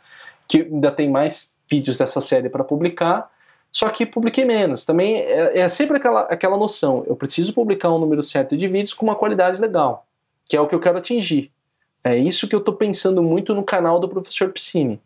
que 0.47 0.61
ainda 0.61 0.89
tem 0.89 1.09
mais 1.09 1.53
vídeos 1.69 1.97
dessa 1.97 2.21
série 2.21 2.49
para 2.49 2.63
publicar. 2.63 3.29
Só 3.71 3.89
que 3.89 4.05
publiquei 4.05 4.45
menos. 4.45 4.85
Também 4.85 5.17
é, 5.17 5.59
é, 5.59 5.69
sempre 5.69 5.97
aquela, 5.97 6.21
aquela 6.21 6.57
noção. 6.57 7.03
Eu 7.05 7.15
preciso 7.15 7.53
publicar 7.53 7.93
um 7.93 7.99
número 7.99 8.23
certo 8.23 8.55
de 8.55 8.67
vídeos 8.67 8.93
com 8.93 9.05
uma 9.05 9.15
qualidade 9.15 9.61
legal, 9.61 10.07
que 10.45 10.55
é 10.55 10.61
o 10.61 10.65
que 10.65 10.73
eu 10.73 10.79
quero 10.79 10.97
atingir. 10.97 11.51
É 12.03 12.17
isso 12.17 12.47
que 12.47 12.55
eu 12.55 12.59
estou 12.59 12.73
pensando 12.73 13.21
muito 13.21 13.53
no 13.53 13.63
canal 13.63 13.99
do 13.99 14.07
professor 14.07 14.49
Piscine. 14.49 15.01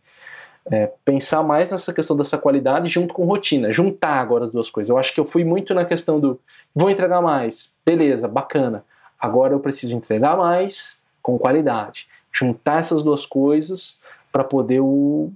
É, 0.72 0.92
pensar 1.04 1.44
mais 1.44 1.72
nessa 1.72 1.94
questão 1.94 2.16
dessa 2.16 2.38
qualidade 2.38 2.88
junto 2.88 3.14
com 3.14 3.26
rotina, 3.26 3.72
juntar 3.72 4.22
agora 4.22 4.46
as 4.46 4.52
duas 4.52 4.70
coisas. 4.70 4.90
Eu 4.90 4.98
acho 4.98 5.14
que 5.14 5.20
eu 5.20 5.26
fui 5.26 5.44
muito 5.44 5.74
na 5.74 5.84
questão 5.84 6.20
do 6.20 6.40
vou 6.74 6.90
entregar 6.90 7.22
mais, 7.22 7.76
beleza, 7.86 8.28
bacana. 8.28 8.86
Agora 9.20 9.54
eu 9.54 9.60
preciso 9.60 9.96
entregar 9.96 10.38
mais 10.38 11.02
com 11.22 11.38
qualidade. 11.38 12.08
Juntar 12.32 12.80
essas 12.80 13.04
duas 13.04 13.26
coisas 13.26 14.02
para 14.32 14.44
poder 14.44 14.80
o, 14.80 15.32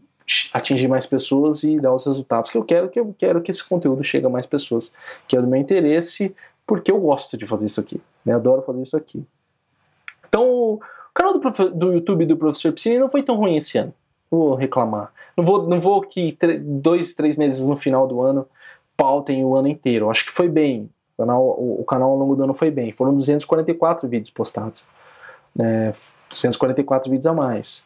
atingir 0.53 0.88
mais 0.88 1.05
pessoas 1.05 1.64
e 1.64 1.80
dar 1.80 1.93
os 1.93 2.05
resultados 2.05 2.49
que 2.49 2.58
eu 2.58 2.64
quero, 2.64 2.89
que 2.89 2.99
eu 2.99 3.16
quero 3.18 3.41
que 3.41 3.51
esse 3.51 3.64
conteúdo 3.64 4.03
chegue 4.03 4.26
a 4.26 4.30
mais 4.30 4.45
pessoas, 4.45 4.91
que 5.28 5.38
é 5.38 5.41
do 5.41 5.47
meu 5.47 5.60
interesse, 5.60 6.36
porque 6.66 6.91
eu 6.91 6.99
gosto 6.99 7.38
de 7.38 7.45
fazer 7.45 7.68
isso 7.68 7.80
aqui, 7.80 8.01
né? 8.26 8.34
Adoro 8.34 8.62
fazer 8.62 8.82
isso 8.82 8.97
aqui. 8.97 9.26
Então, 10.28 10.80
canal 11.18 11.39
do, 11.39 11.70
do 11.72 11.93
YouTube 11.93 12.26
do 12.26 12.38
Professor 12.38 12.72
Piscine 12.72 12.99
não 12.99 13.09
foi 13.09 13.24
tão 13.24 13.36
ruim 13.36 13.55
esse 13.55 13.78
ano. 13.78 13.93
Vou 14.30 14.53
reclamar. 14.53 15.11
Não 15.36 15.43
vou, 15.43 15.68
não 15.68 15.80
vou 15.80 16.01
que 16.01 16.38
dois, 16.61 17.15
três 17.15 17.36
meses 17.36 17.65
no 17.65 17.76
final 17.76 18.07
do 18.07 18.22
ano 18.22 18.47
pautem 18.95 19.43
o 19.43 19.55
ano 19.55 19.68
inteiro. 19.68 20.09
Acho 20.09 20.26
que 20.26 20.32
foi 20.32 20.47
bem. 20.47 20.89
O 21.18 21.24
canal, 21.24 21.45
o, 21.47 21.84
canal 21.86 22.11
ao 22.11 22.18
longo 22.18 22.36
do 22.36 22.43
ano 22.43 22.53
foi 22.53 22.70
bem. 22.70 22.91
Foram 22.91 23.15
244 23.15 24.07
vídeos 24.07 24.30
postados. 24.30 24.84
É, 25.59 25.93
244 26.30 27.09
vídeos 27.09 27.26
a 27.26 27.34
mais. 27.34 27.86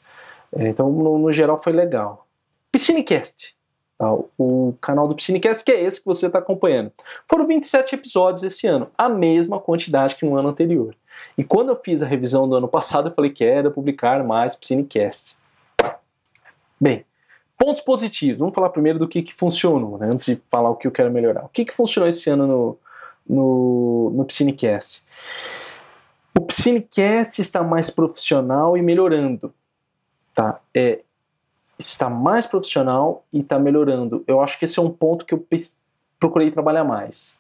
É, 0.54 0.68
então, 0.68 0.90
no, 0.90 1.18
no, 1.18 1.32
geral, 1.32 1.58
foi 1.58 1.72
legal. 1.72 2.26
Piscinecast. 2.72 3.56
O 4.38 4.74
canal 4.82 5.08
do 5.08 5.16
Piscinecast, 5.16 5.64
que 5.64 5.72
é 5.72 5.84
esse 5.84 6.00
que 6.00 6.06
você 6.06 6.28
está 6.28 6.40
acompanhando. 6.40 6.92
Foram 7.30 7.46
27 7.46 7.96
episódios 7.96 8.44
esse 8.44 8.66
ano, 8.68 8.88
a 8.98 9.08
mesma 9.08 9.60
quantidade 9.60 10.16
que 10.16 10.26
no 10.26 10.36
ano 10.36 10.50
anterior. 10.50 10.96
E 11.38 11.44
quando 11.44 11.70
eu 11.70 11.76
fiz 11.76 12.02
a 12.02 12.08
revisão 12.08 12.48
do 12.48 12.56
ano 12.56 12.68
passado, 12.68 13.10
eu 13.10 13.14
falei 13.14 13.32
que 13.32 13.44
era 13.44 13.70
publicar 13.70 14.24
mais 14.24 14.56
Piscinecast. 14.56 15.38
Bem, 16.80 17.06
pontos 17.58 17.84
positivos. 17.84 18.40
Vamos 18.40 18.56
falar 18.56 18.70
primeiro 18.70 18.98
do 18.98 19.08
que, 19.08 19.22
que 19.22 19.34
funcionou, 19.36 19.98
né, 20.00 20.08
antes 20.10 20.26
de 20.26 20.42
falar 20.50 20.72
o 20.72 20.76
que 20.76 20.88
eu 20.88 20.92
quero 20.92 21.12
melhorar. 21.12 21.46
O 21.46 21.50
que, 21.50 21.64
que 21.64 21.74
funcionou 21.74 22.10
esse 22.10 22.30
ano 22.30 22.48
no, 22.48 22.78
no, 23.30 24.10
no 24.16 24.26
Piscinecast? 24.26 25.04
O 26.36 26.42
Piscinecast 26.42 27.40
está 27.40 27.62
mais 27.62 27.90
profissional 27.90 28.76
e 28.76 28.82
melhorando. 28.82 29.54
Tá? 30.34 30.60
É, 30.74 31.02
está 31.78 32.10
mais 32.10 32.46
profissional 32.46 33.24
e 33.34 33.40
está 33.40 33.58
melhorando. 33.58 34.24
Eu 34.28 34.42
acho 34.42 34.58
que 34.58 34.66
esse 34.66 34.80
é 34.80 34.82
um 34.82 34.90
ponto 34.90 35.26
que 35.26 35.34
eu 35.34 35.46
procurei 36.20 36.52
trabalhar 36.52 36.84
mais. 36.84 37.38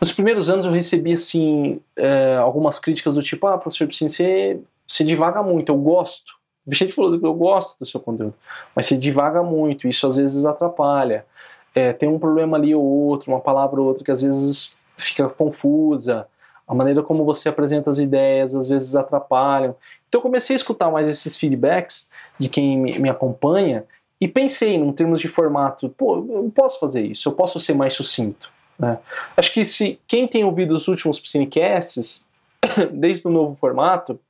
Nos 0.00 0.12
primeiros 0.12 0.48
anos 0.48 0.64
eu 0.64 0.70
recebi 0.70 1.12
assim 1.12 1.80
é, 1.94 2.36
algumas 2.36 2.78
críticas 2.78 3.14
do 3.14 3.22
tipo, 3.22 3.46
ah, 3.46 3.58
professor 3.58 3.86
Piscine, 3.86 4.08
você, 4.08 4.60
você 4.86 5.04
divaga 5.04 5.42
muito, 5.42 5.70
eu 5.70 5.76
gosto. 5.76 6.32
O 6.66 6.70
Vicente 6.70 6.94
falou 6.94 7.18
que 7.18 7.26
eu 7.26 7.34
gosto 7.34 7.78
do 7.78 7.84
seu 7.84 8.00
conteúdo, 8.00 8.34
mas 8.74 8.86
você 8.86 8.96
divaga 8.96 9.42
muito, 9.42 9.86
isso 9.86 10.06
às 10.06 10.16
vezes 10.16 10.46
atrapalha. 10.46 11.26
É, 11.74 11.92
tem 11.92 12.08
um 12.08 12.18
problema 12.18 12.56
ali 12.56 12.74
ou 12.74 12.82
outro, 12.82 13.30
uma 13.30 13.40
palavra 13.40 13.80
ou 13.80 13.86
outra 13.86 14.02
que 14.02 14.10
às 14.10 14.22
vezes 14.22 14.76
fica 14.96 15.28
confusa. 15.28 16.26
A 16.66 16.74
maneira 16.74 17.02
como 17.02 17.24
você 17.24 17.48
apresenta 17.48 17.90
as 17.90 17.98
ideias 17.98 18.54
às 18.54 18.68
vezes 18.68 18.96
atrapalham. 18.96 19.76
Então 20.10 20.18
eu 20.18 20.22
comecei 20.22 20.54
a 20.54 20.58
escutar 20.58 20.90
mais 20.90 21.08
esses 21.08 21.38
feedbacks 21.38 22.10
de 22.38 22.50
quem 22.50 22.76
me, 22.76 23.08
acompanha 23.08 23.84
e 24.20 24.28
pensei, 24.28 24.74
em 24.74 24.92
termos 24.92 25.20
de 25.20 25.28
formato, 25.28 25.88
pô, 25.88 26.16
eu 26.16 26.52
posso 26.54 26.78
fazer 26.78 27.00
isso, 27.00 27.26
eu 27.26 27.32
posso 27.32 27.58
ser 27.58 27.72
mais 27.72 27.94
sucinto. 27.94 28.50
Né? 28.78 28.98
Acho 29.34 29.52
que 29.54 29.64
se 29.64 29.98
quem 30.06 30.28
tem 30.28 30.44
ouvido 30.44 30.74
os 30.74 30.88
últimos 30.88 31.18
Piscinecasts, 31.18 32.26
desde 32.92 33.26
o 33.26 33.30
novo 33.30 33.54
formato, 33.54 34.20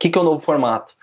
que, 0.00 0.08
que 0.08 0.18
é 0.18 0.20
o 0.20 0.24
novo 0.24 0.40
formato? 0.40 0.94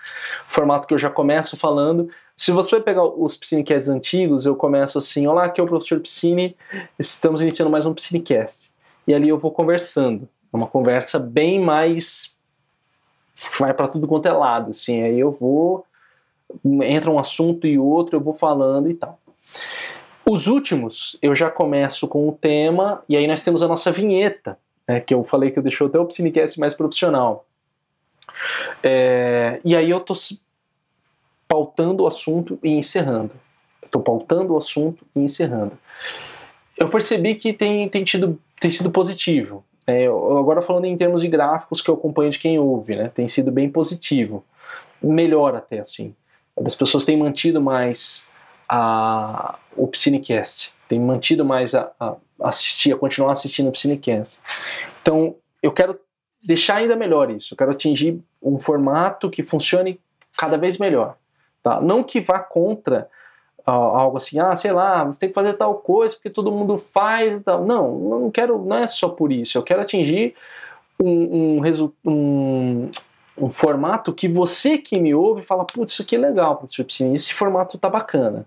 O 0.48 0.52
formato 0.52 0.86
que 0.86 0.92
eu 0.92 0.98
já 0.98 1.08
começo 1.08 1.56
falando. 1.56 2.10
Se 2.36 2.50
você 2.50 2.80
pegar 2.80 3.04
os 3.04 3.36
Piscinecasts 3.36 3.88
antigos, 3.88 4.44
eu 4.44 4.56
começo 4.56 4.98
assim: 4.98 5.26
Olá, 5.28 5.44
aqui 5.44 5.60
é 5.60 5.64
o 5.64 5.66
professor 5.66 6.00
Piscine, 6.00 6.56
estamos 6.98 7.40
iniciando 7.40 7.70
mais 7.70 7.86
um 7.86 7.94
Piscinecast. 7.94 8.72
E 9.06 9.14
ali 9.14 9.28
eu 9.28 9.38
vou 9.38 9.52
conversando. 9.52 10.28
É 10.52 10.56
uma 10.56 10.66
conversa 10.66 11.18
bem 11.18 11.60
mais. 11.60 12.36
Vai 13.58 13.72
para 13.74 13.88
tudo 13.88 14.06
quanto 14.06 14.26
é 14.26 14.32
lado. 14.32 14.70
Assim, 14.70 15.02
aí 15.02 15.18
eu 15.18 15.30
vou. 15.30 15.84
entra 16.64 17.10
um 17.10 17.18
assunto 17.18 17.66
e 17.66 17.78
outro, 17.78 18.16
eu 18.16 18.20
vou 18.20 18.34
falando 18.34 18.90
e 18.90 18.94
tal. 18.94 19.18
Os 20.28 20.46
últimos, 20.46 21.16
eu 21.22 21.34
já 21.34 21.50
começo 21.50 22.06
com 22.06 22.28
o 22.28 22.32
tema, 22.32 23.02
e 23.08 23.16
aí 23.16 23.26
nós 23.26 23.42
temos 23.42 23.62
a 23.62 23.68
nossa 23.68 23.90
vinheta, 23.90 24.58
né, 24.86 25.00
que 25.00 25.14
eu 25.14 25.22
falei 25.22 25.50
que 25.50 25.58
eu 25.58 25.62
deixou 25.62 25.86
até 25.86 25.98
o 25.98 26.04
Piscinecast 26.04 26.60
mais 26.60 26.74
profissional. 26.74 27.46
É, 28.82 29.58
e 29.64 29.74
aí 29.74 29.88
eu 29.88 30.00
tô 30.00 30.14
pautando 31.48 32.02
o 32.02 32.06
assunto 32.06 32.58
e 32.62 32.70
encerrando. 32.70 33.32
Estou 33.82 34.02
pautando 34.02 34.52
o 34.52 34.58
assunto 34.58 35.06
e 35.16 35.20
encerrando. 35.20 35.78
Eu 36.76 36.88
percebi 36.88 37.34
que 37.34 37.52
tem, 37.52 37.88
tem, 37.88 38.04
tido, 38.04 38.38
tem 38.60 38.70
sido 38.70 38.90
positivo. 38.90 39.64
É, 39.88 40.04
agora 40.04 40.60
falando 40.60 40.84
em 40.84 40.94
termos 40.98 41.22
de 41.22 41.28
gráficos 41.28 41.80
que 41.80 41.88
eu 41.88 41.94
acompanho 41.94 42.28
de 42.28 42.38
quem 42.38 42.58
ouve, 42.58 42.94
né, 42.94 43.08
tem 43.08 43.26
sido 43.26 43.50
bem 43.50 43.70
positivo. 43.70 44.44
Melhor 45.02 45.54
até 45.54 45.78
assim. 45.78 46.14
As 46.62 46.74
pessoas 46.74 47.06
têm 47.06 47.16
mantido 47.16 47.58
mais 47.58 48.30
a, 48.68 49.58
o 49.74 49.88
Piscinecast, 49.88 50.74
têm 50.86 51.00
mantido 51.00 51.42
mais 51.42 51.74
a, 51.74 51.90
a 51.98 52.16
assistir, 52.42 52.92
a 52.92 52.98
continuar 52.98 53.32
assistindo 53.32 53.68
o 53.68 53.72
Piscinecast. 53.72 54.38
Então, 55.00 55.36
eu 55.62 55.72
quero 55.72 55.98
deixar 56.44 56.76
ainda 56.76 56.94
melhor 56.94 57.30
isso. 57.30 57.54
Eu 57.54 57.56
quero 57.56 57.70
atingir 57.70 58.22
um 58.42 58.58
formato 58.58 59.30
que 59.30 59.42
funcione 59.42 59.98
cada 60.36 60.58
vez 60.58 60.76
melhor. 60.76 61.16
Tá? 61.62 61.80
Não 61.80 62.04
que 62.04 62.20
vá 62.20 62.40
contra 62.40 63.08
algo 63.72 64.16
assim, 64.16 64.38
ah, 64.38 64.54
sei 64.56 64.72
lá, 64.72 65.04
você 65.04 65.18
tem 65.18 65.28
que 65.28 65.34
fazer 65.34 65.54
tal 65.54 65.74
coisa 65.76 66.14
porque 66.14 66.30
todo 66.30 66.52
mundo 66.52 66.76
faz 66.76 67.34
e 67.34 67.40
tal. 67.40 67.64
Não, 67.64 67.98
não 67.98 68.30
quero, 68.30 68.58
não 68.64 68.76
é 68.76 68.86
só 68.86 69.08
por 69.08 69.32
isso. 69.32 69.58
Eu 69.58 69.62
quero 69.62 69.80
atingir 69.82 70.34
um, 71.00 71.60
um, 71.60 71.92
um, 72.04 72.90
um 73.36 73.50
formato 73.50 74.12
que 74.12 74.28
você 74.28 74.78
que 74.78 74.98
me 75.00 75.14
ouve 75.14 75.42
fala, 75.42 75.64
putz, 75.64 75.92
isso 75.92 76.02
aqui 76.02 76.16
é 76.16 76.18
legal, 76.18 76.64
esse 77.14 77.34
formato 77.34 77.78
tá 77.78 77.88
bacana. 77.88 78.46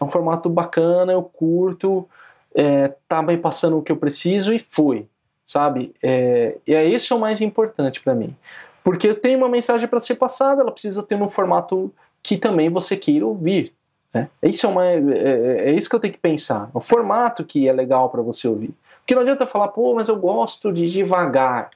É 0.00 0.04
um 0.04 0.08
formato 0.08 0.48
bacana, 0.48 1.12
eu 1.12 1.22
curto, 1.22 2.08
é, 2.54 2.92
tá 3.08 3.22
bem 3.22 3.38
passando 3.38 3.78
o 3.78 3.82
que 3.82 3.92
eu 3.92 3.96
preciso 3.96 4.52
e 4.52 4.58
foi 4.58 5.08
sabe? 5.44 5.94
É, 6.02 6.56
e 6.66 6.74
é 6.74 6.88
esse 6.88 7.12
é 7.12 7.16
o 7.16 7.20
mais 7.20 7.40
importante 7.40 8.00
para 8.00 8.14
mim. 8.14 8.34
Porque 8.82 9.08
eu 9.08 9.14
tenho 9.14 9.38
uma 9.38 9.48
mensagem 9.48 9.88
para 9.88 10.00
ser 10.00 10.16
passada, 10.16 10.62
ela 10.62 10.72
precisa 10.72 11.02
ter 11.02 11.14
um 11.14 11.28
formato 11.28 11.92
que 12.22 12.36
também 12.36 12.70
você 12.70 12.96
queira 12.96 13.26
ouvir. 13.26 13.72
Né? 14.14 14.28
Isso 14.42 14.64
é, 14.64 14.68
uma, 14.68 14.86
é, 14.86 14.96
é, 14.96 15.70
é 15.70 15.72
isso 15.72 15.90
que 15.90 15.96
eu 15.96 16.00
tenho 16.00 16.14
que 16.14 16.20
pensar. 16.20 16.70
O 16.72 16.80
formato 16.80 17.44
que 17.44 17.68
é 17.68 17.72
legal 17.72 18.08
para 18.08 18.22
você 18.22 18.46
ouvir. 18.46 18.72
Porque 19.00 19.14
não 19.14 19.22
adianta 19.22 19.44
falar, 19.44 19.68
pô, 19.68 19.94
mas 19.94 20.08
eu 20.08 20.16
gosto 20.16 20.72
de 20.72 20.88
devagar. 20.88 21.68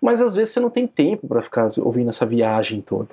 Mas 0.00 0.22
às 0.22 0.34
vezes 0.34 0.54
você 0.54 0.60
não 0.60 0.70
tem 0.70 0.86
tempo 0.86 1.28
para 1.28 1.42
ficar 1.42 1.68
ouvindo 1.78 2.08
essa 2.08 2.24
viagem 2.24 2.80
toda. 2.80 3.10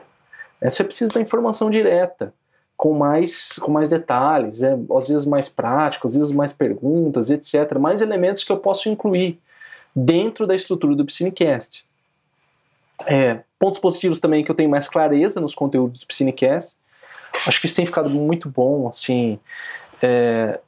É, 0.62 0.70
você 0.70 0.84
precisa 0.84 1.14
da 1.14 1.22
informação 1.22 1.70
direta, 1.70 2.34
com 2.76 2.94
mais, 2.94 3.54
com 3.60 3.72
mais 3.72 3.90
detalhes, 3.90 4.64
é, 4.64 4.78
às 4.98 5.08
vezes 5.08 5.26
mais 5.26 5.50
prático, 5.50 6.08
às 6.08 6.16
vezes 6.16 6.32
mais 6.32 6.54
perguntas, 6.54 7.30
etc. 7.30 7.78
Mais 7.78 8.02
elementos 8.02 8.44
que 8.44 8.52
eu 8.52 8.58
posso 8.58 8.90
incluir 8.90 9.40
dentro 9.96 10.48
da 10.48 10.56
estrutura 10.56 10.96
do 10.96 11.06
Piscinecast. 11.06 11.86
É, 13.08 13.42
pontos 13.60 13.80
positivos 13.80 14.20
também 14.20 14.44
que 14.44 14.50
eu 14.50 14.56
tenho 14.56 14.70
mais 14.70 14.88
clareza 14.88 15.40
nos 15.42 15.54
conteúdos 15.54 16.00
do 16.00 16.08
Piscinecast. 16.08 16.74
Acho 17.48 17.60
que 17.60 17.66
isso 17.66 17.76
tem 17.76 17.86
ficado 17.86 18.10
muito 18.10 18.50
bom, 18.50 18.88
assim. 18.88 19.40
É, 20.02 20.60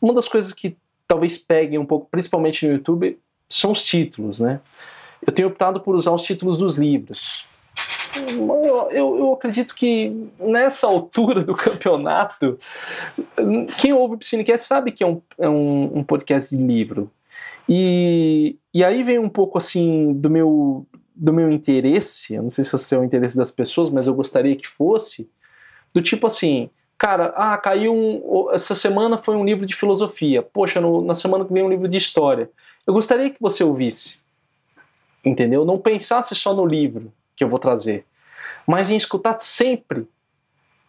uma 0.00 0.14
das 0.14 0.28
coisas 0.28 0.52
que 0.52 0.76
talvez 1.06 1.38
peguem 1.38 1.78
um 1.78 1.86
pouco, 1.86 2.08
principalmente 2.10 2.66
no 2.66 2.72
YouTube, 2.72 3.18
são 3.48 3.72
os 3.72 3.84
títulos, 3.84 4.40
né? 4.40 4.60
Eu 5.24 5.32
tenho 5.32 5.48
optado 5.48 5.80
por 5.80 5.94
usar 5.94 6.12
os 6.12 6.22
títulos 6.22 6.58
dos 6.58 6.76
livros. 6.76 7.46
Eu, 8.14 8.90
eu, 8.90 9.18
eu, 9.18 9.32
acredito 9.32 9.74
que 9.74 10.28
nessa 10.38 10.86
altura 10.86 11.42
do 11.42 11.54
campeonato, 11.56 12.58
quem 13.78 13.92
ouve 13.92 14.14
o 14.14 14.18
Piscinecast 14.18 14.66
sabe 14.66 14.92
que 14.92 15.02
é 15.02 15.06
um, 15.06 15.22
é 15.38 15.48
um, 15.48 15.98
um 15.98 16.04
podcast 16.04 16.54
de 16.54 16.62
livro. 16.62 17.10
E, 17.68 18.56
e 18.74 18.84
aí 18.84 19.02
vem 19.02 19.18
um 19.18 19.28
pouco 19.28 19.56
assim 19.56 20.12
do 20.12 20.28
meu, 20.28 20.86
do 21.22 21.32
meu 21.32 21.52
interesse, 21.52 22.34
eu 22.34 22.42
não 22.42 22.50
sei 22.50 22.64
se 22.64 22.74
esse 22.74 22.92
é 22.96 22.98
o 22.98 23.04
interesse 23.04 23.36
das 23.36 23.52
pessoas, 23.52 23.90
mas 23.90 24.08
eu 24.08 24.14
gostaria 24.14 24.56
que 24.56 24.66
fosse, 24.66 25.30
do 25.94 26.02
tipo 26.02 26.26
assim, 26.26 26.68
cara, 26.98 27.32
ah, 27.36 27.56
caiu 27.56 27.94
um. 27.94 28.50
Essa 28.50 28.74
semana 28.74 29.16
foi 29.16 29.36
um 29.36 29.44
livro 29.44 29.64
de 29.64 29.72
filosofia, 29.72 30.42
poxa, 30.42 30.80
no, 30.80 31.00
na 31.00 31.14
semana 31.14 31.44
que 31.44 31.52
vem 31.52 31.62
um 31.62 31.68
livro 31.68 31.86
de 31.86 31.96
história. 31.96 32.50
Eu 32.84 32.92
gostaria 32.92 33.30
que 33.30 33.40
você 33.40 33.62
ouvisse, 33.62 34.18
entendeu? 35.24 35.64
Não 35.64 35.78
pensasse 35.78 36.34
só 36.34 36.52
no 36.52 36.66
livro 36.66 37.12
que 37.36 37.44
eu 37.44 37.48
vou 37.48 37.60
trazer, 37.60 38.04
mas 38.66 38.90
em 38.90 38.96
escutar 38.96 39.38
sempre 39.38 40.08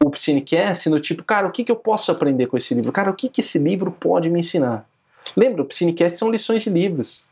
o 0.03 0.09
Psinecast 0.09 0.89
no 0.89 0.99
tipo, 0.99 1.23
cara, 1.23 1.47
o 1.47 1.51
que, 1.51 1.63
que 1.63 1.71
eu 1.71 1.75
posso 1.75 2.11
aprender 2.11 2.47
com 2.47 2.57
esse 2.57 2.73
livro? 2.73 2.91
Cara, 2.91 3.11
o 3.11 3.13
que, 3.13 3.29
que 3.29 3.41
esse 3.41 3.59
livro 3.59 3.91
pode 3.91 4.31
me 4.31 4.39
ensinar? 4.39 4.89
Lembra, 5.37 5.61
o 5.61 5.65
Piscinecast 5.65 6.17
são 6.17 6.31
lições 6.31 6.63
de 6.63 6.71
livros. 6.71 7.23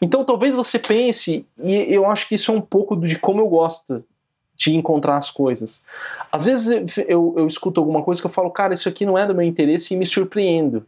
Então 0.00 0.24
talvez 0.24 0.54
você 0.54 0.78
pense, 0.78 1.46
e 1.58 1.94
eu 1.94 2.06
acho 2.06 2.28
que 2.28 2.34
isso 2.34 2.50
é 2.50 2.54
um 2.54 2.60
pouco 2.60 2.96
de 2.96 3.18
como 3.18 3.40
eu 3.40 3.48
gosto 3.48 4.04
de 4.56 4.74
encontrar 4.74 5.16
as 5.16 5.30
coisas. 5.30 5.82
Às 6.30 6.44
vezes 6.44 6.98
eu, 7.08 7.34
eu 7.36 7.46
escuto 7.46 7.80
alguma 7.80 8.02
coisa 8.02 8.20
que 8.20 8.26
eu 8.26 8.30
falo, 8.30 8.50
cara, 8.50 8.74
isso 8.74 8.88
aqui 8.88 9.06
não 9.06 9.16
é 9.16 9.26
do 9.26 9.34
meu 9.34 9.44
interesse 9.44 9.94
e 9.94 9.96
me 9.96 10.06
surpreendo. 10.06 10.86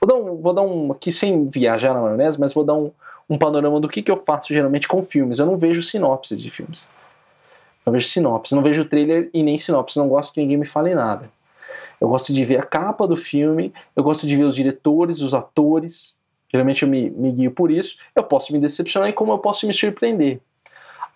Vou 0.00 0.08
dar 0.08 0.14
um, 0.14 0.36
vou 0.36 0.52
dar 0.52 0.62
um 0.62 0.92
aqui 0.92 1.10
sem 1.10 1.46
viajar 1.46 1.92
na 1.92 2.00
maionese, 2.00 2.38
mas 2.38 2.54
vou 2.54 2.64
dar 2.64 2.74
um, 2.74 2.92
um 3.28 3.36
panorama 3.36 3.80
do 3.80 3.88
que, 3.88 4.02
que 4.02 4.10
eu 4.10 4.16
faço 4.16 4.54
geralmente 4.54 4.86
com 4.86 5.02
filmes. 5.02 5.40
Eu 5.40 5.46
não 5.46 5.56
vejo 5.56 5.82
sinopses 5.82 6.40
de 6.40 6.48
filmes. 6.48 6.86
Não 7.84 7.92
vejo 7.92 8.08
sinopse, 8.08 8.54
não 8.54 8.62
vejo 8.62 8.84
trailer 8.84 9.30
e 9.34 9.42
nem 9.42 9.58
sinopse, 9.58 9.98
não 9.98 10.08
gosto 10.08 10.32
que 10.32 10.40
ninguém 10.40 10.56
me 10.56 10.66
fale 10.66 10.94
nada. 10.94 11.28
Eu 12.00 12.08
gosto 12.08 12.32
de 12.32 12.44
ver 12.44 12.58
a 12.58 12.62
capa 12.62 13.06
do 13.06 13.16
filme, 13.16 13.74
eu 13.96 14.02
gosto 14.02 14.26
de 14.26 14.36
ver 14.36 14.44
os 14.44 14.54
diretores, 14.54 15.20
os 15.20 15.34
atores. 15.34 16.19
Geralmente 16.50 16.82
eu 16.82 16.88
me, 16.88 17.10
me 17.10 17.30
guio 17.32 17.50
por 17.50 17.70
isso. 17.70 17.98
Eu 18.14 18.24
posso 18.24 18.52
me 18.52 18.58
decepcionar 18.58 19.08
e 19.08 19.12
como 19.12 19.32
eu 19.32 19.38
posso 19.38 19.66
me 19.66 19.72
surpreender. 19.72 20.40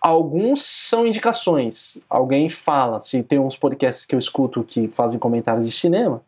Alguns 0.01 0.63
são 0.63 1.05
indicações. 1.05 1.97
Alguém 2.09 2.49
fala, 2.49 2.99
se 2.99 3.23
tem 3.23 3.39
uns 3.39 3.57
podcasts 3.57 4.05
que 4.05 4.15
eu 4.15 4.19
escuto 4.19 4.63
que 4.63 4.87
fazem 4.87 5.19
comentários 5.19 5.67
de 5.67 5.75
cinema, 5.75 6.21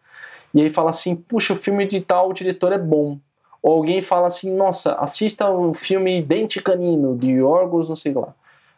e 0.54 0.62
aí 0.62 0.70
fala 0.70 0.90
assim: 0.90 1.16
puxa, 1.16 1.54
o 1.54 1.56
filme 1.56 1.88
de 1.88 2.02
tal 2.02 2.34
diretor 2.34 2.72
é 2.72 2.78
bom. 2.78 3.20
Ou 3.62 3.74
alguém 3.74 4.02
fala 4.02 4.28
assim: 4.28 4.54
nossa, 4.56 4.94
assista 4.96 5.50
o 5.50 5.74
filme 5.74 6.22
Dente 6.22 6.62
Canino, 6.62 7.18
de 7.18 7.30
Yorgos, 7.32 7.90
não 7.90 7.96
sei 7.96 8.14
lá. 8.14 8.34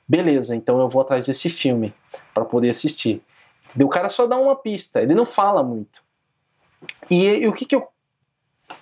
Beleza, 0.07 0.55
então 0.55 0.79
eu 0.79 0.89
vou 0.89 1.01
atrás 1.01 1.25
desse 1.25 1.49
filme 1.49 1.93
para 2.33 2.43
poder 2.43 2.69
assistir. 2.69 3.21
O 3.79 3.87
cara 3.87 4.09
só 4.09 4.25
dá 4.25 4.37
uma 4.37 4.55
pista, 4.55 5.01
ele 5.01 5.13
não 5.13 5.25
fala 5.25 5.63
muito. 5.63 6.01
E, 7.09 7.25
e 7.25 7.47
o 7.47 7.53
que 7.53 7.65
que 7.65 7.75
eu. 7.75 7.87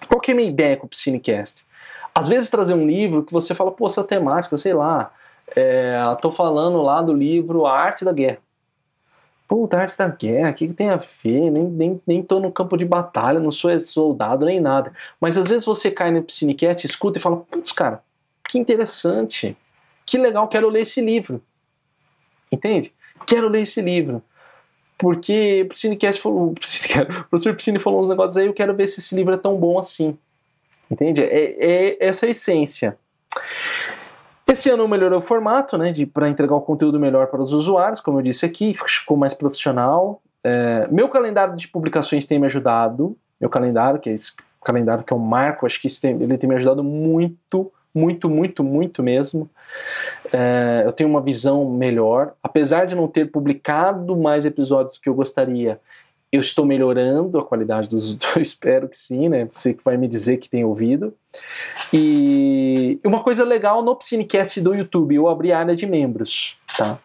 Qual 0.08 0.20
que 0.20 0.32
é 0.32 0.34
a 0.34 0.38
minha 0.38 0.50
ideia 0.50 0.78
com 0.78 0.86
o 0.86 0.90
Piscinecast? 0.90 1.66
Às 2.14 2.28
vezes 2.28 2.50
trazer 2.50 2.74
um 2.74 2.88
livro 2.88 3.24
que 3.24 3.32
você 3.32 3.54
fala, 3.54 3.72
pô, 3.72 3.86
essa 3.86 4.04
temática, 4.04 4.58
sei 4.58 4.74
lá, 4.74 5.12
é, 5.56 5.98
tô 6.22 6.32
falando 6.32 6.82
lá 6.82 7.02
do 7.02 7.14
livro 7.14 7.66
A 7.66 7.80
Arte 7.80 8.04
da 8.04 8.12
Guerra. 8.12 8.40
Puta, 9.48 9.80
arte 9.80 9.98
da 9.98 10.08
guerra, 10.10 10.50
o 10.50 10.54
que, 10.54 10.68
que 10.68 10.74
tem 10.74 10.90
a 10.90 10.98
ver? 10.98 11.50
Nem, 11.50 11.64
nem, 11.64 12.02
nem 12.06 12.22
tô 12.22 12.38
no 12.38 12.52
campo 12.52 12.76
de 12.76 12.84
batalha, 12.84 13.40
não 13.40 13.50
sou 13.50 13.80
soldado 13.80 14.46
nem 14.46 14.60
nada. 14.60 14.92
Mas 15.22 15.38
às 15.38 15.48
vezes 15.48 15.66
você 15.66 15.90
cai 15.90 16.12
no 16.12 16.22
Piscinecast, 16.22 16.86
escuta 16.86 17.18
e 17.18 17.22
fala, 17.22 17.38
putz, 17.38 17.72
cara, 17.72 18.04
que 18.50 18.60
interessante. 18.60 19.56
Que 20.06 20.18
legal, 20.18 20.50
quero 20.50 20.70
ler 20.70 20.82
esse 20.82 21.00
livro. 21.00 21.42
Entende? 22.52 22.94
Quero 23.26 23.48
ler 23.48 23.62
esse 23.62 23.82
livro. 23.82 24.22
Porque 24.98 25.64
o 25.64 25.70
Piscinecast 25.70 26.22
falou, 26.22 26.50
o 26.52 26.54
professor 27.30 27.56
Piscine 27.56 27.80
falou 27.80 28.02
uns 28.02 28.10
negócios 28.10 28.38
aí, 28.38 28.48
eu 28.48 28.54
quero 28.54 28.76
ver 28.76 28.88
se 28.88 29.00
esse 29.00 29.16
livro 29.16 29.34
é 29.34 29.38
tão 29.38 29.56
bom 29.56 29.78
assim. 29.78 30.18
Entende? 30.90 31.22
É, 31.22 31.56
é 31.60 32.08
essa 32.08 32.26
a 32.26 32.30
essência. 32.30 32.98
Esse 34.48 34.70
ano 34.70 34.88
melhorou 34.88 35.20
o 35.20 35.22
formato, 35.22 35.78
né, 35.78 35.92
para 36.14 36.30
entregar 36.30 36.56
um 36.56 36.62
conteúdo 36.62 36.98
melhor 36.98 37.28
para 37.28 37.42
os 37.42 37.52
usuários, 37.52 38.00
como 38.00 38.20
eu 38.20 38.22
disse 38.22 38.46
aqui, 38.46 38.74
ficou 38.74 39.18
mais 39.18 39.34
profissional. 39.34 40.22
É, 40.42 40.88
meu 40.90 41.10
calendário 41.10 41.56
de 41.56 41.68
publicações 41.68 42.26
tem 42.26 42.40
me 42.40 42.46
ajudado, 42.46 43.18
meu 43.42 43.50
calendário, 43.50 44.00
que 44.00 44.10
é 44.10 44.14
esse 44.14 44.32
calendário 44.64 45.04
que 45.04 45.12
eu 45.12 45.20
marco, 45.20 45.66
acho 45.66 45.82
que 45.82 45.90
tem, 46.00 46.12
ele 46.12 46.38
tem 46.38 46.50
me 46.50 46.56
ajudado 46.56 46.82
muito, 46.84 47.72
muito, 47.98 48.30
muito, 48.30 48.64
muito 48.64 49.02
mesmo. 49.02 49.50
É, 50.32 50.84
eu 50.86 50.94
tenho 50.94 51.10
uma 51.10 51.22
visão 51.22 51.70
melhor, 51.70 52.34
apesar 52.44 52.86
de 52.86 52.96
não 52.96 53.08
ter 53.08 53.32
publicado 53.32 54.16
mais 54.16 54.46
episódios 54.46 54.98
que 54.98 55.10
eu 55.10 55.16
gostaria, 55.16 55.80
eu 56.38 56.42
estou 56.42 56.66
melhorando 56.66 57.38
a 57.38 57.44
qualidade 57.44 57.88
dos. 57.88 58.18
Eu 58.36 58.42
espero 58.42 58.88
que 58.88 58.96
sim, 58.98 59.30
né? 59.30 59.48
Você 59.52 59.74
que 59.74 59.84
vai 59.84 59.98
me 59.98 60.08
dizer 60.08 60.38
que 60.38 60.50
tem 60.50 60.64
ouvido. 60.64 61.14
E 61.92 63.00
uma 63.06 63.22
coisa 63.22 63.44
legal 63.44 63.84
no 63.84 63.96
Piscinecast 63.96 64.62
do 64.62 64.74
YouTube, 64.74 65.16
eu 65.16 65.28
abri 65.28 65.52
a 65.52 65.60
área 65.60 65.76
de 65.76 65.86
membros, 65.86 66.58
tá? 66.76 66.98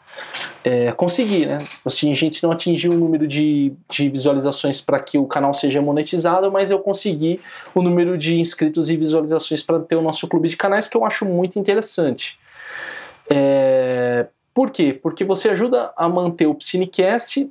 É, 0.65 0.93
consegui, 0.93 1.47
né? 1.47 1.59
Assim, 1.85 2.11
a 2.11 2.15
gente 2.15 2.43
não 2.43 2.51
atingiu 2.51 2.93
o 2.93 2.97
número 2.97 3.27
de, 3.27 3.73
de 3.91 4.09
visualizações 4.09 4.81
para 4.81 5.01
que 5.01 5.19
o 5.19 5.27
canal 5.27 5.53
seja 5.53 5.83
monetizado, 5.83 6.51
mas 6.51 6.71
eu 6.71 6.79
consegui 6.79 7.41
o 7.75 7.83
número 7.83 8.17
de 8.17 8.41
inscritos 8.41 8.89
e 8.89 8.97
visualizações 8.97 9.63
para 9.63 9.81
ter 9.81 9.97
o 9.97 10.03
nosso 10.03 10.27
clube 10.29 10.49
de 10.49 10.57
canais, 10.57 10.89
que 10.89 10.97
eu 10.97 11.05
acho 11.05 11.25
muito 11.25 11.59
interessante. 11.59 12.39
É, 13.31 14.27
por 14.55 14.71
quê? 14.71 14.93
Porque 14.93 15.25
você 15.25 15.51
ajuda 15.51 15.93
a 15.97 16.09
manter 16.09 16.47
o 16.47 16.55
Piscinecast. 16.55 17.51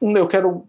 Eu 0.00 0.26
quero 0.26 0.66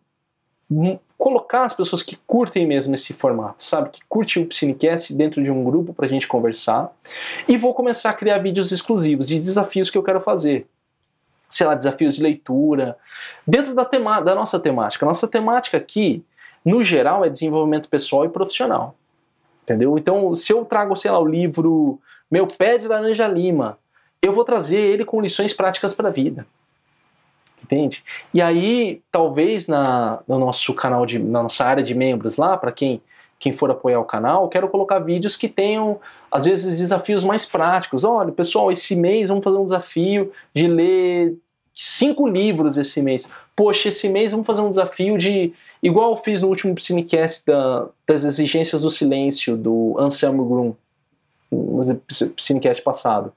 colocar 1.17 1.63
as 1.63 1.73
pessoas 1.73 2.01
que 2.01 2.17
curtem 2.27 2.65
mesmo 2.65 2.95
esse 2.95 3.13
formato, 3.13 3.65
sabe? 3.65 3.89
Que 3.89 4.01
curte 4.07 4.39
o 4.39 4.51
Cinecast 4.51 5.13
dentro 5.13 5.43
de 5.43 5.51
um 5.51 5.63
grupo 5.63 5.93
para 5.93 6.05
a 6.05 6.09
gente 6.09 6.27
conversar. 6.27 6.91
E 7.47 7.55
vou 7.57 7.73
começar 7.73 8.09
a 8.09 8.13
criar 8.13 8.39
vídeos 8.39 8.71
exclusivos 8.71 9.27
de 9.27 9.39
desafios 9.39 9.89
que 9.89 9.97
eu 9.97 10.03
quero 10.03 10.19
fazer. 10.19 10.67
Sei 11.49 11.65
lá, 11.65 11.75
desafios 11.75 12.15
de 12.15 12.23
leitura. 12.23 12.97
Dentro 13.45 13.73
da, 13.73 13.85
tema 13.85 14.19
da 14.19 14.35
nossa 14.35 14.59
temática. 14.59 15.05
Nossa 15.05 15.27
temática 15.27 15.77
aqui, 15.77 16.23
no 16.63 16.83
geral, 16.83 17.23
é 17.23 17.29
desenvolvimento 17.29 17.87
pessoal 17.87 18.25
e 18.25 18.29
profissional. 18.29 18.95
Entendeu? 19.63 19.97
Então, 19.97 20.35
se 20.35 20.51
eu 20.51 20.65
trago, 20.65 20.95
sei 20.95 21.11
lá, 21.11 21.19
o 21.19 21.25
livro 21.25 21.99
Meu 22.29 22.47
Pé 22.47 22.77
de 22.77 22.87
Laranja 22.87 23.27
Lima, 23.27 23.77
eu 24.21 24.33
vou 24.33 24.43
trazer 24.43 24.79
ele 24.79 25.05
com 25.05 25.21
lições 25.21 25.53
práticas 25.53 25.93
para 25.93 26.09
a 26.09 26.11
vida 26.11 26.45
entende? 27.63 28.03
E 28.33 28.41
aí, 28.41 29.01
talvez 29.11 29.67
na, 29.67 30.19
no 30.27 30.39
nosso 30.39 30.73
canal, 30.73 31.05
de, 31.05 31.19
na 31.19 31.43
nossa 31.43 31.65
área 31.65 31.83
de 31.83 31.95
membros 31.95 32.37
lá, 32.37 32.57
para 32.57 32.71
quem, 32.71 33.01
quem 33.39 33.53
for 33.53 33.69
apoiar 33.71 33.99
o 33.99 34.05
canal, 34.05 34.47
quero 34.49 34.69
colocar 34.69 34.99
vídeos 34.99 35.35
que 35.35 35.47
tenham, 35.47 35.99
às 36.31 36.45
vezes, 36.45 36.79
desafios 36.79 37.23
mais 37.23 37.45
práticos. 37.45 38.03
Olha, 38.03 38.31
pessoal, 38.31 38.71
esse 38.71 38.95
mês 38.95 39.29
vamos 39.29 39.43
fazer 39.43 39.57
um 39.57 39.65
desafio 39.65 40.31
de 40.53 40.67
ler 40.67 41.35
cinco 41.73 42.27
livros 42.27 42.77
esse 42.77 43.01
mês. 43.01 43.29
Poxa, 43.55 43.89
esse 43.89 44.07
mês 44.09 44.31
vamos 44.31 44.47
fazer 44.47 44.61
um 44.61 44.69
desafio 44.69 45.17
de. 45.17 45.53
Igual 45.83 46.11
eu 46.11 46.17
fiz 46.17 46.41
no 46.41 46.47
último 46.47 46.79
Cinecast 46.79 47.45
da, 47.45 47.87
das 48.07 48.23
exigências 48.23 48.81
do 48.81 48.89
silêncio, 48.89 49.57
do 49.57 49.95
Anselmo 49.97 50.45
Grum, 50.45 50.75
no 51.51 52.01
Cinecast 52.37 52.81
passado. 52.81 53.33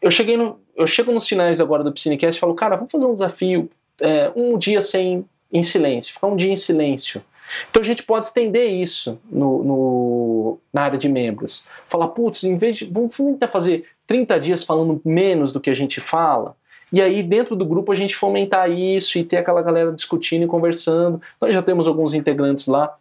Eu 0.00 0.10
cheguei 0.10 0.36
no, 0.36 0.58
eu 0.74 0.86
chego 0.86 1.12
nos 1.12 1.28
finais 1.28 1.60
agora 1.60 1.84
do 1.84 1.92
Piscinecast 1.92 2.36
e 2.36 2.40
falo, 2.40 2.54
cara, 2.54 2.76
vamos 2.76 2.90
fazer 2.90 3.06
um 3.06 3.12
desafio, 3.12 3.70
é, 4.00 4.30
um 4.34 4.56
dia 4.56 4.80
sem 4.80 5.24
em 5.52 5.62
silêncio, 5.62 6.14
ficar 6.14 6.28
um 6.28 6.36
dia 6.36 6.50
em 6.50 6.56
silêncio. 6.56 7.22
Então 7.68 7.82
a 7.82 7.84
gente 7.84 8.02
pode 8.02 8.26
estender 8.26 8.70
isso 8.70 9.18
no, 9.28 9.64
no 9.64 10.58
na 10.72 10.82
área 10.82 10.98
de 10.98 11.08
membros. 11.08 11.64
Falar, 11.88 12.08
putz, 12.08 12.44
em 12.44 12.56
vez 12.56 12.76
de. 12.76 12.86
Vamos 12.86 13.16
tentar 13.16 13.48
fazer 13.48 13.84
30 14.06 14.38
dias 14.38 14.64
falando 14.64 15.00
menos 15.04 15.52
do 15.52 15.60
que 15.60 15.70
a 15.70 15.74
gente 15.74 16.00
fala. 16.00 16.56
E 16.92 17.00
aí, 17.00 17.22
dentro 17.22 17.54
do 17.54 17.64
grupo, 17.64 17.92
a 17.92 17.96
gente 17.96 18.16
fomentar 18.16 18.70
isso 18.70 19.18
e 19.18 19.24
ter 19.24 19.36
aquela 19.36 19.62
galera 19.62 19.92
discutindo 19.92 20.44
e 20.44 20.48
conversando. 20.48 21.20
Nós 21.40 21.54
já 21.54 21.62
temos 21.62 21.86
alguns 21.86 22.14
integrantes 22.14 22.66
lá. 22.66 22.96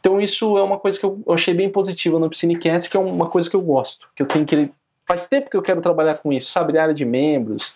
Então, 0.00 0.20
isso 0.20 0.56
é 0.56 0.62
uma 0.62 0.78
coisa 0.78 0.98
que 0.98 1.04
eu 1.04 1.22
achei 1.28 1.52
bem 1.52 1.68
positiva 1.68 2.18
no 2.18 2.28
Piscinecast, 2.28 2.90
que 2.90 2.96
é 2.96 3.00
uma 3.00 3.26
coisa 3.28 3.48
que 3.48 3.56
eu 3.56 3.60
gosto, 3.60 4.08
que 4.14 4.22
eu 4.22 4.26
tenho 4.26 4.46
que 4.46 4.70
faz 5.06 5.28
tempo 5.28 5.50
que 5.50 5.56
eu 5.56 5.62
quero 5.62 5.80
trabalhar 5.80 6.18
com 6.18 6.32
isso, 6.32 6.50
sabe, 6.50 6.78
área 6.78 6.94
de 6.94 7.04
membros. 7.04 7.74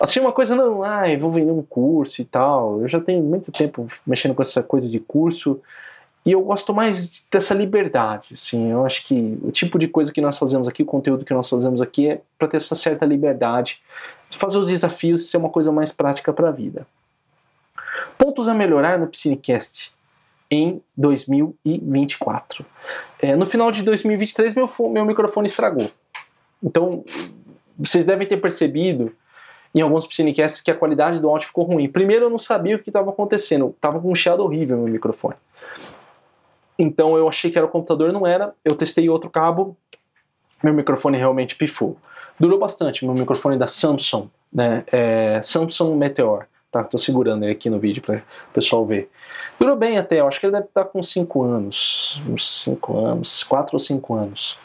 Assim, 0.00 0.20
uma 0.20 0.32
coisa 0.32 0.56
não, 0.56 0.82
ah, 0.82 1.02
vou 1.18 1.30
vender 1.30 1.52
um 1.52 1.62
curso 1.62 2.20
e 2.22 2.24
tal. 2.24 2.80
Eu 2.80 2.88
já 2.88 3.00
tenho 3.00 3.22
muito 3.22 3.52
tempo 3.52 3.86
mexendo 4.06 4.34
com 4.34 4.42
essa 4.42 4.62
coisa 4.62 4.88
de 4.88 4.98
curso 4.98 5.60
e 6.24 6.32
eu 6.32 6.40
gosto 6.40 6.72
mais 6.72 7.26
dessa 7.30 7.52
liberdade, 7.52 8.28
assim. 8.32 8.70
Eu 8.70 8.86
acho 8.86 9.04
que 9.04 9.38
o 9.42 9.50
tipo 9.50 9.78
de 9.78 9.88
coisa 9.88 10.12
que 10.12 10.20
nós 10.20 10.38
fazemos 10.38 10.68
aqui, 10.68 10.82
o 10.82 10.86
conteúdo 10.86 11.24
que 11.24 11.34
nós 11.34 11.48
fazemos 11.48 11.80
aqui 11.80 12.08
é 12.08 12.20
para 12.38 12.48
ter 12.48 12.58
essa 12.58 12.76
certa 12.76 13.04
liberdade 13.04 13.80
de 14.30 14.38
fazer 14.38 14.58
os 14.58 14.68
desafios 14.68 15.22
e 15.22 15.24
ser 15.26 15.36
uma 15.36 15.50
coisa 15.50 15.72
mais 15.72 15.90
prática 15.90 16.32
para 16.32 16.48
a 16.48 16.52
vida. 16.52 16.86
Pontos 18.16 18.46
a 18.46 18.54
melhorar 18.54 18.98
no 18.98 19.08
Piscinecast 19.08 19.92
em 20.48 20.80
2024. 20.96 22.64
É, 23.20 23.34
no 23.34 23.44
final 23.44 23.72
de 23.72 23.82
2023, 23.82 24.54
meu, 24.54 24.68
meu 24.90 25.04
microfone 25.04 25.48
estragou. 25.48 25.90
Então, 26.62 27.04
vocês 27.78 28.04
devem 28.04 28.26
ter 28.26 28.36
percebido 28.36 29.12
em 29.74 29.80
alguns 29.80 30.06
Piscinecasts 30.06 30.60
que 30.60 30.70
a 30.70 30.74
qualidade 30.74 31.18
do 31.18 31.28
áudio 31.28 31.46
ficou 31.46 31.64
ruim. 31.64 31.88
Primeiro, 31.88 32.26
eu 32.26 32.30
não 32.30 32.38
sabia 32.38 32.76
o 32.76 32.78
que 32.78 32.90
estava 32.90 33.10
acontecendo. 33.10 33.74
Tava 33.80 34.00
com 34.00 34.10
um 34.10 34.14
chiado 34.14 34.42
horrível 34.42 34.76
no 34.76 34.84
meu 34.84 34.92
microfone. 34.92 35.34
Então, 36.78 37.16
eu 37.16 37.28
achei 37.28 37.50
que 37.50 37.58
era 37.58 37.66
o 37.66 37.70
computador, 37.70 38.12
não 38.12 38.26
era. 38.26 38.54
Eu 38.64 38.74
testei 38.74 39.08
outro 39.08 39.30
cabo, 39.30 39.76
meu 40.62 40.72
microfone 40.72 41.18
realmente 41.18 41.56
pifou. 41.56 41.96
Durou 42.38 42.58
bastante, 42.58 43.04
meu 43.04 43.14
microfone 43.14 43.56
da 43.56 43.66
Samsung, 43.66 44.28
né? 44.52 44.84
É, 44.92 45.40
Samsung 45.42 45.96
Meteor. 45.96 46.46
Tá, 46.70 46.82
tô 46.82 46.96
segurando 46.96 47.44
ele 47.44 47.52
aqui 47.52 47.68
no 47.68 47.78
vídeo 47.78 48.02
para 48.02 48.16
o 48.16 48.52
pessoal 48.54 48.84
ver. 48.86 49.10
Durou 49.60 49.76
bem 49.76 49.98
até, 49.98 50.20
eu 50.20 50.26
acho 50.26 50.40
que 50.40 50.46
ele 50.46 50.54
deve 50.54 50.64
estar 50.64 50.86
com 50.86 51.02
5 51.02 51.42
anos, 51.42 52.22
uns 52.26 52.62
5 52.62 52.96
anos, 52.96 53.44
4 53.44 53.76
ou 53.76 53.78
5 53.78 54.14
anos. 54.14 54.58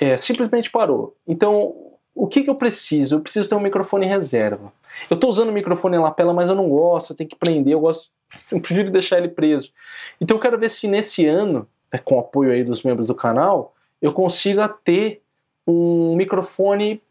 É, 0.00 0.16
simplesmente 0.16 0.70
parou. 0.70 1.16
Então, 1.26 1.74
o 2.14 2.26
que, 2.26 2.42
que 2.42 2.50
eu 2.50 2.54
preciso? 2.54 3.16
Eu 3.16 3.20
preciso 3.20 3.48
ter 3.48 3.54
um 3.54 3.60
microfone 3.60 4.06
reserva. 4.06 4.72
Eu 5.10 5.14
estou 5.14 5.30
usando 5.30 5.50
o 5.50 5.52
microfone 5.52 5.98
lapela, 5.98 6.32
mas 6.32 6.48
eu 6.48 6.54
não 6.54 6.68
gosto, 6.68 7.12
eu 7.12 7.16
tenho 7.16 7.30
que 7.30 7.36
prender, 7.36 7.72
eu 7.72 7.80
gosto, 7.80 8.08
eu 8.50 8.60
prefiro 8.60 8.90
deixar 8.90 9.18
ele 9.18 9.28
preso. 9.28 9.72
Então 10.20 10.36
eu 10.36 10.40
quero 10.40 10.58
ver 10.58 10.70
se 10.70 10.88
nesse 10.88 11.26
ano, 11.26 11.66
né, 11.92 11.98
com 11.98 12.16
o 12.16 12.20
apoio 12.20 12.50
aí 12.50 12.64
dos 12.64 12.82
membros 12.82 13.06
do 13.06 13.14
canal, 13.14 13.74
eu 14.00 14.12
consiga 14.12 14.68
ter 14.68 15.22
um 15.66 16.16
microfone 16.16 17.02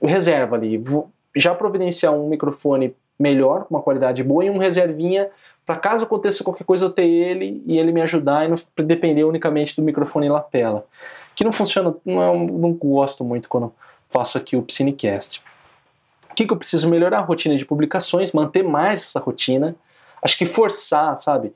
reserva 0.00 0.56
ali. 0.56 0.78
Vou 0.78 1.10
já 1.34 1.54
providenciar 1.54 2.12
um 2.12 2.28
microfone 2.28 2.94
melhor, 3.18 3.64
com 3.64 3.74
uma 3.74 3.82
qualidade 3.82 4.22
boa, 4.22 4.44
e 4.44 4.50
um 4.50 4.58
reservinha 4.58 5.30
para 5.64 5.76
caso 5.76 6.04
aconteça 6.04 6.42
qualquer 6.42 6.64
coisa 6.64 6.86
eu 6.86 6.90
ter 6.90 7.06
ele 7.06 7.62
e 7.66 7.78
ele 7.78 7.92
me 7.92 8.02
ajudar 8.02 8.44
e 8.44 8.48
não 8.48 8.56
depender 8.84 9.24
unicamente 9.24 9.76
do 9.76 9.82
microfone 9.82 10.28
lapela 10.28 10.86
que 11.34 11.44
não 11.44 11.52
funciona, 11.52 11.94
não, 12.04 12.46
não 12.46 12.72
gosto 12.72 13.24
muito 13.24 13.48
quando 13.48 13.72
faço 14.08 14.36
aqui 14.36 14.56
o 14.56 14.62
Piscinecast. 14.62 15.42
O 16.30 16.34
que, 16.34 16.46
que 16.46 16.52
eu 16.52 16.56
preciso 16.56 16.88
melhorar? 16.88 17.18
A 17.18 17.22
rotina 17.22 17.56
de 17.56 17.64
publicações, 17.64 18.32
manter 18.32 18.62
mais 18.62 19.00
essa 19.02 19.20
rotina. 19.20 19.74
Acho 20.22 20.38
que 20.38 20.46
forçar, 20.46 21.18
sabe? 21.18 21.52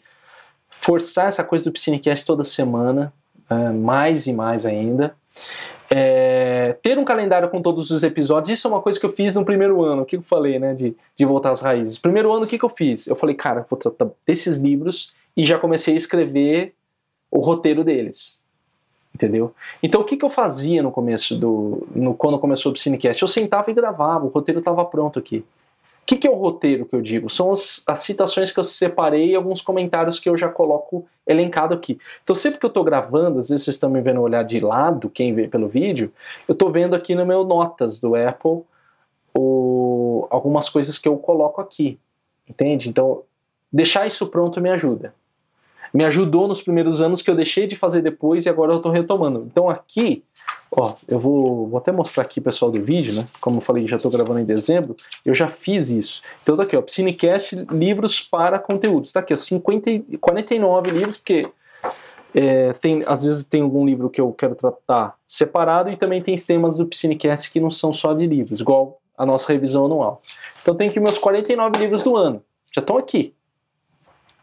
Forçar 0.70 1.29
essa 1.29 1.45
coisa 1.45 1.64
do 1.64 1.72
Piscinecast 1.72 2.27
toda 2.27 2.45
semana, 2.45 3.12
é, 3.49 3.70
mais 3.70 4.27
e 4.27 4.33
mais 4.33 4.66
ainda. 4.66 5.14
É, 5.91 6.77
ter 6.83 6.99
um 6.99 7.05
calendário 7.05 7.49
com 7.49 7.62
todos 7.62 7.91
os 7.91 8.03
episódios, 8.03 8.59
isso 8.59 8.66
é 8.66 8.70
uma 8.70 8.83
coisa 8.83 8.99
que 8.99 9.07
eu 9.07 9.12
fiz 9.12 9.35
no 9.35 9.45
primeiro 9.45 9.83
ano. 9.83 10.03
O 10.03 10.05
que 10.05 10.16
eu 10.16 10.22
falei, 10.22 10.59
né? 10.59 10.74
De, 10.74 10.97
de 11.16 11.24
voltar 11.24 11.53
às 11.53 11.61
raízes. 11.61 11.99
Primeiro 11.99 12.33
ano, 12.33 12.45
o 12.45 12.49
que, 12.49 12.59
que 12.59 12.64
eu 12.64 12.68
fiz? 12.68 13.07
Eu 13.07 13.16
falei, 13.16 13.35
cara, 13.35 13.64
vou 13.68 13.79
tratar 13.79 14.09
desses 14.27 14.59
livros 14.59 15.14
e 15.37 15.45
já 15.45 15.59
comecei 15.59 15.95
a 15.95 15.99
escrever 15.99 16.74
o 17.31 17.39
roteiro 17.39 17.85
deles. 17.85 18.43
Entendeu? 19.17 19.55
Então 19.83 20.03
o 20.03 20.05
que, 20.05 20.14
que 20.14 20.25
eu 20.27 20.29
fazia 20.29 20.83
no 20.83 20.93
começo 20.93 21.35
do. 21.35 21.89
No, 21.95 22.12
quando 22.12 22.39
começou 22.39 22.69
o 22.71 22.75
Piscinecast? 22.75 23.23
Eu 23.23 23.29
sentava 23.29 23.71
e 23.71 23.75
gravava, 23.75 24.27
o 24.27 24.29
roteiro 24.29 24.59
estava 24.59 24.85
pronto 24.85 25.19
aqui. 25.19 25.39
O 25.39 25.45
que, 26.05 26.17
que, 26.17 26.29
é 26.29 26.31
o 26.31 26.35
roteiro 26.35 26.85
que 26.85 26.95
eu 26.95 27.01
digo? 27.01 27.31
São 27.31 27.51
as, 27.51 27.83
as, 27.87 28.01
citações 28.01 28.53
que 28.53 28.61
eu 28.61 28.62
separei 28.62 29.31
e 29.31 29.35
alguns 29.35 29.62
comentários 29.62 30.21
que 30.21 30.29
eu 30.29 30.37
já 30.37 30.51
coloco 30.51 31.07
elencado 31.27 31.73
aqui. 31.73 31.99
Então, 32.23 32.37
sempre 32.37 32.61
que 32.61 32.67
eu 32.67 32.69
estou 32.69 32.85
gravando, 32.85 33.39
às 33.41 33.49
vezes 33.49 33.64
vocês 33.64 33.77
estão 33.77 33.89
me 33.89 34.03
vendo 34.03 34.21
olhar 34.21 34.45
de 34.45 34.61
lado, 34.61 35.09
quem 35.09 35.35
vê 35.35 35.49
pelo 35.49 35.67
vídeo, 35.67 36.12
eu 36.47 36.53
estou 36.53 36.71
vendo 36.71 36.95
aqui 36.95 37.14
no 37.14 37.25
meu 37.25 37.43
Notas 37.43 37.99
do 37.99 38.14
Apple 38.14 38.62
o, 39.35 40.29
algumas 40.29 40.69
coisas 40.69 40.99
que 40.99 41.09
eu 41.09 41.17
coloco 41.17 41.59
aqui. 41.61 41.99
Entende? 42.49 42.91
Então, 42.91 43.23
deixar 43.73 44.07
isso 44.07 44.27
pronto 44.27 44.61
me 44.61 44.69
ajuda 44.69 45.14
me 45.97 46.05
ajudou 46.05 46.47
nos 46.47 46.61
primeiros 46.61 47.01
anos 47.01 47.22
que 47.22 47.30
eu 47.30 47.34
deixei 47.34 47.66
de 47.66 47.74
fazer 47.74 48.03
depois 48.03 48.44
e 48.44 48.51
agora 48.51 48.72
eu 48.72 48.76
estou 48.76 48.92
retomando. 48.92 49.47
Então 49.51 49.70
aqui, 49.70 50.22
ó, 50.70 50.94
eu 51.09 51.18
vou, 51.18 51.68
vou 51.68 51.78
até 51.78 51.90
mostrar 51.90 52.22
aqui 52.22 52.38
pessoal 52.38 52.70
do 52.70 52.82
vídeo, 52.82 53.14
né? 53.14 53.26
Como 53.40 53.57
eu 53.57 53.61
falei, 53.62 53.88
já 53.88 53.97
estou 53.97 54.11
gravando 54.11 54.38
em 54.38 54.44
dezembro, 54.44 54.94
eu 55.24 55.32
já 55.32 55.49
fiz 55.49 55.88
isso. 55.88 56.20
Então 56.42 56.55
tá 56.55 56.64
aqui, 56.64 56.76
ó, 56.76 56.82
Piscinecast, 56.82 57.66
livros 57.70 58.20
para 58.20 58.59
conteúdos. 58.59 59.11
Tá 59.11 59.20
aqui, 59.20 59.32
ó, 59.32 59.36
50, 59.38 60.18
49 60.20 60.90
livros, 60.90 61.16
porque 61.16 61.49
é, 62.34 62.74
tem, 62.74 63.03
às 63.07 63.24
vezes 63.24 63.47
tem 63.47 63.62
algum 63.62 63.86
livro 63.86 64.11
que 64.11 64.20
eu 64.20 64.30
quero 64.32 64.55
tratar 64.55 65.14
separado 65.26 65.88
e 65.88 65.97
também 65.97 66.20
tem 66.20 66.34
temas 66.36 66.76
do 66.76 66.84
Piscinecast 66.84 67.51
que 67.51 67.59
não 67.59 67.70
são 67.70 67.90
só 67.90 68.12
de 68.12 68.26
livros, 68.26 68.61
igual 68.61 69.01
a 69.16 69.24
nossa 69.24 69.51
revisão 69.51 69.86
anual. 69.86 70.20
Então 70.61 70.74
tem 70.74 70.90
aqui 70.90 71.01
meus 71.01 71.16
49 71.16 71.78
livros 71.78 72.03
do 72.03 72.14
ano, 72.14 72.42
já 72.74 72.82
estão 72.82 72.99
aqui. 72.99 73.34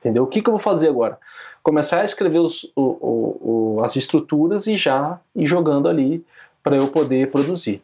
Entendeu? 0.03 0.23
O 0.23 0.27
que, 0.27 0.41
que 0.41 0.49
eu 0.49 0.53
vou 0.53 0.59
fazer 0.59 0.89
agora? 0.89 1.17
Começar 1.63 2.01
a 2.01 2.05
escrever 2.05 2.39
os, 2.39 2.69
o, 2.75 3.77
o, 3.77 3.81
as 3.81 3.95
estruturas 3.95 4.67
e 4.67 4.75
já 4.75 5.17
ir 5.33 5.47
jogando 5.47 5.87
ali 5.87 6.21
para 6.61 6.75
eu 6.75 6.89
poder 6.89 7.31
produzir. 7.31 7.81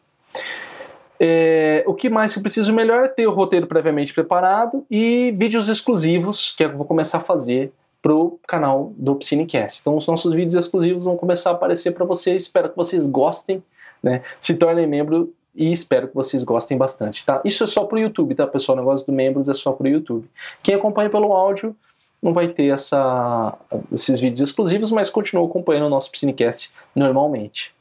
É, 1.17 1.81
o 1.87 1.93
que 1.93 2.09
mais 2.09 2.33
que 2.33 2.39
eu 2.39 2.43
preciso 2.43 2.73
melhor 2.73 3.05
é 3.05 3.07
ter 3.07 3.25
o 3.25 3.31
roteiro 3.31 3.67
previamente 3.67 4.13
preparado 4.13 4.85
e 4.91 5.33
vídeos 5.37 5.69
exclusivos 5.69 6.53
que 6.57 6.65
eu 6.65 6.75
vou 6.75 6.85
começar 6.85 7.19
a 7.19 7.21
fazer 7.21 7.71
para 8.01 8.13
o 8.13 8.37
canal 8.45 8.91
do 8.97 9.15
Piscinecast. 9.15 9.79
Então 9.79 9.95
os 9.95 10.07
nossos 10.07 10.33
vídeos 10.33 10.55
exclusivos 10.55 11.05
vão 11.05 11.15
começar 11.15 11.51
a 11.51 11.53
aparecer 11.53 11.91
para 11.91 12.05
vocês. 12.05 12.43
Espero 12.43 12.69
que 12.69 12.75
vocês 12.75 13.05
gostem, 13.05 13.63
né? 14.03 14.23
Se 14.41 14.55
tornem 14.55 14.87
membro 14.87 15.33
e 15.55 15.71
espero 15.71 16.07
que 16.07 16.15
vocês 16.15 16.43
gostem 16.43 16.77
bastante, 16.77 17.25
tá? 17.25 17.41
Isso 17.43 17.63
é 17.63 17.67
só 17.67 17.83
para 17.83 17.97
o 17.97 17.99
YouTube, 17.99 18.35
tá, 18.35 18.47
pessoal? 18.47 18.77
O 18.77 18.81
negócio 18.81 19.05
do 19.05 19.11
membros 19.11 19.49
é 19.49 19.53
só 19.53 19.73
para 19.73 19.85
o 19.85 19.89
YouTube. 19.89 20.29
Quem 20.63 20.75
acompanha 20.75 21.09
pelo 21.09 21.33
áudio 21.33 21.75
não 22.21 22.33
vai 22.33 22.49
ter 22.49 22.73
essa, 22.73 23.57
esses 23.91 24.19
vídeos 24.19 24.49
exclusivos, 24.49 24.91
mas 24.91 25.09
continua 25.09 25.45
acompanhando 25.45 25.87
o 25.87 25.89
nosso 25.89 26.11
Piscinecast 26.11 26.71
normalmente. 26.95 27.73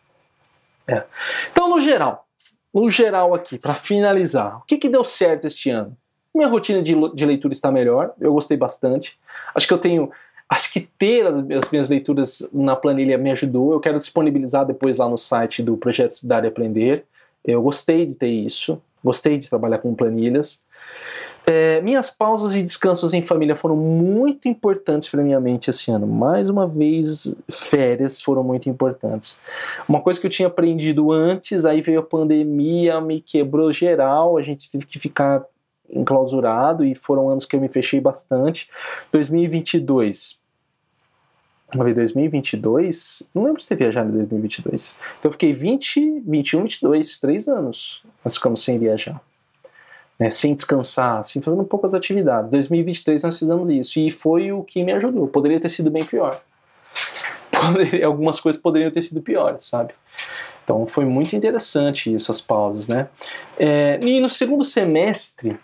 É. 0.86 1.03
Então, 1.51 1.68
no 1.68 1.80
geral, 1.80 2.26
no 2.72 2.91
geral 2.91 3.34
aqui, 3.34 3.59
para 3.59 3.74
finalizar, 3.74 4.59
o 4.59 4.62
que, 4.62 4.78
que 4.78 4.89
deu 4.89 5.05
certo 5.05 5.47
este 5.47 5.70
ano? 5.70 5.97
Minha 6.34 6.49
rotina 6.49 6.82
de, 6.82 6.95
de 7.14 7.26
leitura 7.26 7.53
está 7.53 7.70
melhor, 7.70 8.12
eu 8.20 8.32
gostei 8.32 8.57
bastante. 8.57 9.18
Acho 9.55 9.66
que 9.66 9.74
eu 9.74 9.78
tenho 9.78 10.11
acho 10.49 10.72
que 10.72 10.80
ter 10.80 11.26
as 11.26 11.70
minhas 11.70 11.89
leituras 11.89 12.49
na 12.53 12.74
planilha 12.74 13.18
me 13.18 13.30
ajudou. 13.30 13.72
Eu 13.72 13.80
quero 13.80 13.99
disponibilizar 13.99 14.64
depois 14.64 14.97
lá 14.97 15.09
no 15.09 15.18
site 15.18 15.62
do 15.62 15.76
Projeto 15.76 16.12
Estudar 16.12 16.45
e 16.45 16.49
Aprender. 16.49 17.05
Eu 17.45 17.62
gostei 17.62 18.07
de 18.07 18.14
ter 18.14 18.28
isso, 18.28 18.80
gostei 19.05 19.36
de 19.36 19.49
trabalhar 19.49 19.78
com 19.78 19.95
planilhas. 19.95 20.62
É, 21.51 21.80
minhas 21.80 22.11
pausas 22.11 22.55
e 22.55 22.62
descansos 22.62 23.14
em 23.14 23.22
família 23.22 23.57
foram 23.57 23.74
muito 23.74 24.49
importantes 24.49 25.09
para 25.09 25.22
minha 25.22 25.41
mente 25.41 25.70
esse 25.70 25.91
ano. 25.91 26.07
Mais 26.07 26.51
uma 26.51 26.66
vez, 26.66 27.34
férias 27.51 28.20
foram 28.20 28.45
muito 28.45 28.68
importantes. 28.68 29.41
Uma 29.89 30.03
coisa 30.03 30.20
que 30.20 30.26
eu 30.26 30.30
tinha 30.30 30.49
aprendido 30.49 31.11
antes, 31.11 31.64
aí 31.64 31.80
veio 31.80 32.01
a 32.01 32.03
pandemia, 32.03 33.01
me 33.01 33.22
quebrou 33.22 33.72
geral, 33.72 34.36
a 34.36 34.43
gente 34.43 34.70
teve 34.70 34.84
que 34.84 34.99
ficar 34.99 35.43
enclausurado 35.89 36.84
e 36.84 36.95
foram 36.95 37.30
anos 37.30 37.47
que 37.47 37.57
eu 37.57 37.61
me 37.61 37.68
fechei 37.70 37.99
bastante. 37.99 38.68
2022. 39.11 40.39
Vamos 41.72 41.86
ver, 41.86 41.95
2022? 41.95 43.26
Não 43.34 43.45
lembro 43.45 43.62
se 43.62 43.70
ter 43.70 43.76
viajado 43.76 44.11
em 44.11 44.18
2022. 44.18 44.99
Então 45.18 45.30
eu 45.30 45.32
fiquei 45.32 45.55
20, 45.55 46.24
21, 46.26 46.62
22, 46.64 47.18
três 47.18 47.49
anos. 47.49 48.03
Nós 48.22 48.34
ficamos 48.34 48.62
sem 48.62 48.78
viajar 48.78 49.18
né, 50.19 50.31
sem 50.31 50.55
descansar, 50.55 51.19
assim, 51.19 51.41
fazendo 51.41 51.64
poucas 51.64 51.95
atividades. 51.95 52.51
2023 52.51 53.23
nós 53.23 53.39
fizemos 53.39 53.71
isso 53.71 54.01
e 54.01 54.11
foi 54.11 54.51
o 54.51 54.62
que 54.62 54.83
me 54.83 54.93
ajudou. 54.93 55.29
Poderia 55.29 55.61
ter 55.61 55.69
sido 55.69 55.91
bem 55.91 56.05
pior. 56.05 56.41
Poderia, 57.51 58.07
algumas 58.07 58.41
coisas 58.41 58.61
poderiam 58.61 58.91
ter 58.91 59.03
sido 59.03 59.21
piores, 59.21 59.64
sabe? 59.64 59.93
Então 60.62 60.87
foi 60.87 61.05
muito 61.05 61.35
interessante 61.35 62.14
essas 62.14 62.41
pausas, 62.41 62.89
né? 62.89 63.09
É, 63.59 63.99
e 64.03 64.21
no 64.21 64.29
segundo 64.29 64.62
semestre, 64.64 65.59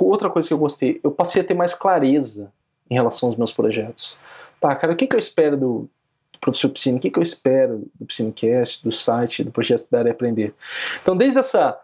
outra 0.00 0.28
coisa 0.28 0.46
que 0.46 0.54
eu 0.54 0.58
gostei, 0.58 1.00
eu 1.02 1.10
passei 1.10 1.40
a 1.42 1.44
ter 1.44 1.54
mais 1.54 1.74
clareza 1.74 2.52
em 2.90 2.94
relação 2.94 3.28
aos 3.28 3.36
meus 3.36 3.52
projetos. 3.52 4.16
Tá, 4.60 4.74
cara, 4.74 4.92
o 4.92 4.96
que, 4.96 5.06
que 5.06 5.14
eu 5.14 5.18
espero 5.18 5.56
do, 5.56 5.90
do 6.32 6.38
professor 6.38 6.68
Piscina? 6.68 6.98
O 6.98 7.00
que, 7.00 7.10
que 7.10 7.18
eu 7.18 7.22
espero 7.22 7.88
do 7.94 8.04
Piscinecast, 8.06 8.84
do 8.84 8.92
site, 8.92 9.44
do 9.44 9.50
projeto 9.50 9.78
Estudar 9.78 10.06
e 10.06 10.10
Aprender? 10.10 10.54
Então, 11.00 11.16
desde 11.16 11.38
essa 11.38 11.78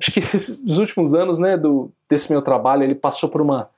acho 0.00 0.12
que 0.12 0.20
nos 0.64 0.78
últimos 0.78 1.14
anos, 1.14 1.38
né, 1.38 1.56
do, 1.56 1.90
desse 2.08 2.30
meu 2.30 2.42
trabalho, 2.42 2.82
ele 2.82 2.94
passou 2.94 3.28
por 3.28 3.40
uma, 3.40 3.68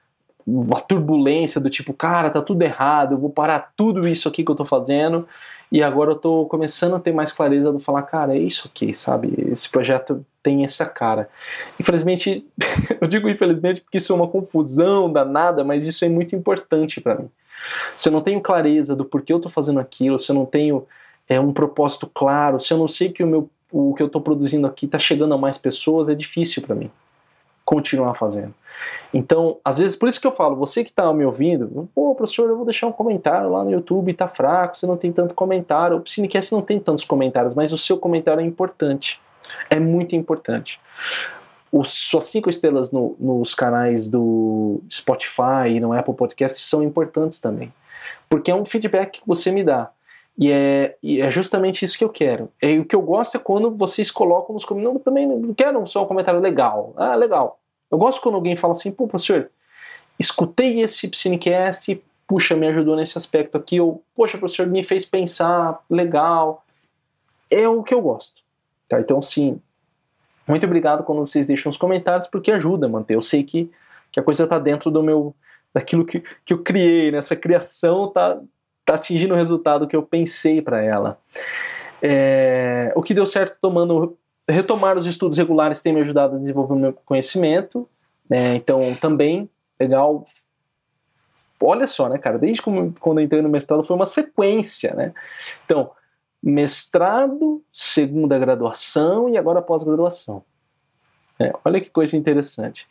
uma 0.47 0.81
turbulência 0.81 1.61
do 1.61 1.71
tipo, 1.71 1.93
cara, 1.93 2.31
tá 2.31 2.43
tudo 2.43 2.63
errado, 2.63 3.15
eu 3.15 3.19
vou 3.19 3.31
parar 3.31 3.73
tudo 3.77 4.07
isso 4.07 4.29
aqui 4.29 4.45
que 4.45 4.51
eu 4.51 4.57
tô 4.57 4.65
fazendo, 4.65 5.27
e 5.73 5.83
agora 5.83 6.11
eu 6.11 6.17
tô 6.17 6.47
começando 6.47 6.97
a 6.97 7.01
ter 7.01 7.13
mais 7.13 7.33
clareza 7.33 7.73
do 7.73 7.79
falar, 7.79 8.03
cara, 8.03 8.35
é 8.37 8.39
isso 8.39 8.69
aqui, 8.69 8.95
sabe? 8.95 9.33
Esse 9.51 9.69
projeto 9.71 10.25
tem 10.43 10.65
essa 10.65 10.85
cara. 10.85 11.29
Infelizmente, 11.79 12.45
eu 13.01 13.07
digo 13.07 13.29
infelizmente 13.29 13.81
porque 13.81 13.99
isso 13.99 14.13
é 14.13 14.17
uma 14.17 14.29
confusão 14.29 15.11
danada, 15.13 15.63
mas 15.63 15.87
isso 15.87 16.05
é 16.05 16.09
muito 16.09 16.35
importante 16.35 17.01
para 17.01 17.17
mim. 17.17 17.31
Se 17.97 18.09
eu 18.09 18.13
não 18.13 18.21
tenho 18.21 18.41
clareza 18.41 18.97
do 18.97 19.05
porquê 19.05 19.33
eu 19.33 19.39
tô 19.39 19.49
fazendo 19.49 19.79
aquilo, 19.79 20.19
se 20.19 20.33
eu 20.33 20.35
não 20.35 20.47
tenho 20.47 20.87
é, 21.29 21.39
um 21.39 21.53
propósito 21.53 22.11
claro, 22.13 22.59
se 22.59 22.73
eu 22.73 22.79
não 22.79 22.89
sei 22.89 23.11
que 23.11 23.23
o 23.23 23.27
meu 23.27 23.49
o 23.71 23.95
que 23.95 24.03
eu 24.03 24.07
estou 24.07 24.21
produzindo 24.21 24.67
aqui 24.67 24.87
está 24.87 24.99
chegando 24.99 25.35
a 25.35 25.39
mais 25.39 25.59
pessoas, 25.59 26.09
é 26.09 26.15
difícil 26.15 26.63
para 26.63 26.75
mim 26.75 26.91
continuar 27.71 28.15
fazendo. 28.15 28.53
Então, 29.15 29.59
às 29.65 29.79
vezes, 29.79 29.95
por 29.95 30.09
isso 30.09 30.21
que 30.21 30.27
eu 30.27 30.33
falo, 30.33 30.57
você 30.57 30.83
que 30.83 30.91
está 30.91 31.13
me 31.13 31.25
ouvindo, 31.25 31.89
pô, 31.95 32.15
professor, 32.17 32.49
eu 32.49 32.57
vou 32.57 32.65
deixar 32.65 32.89
um 32.89 32.93
comentário 32.93 33.49
lá 33.49 33.63
no 33.63 33.71
YouTube, 33.71 34.13
tá 34.13 34.27
fraco, 34.27 34.77
você 34.77 34.89
não 34.89 34.97
tem 34.97 35.13
tanto 35.13 35.35
comentário. 35.35 35.99
O 35.99 36.09
Cinecast 36.09 36.53
não 36.53 36.63
tem 36.63 36.81
tantos 36.81 37.05
comentários, 37.05 37.55
mas 37.55 37.73
o 37.73 37.79
seu 37.79 37.97
comentário 37.97 38.41
é 38.41 38.45
importante. 38.45 39.21
É 39.71 39.79
muito 39.79 40.17
importante. 40.17 40.81
Os, 41.71 41.93
suas 41.93 42.25
cinco 42.25 42.51
estrelas 42.51 42.91
no, 42.91 43.15
nos 43.21 43.55
canais 43.55 44.09
do 44.09 44.81
Spotify 44.91 45.69
e 45.69 45.79
no 45.79 45.93
Apple 45.93 46.15
Podcast 46.15 46.61
são 46.67 46.83
importantes 46.83 47.39
também. 47.39 47.73
Porque 48.29 48.51
é 48.51 48.55
um 48.55 48.65
feedback 48.65 49.21
que 49.21 49.29
você 49.29 49.53
me 49.53 49.63
dá. 49.63 49.91
E 50.41 50.51
é, 50.51 50.97
e 51.03 51.21
é 51.21 51.31
justamente 51.31 51.85
isso 51.85 51.99
que 51.99 52.03
eu 52.03 52.09
quero. 52.09 52.51
E 52.63 52.79
o 52.79 52.85
que 52.87 52.97
eu 52.97 53.03
gosto 53.03 53.37
é 53.37 53.39
quando 53.39 53.77
vocês 53.77 54.11
colocam 54.11 54.55
nos 54.55 54.65
comentários. 54.65 54.95
Não, 54.95 54.99
também 54.99 55.27
não 55.27 55.53
quero 55.53 55.87
só 55.87 56.03
um 56.03 56.07
comentário 56.07 56.41
legal. 56.41 56.95
Ah, 56.97 57.15
legal. 57.15 57.61
Eu 57.91 57.99
gosto 57.99 58.23
quando 58.23 58.37
alguém 58.37 58.57
fala 58.57 58.73
assim, 58.73 58.91
pô, 58.91 59.07
professor, 59.07 59.51
escutei 60.19 60.81
esse 60.81 61.09
Psinecast, 61.09 62.03
puxa, 62.27 62.57
me 62.57 62.69
ajudou 62.69 62.97
nesse 62.97 63.19
aspecto 63.19 63.59
aqui, 63.59 63.83
ou, 63.83 64.03
poxa, 64.17 64.39
professor, 64.39 64.67
me 64.67 64.83
fez 64.83 65.05
pensar, 65.05 65.79
legal. 65.91 66.65
É 67.53 67.69
o 67.69 67.83
que 67.83 67.93
eu 67.93 68.01
gosto. 68.01 68.41
Tá? 68.89 68.99
Então, 68.99 69.21
sim, 69.21 69.61
muito 70.49 70.65
obrigado 70.65 71.05
quando 71.05 71.19
vocês 71.19 71.47
deixam 71.47 71.69
os 71.69 71.77
comentários, 71.77 72.27
porque 72.27 72.51
ajuda 72.51 72.87
a 72.87 72.89
manter. 72.89 73.15
Eu 73.15 73.21
sei 73.21 73.45
que, 73.45 73.71
que 74.11 74.19
a 74.19 74.23
coisa 74.23 74.45
está 74.45 74.59
dentro 74.59 74.91
do 74.91 75.03
meu. 75.03 75.35
daquilo 75.75 76.07
que, 76.07 76.23
que 76.47 76.55
eu 76.55 76.63
criei, 76.63 77.11
nessa 77.11 77.35
né? 77.35 77.41
criação 77.43 78.09
tá 78.09 78.41
está 78.81 78.95
atingindo 78.95 79.35
o 79.35 79.37
resultado 79.37 79.87
que 79.87 79.97
eu 79.97 80.03
pensei 80.03 80.61
para 80.61 80.83
ela. 80.83 81.19
É, 82.03 82.93
o 82.97 83.03
que 83.03 83.15
deu 83.15 83.27
certo 83.27 83.59
tomando 83.61 84.17
retomar 84.49 84.97
os 84.97 85.07
estudos 85.07 85.39
regulares 85.39 85.81
tem 85.81 85.93
me 85.93 86.01
ajudado 86.01 86.37
a 86.37 86.39
desenvolver 86.39 86.75
meu 86.75 86.93
conhecimento. 86.93 87.89
Né? 88.29 88.55
Então, 88.57 88.95
também, 89.01 89.49
legal. 89.79 90.25
Olha 91.63 91.87
só, 91.87 92.09
né, 92.09 92.19
cara? 92.19 92.39
Desde 92.39 92.63
quando 92.63 93.19
eu 93.19 93.21
entrei 93.21 93.43
no 93.43 93.49
mestrado 93.49 93.83
foi 93.83 93.95
uma 93.95 94.07
sequência, 94.07 94.95
né? 94.95 95.13
Então, 95.65 95.91
mestrado, 96.43 97.63
segunda 97.71 98.39
graduação 98.39 99.29
e 99.29 99.37
agora 99.37 99.61
pós-graduação. 99.61 100.43
É, 101.39 101.53
olha 101.65 101.81
que 101.81 101.91
coisa 101.91 102.17
interessante. 102.17 102.89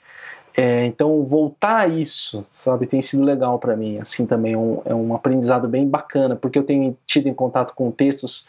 É, 0.62 0.86
então, 0.86 1.24
voltar 1.24 1.78
a 1.78 1.88
isso, 1.88 2.46
sabe, 2.52 2.86
tem 2.86 3.02
sido 3.02 3.24
legal 3.24 3.58
para 3.60 3.78
mim. 3.78 3.98
Assim, 3.98 4.26
também 4.26 4.56
é 4.56 4.58
um, 4.58 4.82
é 4.84 4.94
um 4.94 5.16
aprendizado 5.16 5.70
bem 5.70 5.88
bacana, 5.88 6.36
porque 6.36 6.60
eu 6.60 6.64
tenho 6.64 6.98
tido 7.08 7.30
em 7.30 7.34
contato 7.34 7.74
com 7.74 7.90
textos 7.92 8.46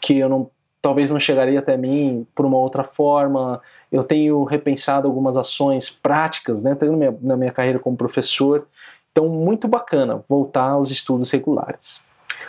que 0.00 0.18
eu 0.18 0.28
não 0.28 0.50
talvez 0.82 1.08
não 1.08 1.20
chegaria 1.20 1.60
até 1.60 1.76
mim 1.76 2.26
por 2.34 2.44
uma 2.44 2.56
outra 2.56 2.82
forma. 2.82 3.62
Eu 3.92 4.02
tenho 4.02 4.42
repensado 4.42 5.06
algumas 5.06 5.36
ações 5.36 5.88
práticas, 5.88 6.64
né, 6.64 6.76
na 6.80 6.88
minha, 6.88 7.16
na 7.22 7.36
minha 7.36 7.52
carreira 7.52 7.78
como 7.78 7.96
professor. 7.96 8.66
Então, 9.12 9.28
muito 9.28 9.68
bacana 9.68 10.20
voltar 10.28 10.70
aos 10.70 10.90
estudos 10.90 11.30
regulares. 11.30 12.02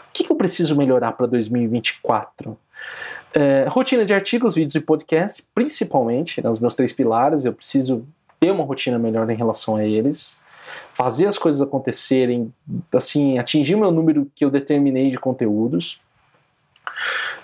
O 0.10 0.12
que, 0.12 0.24
que 0.24 0.32
eu 0.32 0.36
preciso 0.36 0.76
melhorar 0.76 1.12
para 1.12 1.28
2024? 1.28 2.58
É, 3.36 3.68
rotina 3.70 4.04
de 4.06 4.14
artigos, 4.16 4.56
vídeos 4.56 4.74
e 4.74 4.82
podcasts, 4.82 5.46
principalmente, 5.54 6.44
né, 6.44 6.50
os 6.50 6.60
meus 6.60 6.74
três 6.74 6.92
pilares. 6.92 7.46
Eu 7.46 7.54
preciso 7.54 8.04
ter 8.44 8.52
uma 8.52 8.66
rotina 8.66 9.00
melhor 9.00 9.30
em 9.30 9.36
relação 9.38 9.78
a 9.78 9.86
eles, 9.86 10.38
fazer 10.94 11.28
as 11.28 11.38
coisas 11.38 11.62
acontecerem, 11.62 12.54
assim, 12.92 13.38
atingir 13.40 13.76
o 13.76 13.80
meu 13.80 13.90
número 13.90 14.30
que 14.36 14.44
eu 14.44 14.52
determinei 14.52 15.10
de 15.10 15.18
conteúdos. 15.18 16.02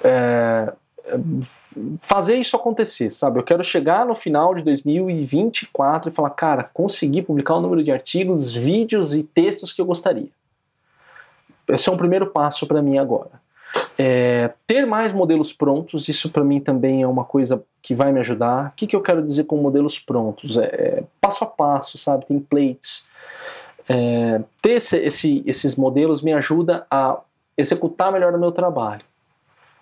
É, 0.04 0.74
fazer 2.02 2.36
isso 2.36 2.58
acontecer, 2.58 3.12
sabe? 3.12 3.40
Eu 3.40 3.44
quero 3.44 3.64
chegar 3.64 4.06
no 4.06 4.14
final 4.14 4.54
de 4.54 4.62
2024 4.62 6.10
e 6.10 6.14
falar, 6.14 6.32
cara, 6.32 6.66
consegui 6.66 7.22
publicar 7.22 7.56
o 7.56 7.62
número 7.62 7.82
de 7.82 7.94
artigos, 7.94 8.54
vídeos 8.54 9.16
e 9.16 9.24
textos 9.24 9.72
que 9.72 9.80
eu 9.80 9.86
gostaria. 9.86 10.28
Esse 11.70 11.88
é 11.88 11.92
um 11.94 11.98
primeiro 11.98 12.28
passo 12.28 12.68
para 12.68 12.82
mim 12.82 12.98
agora. 12.98 13.40
É, 13.98 14.54
ter 14.66 14.86
mais 14.86 15.12
modelos 15.12 15.52
prontos, 15.52 16.08
isso 16.08 16.30
para 16.30 16.44
mim 16.44 16.60
também 16.60 17.02
é 17.02 17.08
uma 17.08 17.26
coisa 17.26 17.64
que 17.82 17.94
vai 17.94 18.12
me 18.12 18.20
ajudar. 18.20 18.70
O 18.70 18.76
que, 18.76 18.88
que 18.88 18.96
eu 18.96 19.02
quero 19.02 19.22
dizer 19.24 19.44
com 19.44 19.58
modelos 19.58 20.00
prontos? 20.00 20.58
É, 20.58 20.64
é 20.64 21.04
passo 21.20 21.44
a 21.44 21.48
passo, 21.48 21.98
sabe? 21.98 22.26
Templates. 22.26 23.10
É, 23.88 24.42
ter 24.62 24.74
esse, 24.74 24.98
esse, 24.98 25.44
esses 25.46 25.76
modelos 25.76 26.22
me 26.22 26.32
ajuda 26.34 26.86
a 26.90 27.20
executar 27.58 28.12
melhor 28.12 28.34
o 28.34 28.40
meu 28.40 28.52
trabalho. 28.52 29.02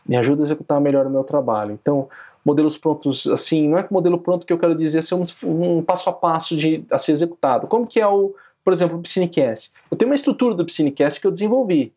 Me 0.05 0.15
ajuda 0.17 0.41
a 0.41 0.45
executar 0.45 0.81
melhor 0.81 1.05
o 1.05 1.09
meu 1.09 1.23
trabalho. 1.23 1.77
Então, 1.79 2.09
modelos 2.43 2.77
prontos, 2.77 3.27
assim, 3.27 3.67
não 3.67 3.77
é 3.77 3.83
que 3.83 3.91
modelo 3.91 4.17
pronto 4.17 4.45
que 4.45 4.53
eu 4.53 4.57
quero 4.57 4.73
dizer 4.73 5.01
ser 5.01 5.15
um, 5.15 5.23
um 5.43 5.83
passo 5.83 6.09
a 6.09 6.13
passo 6.13 6.55
de, 6.55 6.83
a 6.89 6.97
ser 6.97 7.11
executado. 7.11 7.67
Como 7.67 7.85
que 7.85 7.99
é 7.99 8.07
o, 8.07 8.33
por 8.63 8.71
exemplo, 8.71 8.97
o 8.97 9.01
Piscinecast? 9.01 9.71
Eu 9.91 9.97
tenho 9.97 10.09
uma 10.09 10.15
estrutura 10.15 10.55
do 10.55 10.65
Piscinecast 10.65 11.19
que 11.19 11.27
eu 11.27 11.31
desenvolvi 11.31 11.93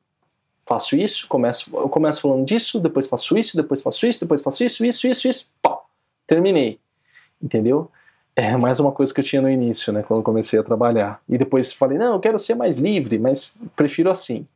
faço 0.71 0.95
isso, 0.95 1.27
começo, 1.27 1.77
eu 1.77 1.89
começo 1.89 2.21
falando 2.21 2.45
disso, 2.45 2.79
depois 2.79 3.09
faço 3.09 3.37
isso, 3.37 3.57
depois 3.57 3.83
faço 3.83 4.07
isso, 4.07 4.21
depois 4.21 4.41
faço 4.41 4.63
isso, 4.63 4.85
isso, 4.85 5.09
isso, 5.09 5.27
isso, 5.27 5.49
pau, 5.61 5.91
terminei. 6.29 6.79
Entendeu? 7.43 7.91
É 8.37 8.57
mais 8.57 8.79
uma 8.79 8.93
coisa 8.93 9.13
que 9.13 9.19
eu 9.19 9.25
tinha 9.25 9.43
no 9.43 9.51
início, 9.51 9.93
né, 9.93 10.05
quando 10.05 10.23
comecei 10.23 10.61
a 10.61 10.63
trabalhar. 10.63 11.21
E 11.29 11.37
depois 11.37 11.73
falei, 11.73 11.99
não, 11.99 12.15
eu 12.15 12.21
quero 12.21 12.39
ser 12.39 12.55
mais 12.55 12.79
livre, 12.79 13.19
mas 13.19 13.61
prefiro 13.75 14.13
assim. 14.13 14.47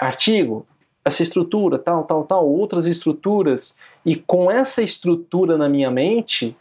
Artigo, 0.00 0.66
essa 1.04 1.22
estrutura, 1.22 1.78
tal, 1.78 2.02
tal, 2.02 2.24
tal, 2.24 2.48
outras 2.48 2.86
estruturas, 2.86 3.76
e 4.04 4.16
com 4.16 4.50
essa 4.50 4.82
estrutura 4.82 5.56
na 5.56 5.68
minha 5.68 5.88
mente, 5.88 6.56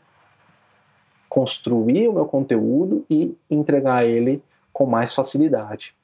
construir 1.28 2.08
o 2.08 2.14
meu 2.14 2.26
conteúdo 2.26 3.04
e 3.10 3.36
entregar 3.50 4.06
ele 4.06 4.40
com 4.72 4.86
mais 4.86 5.16
facilidade. 5.16 5.96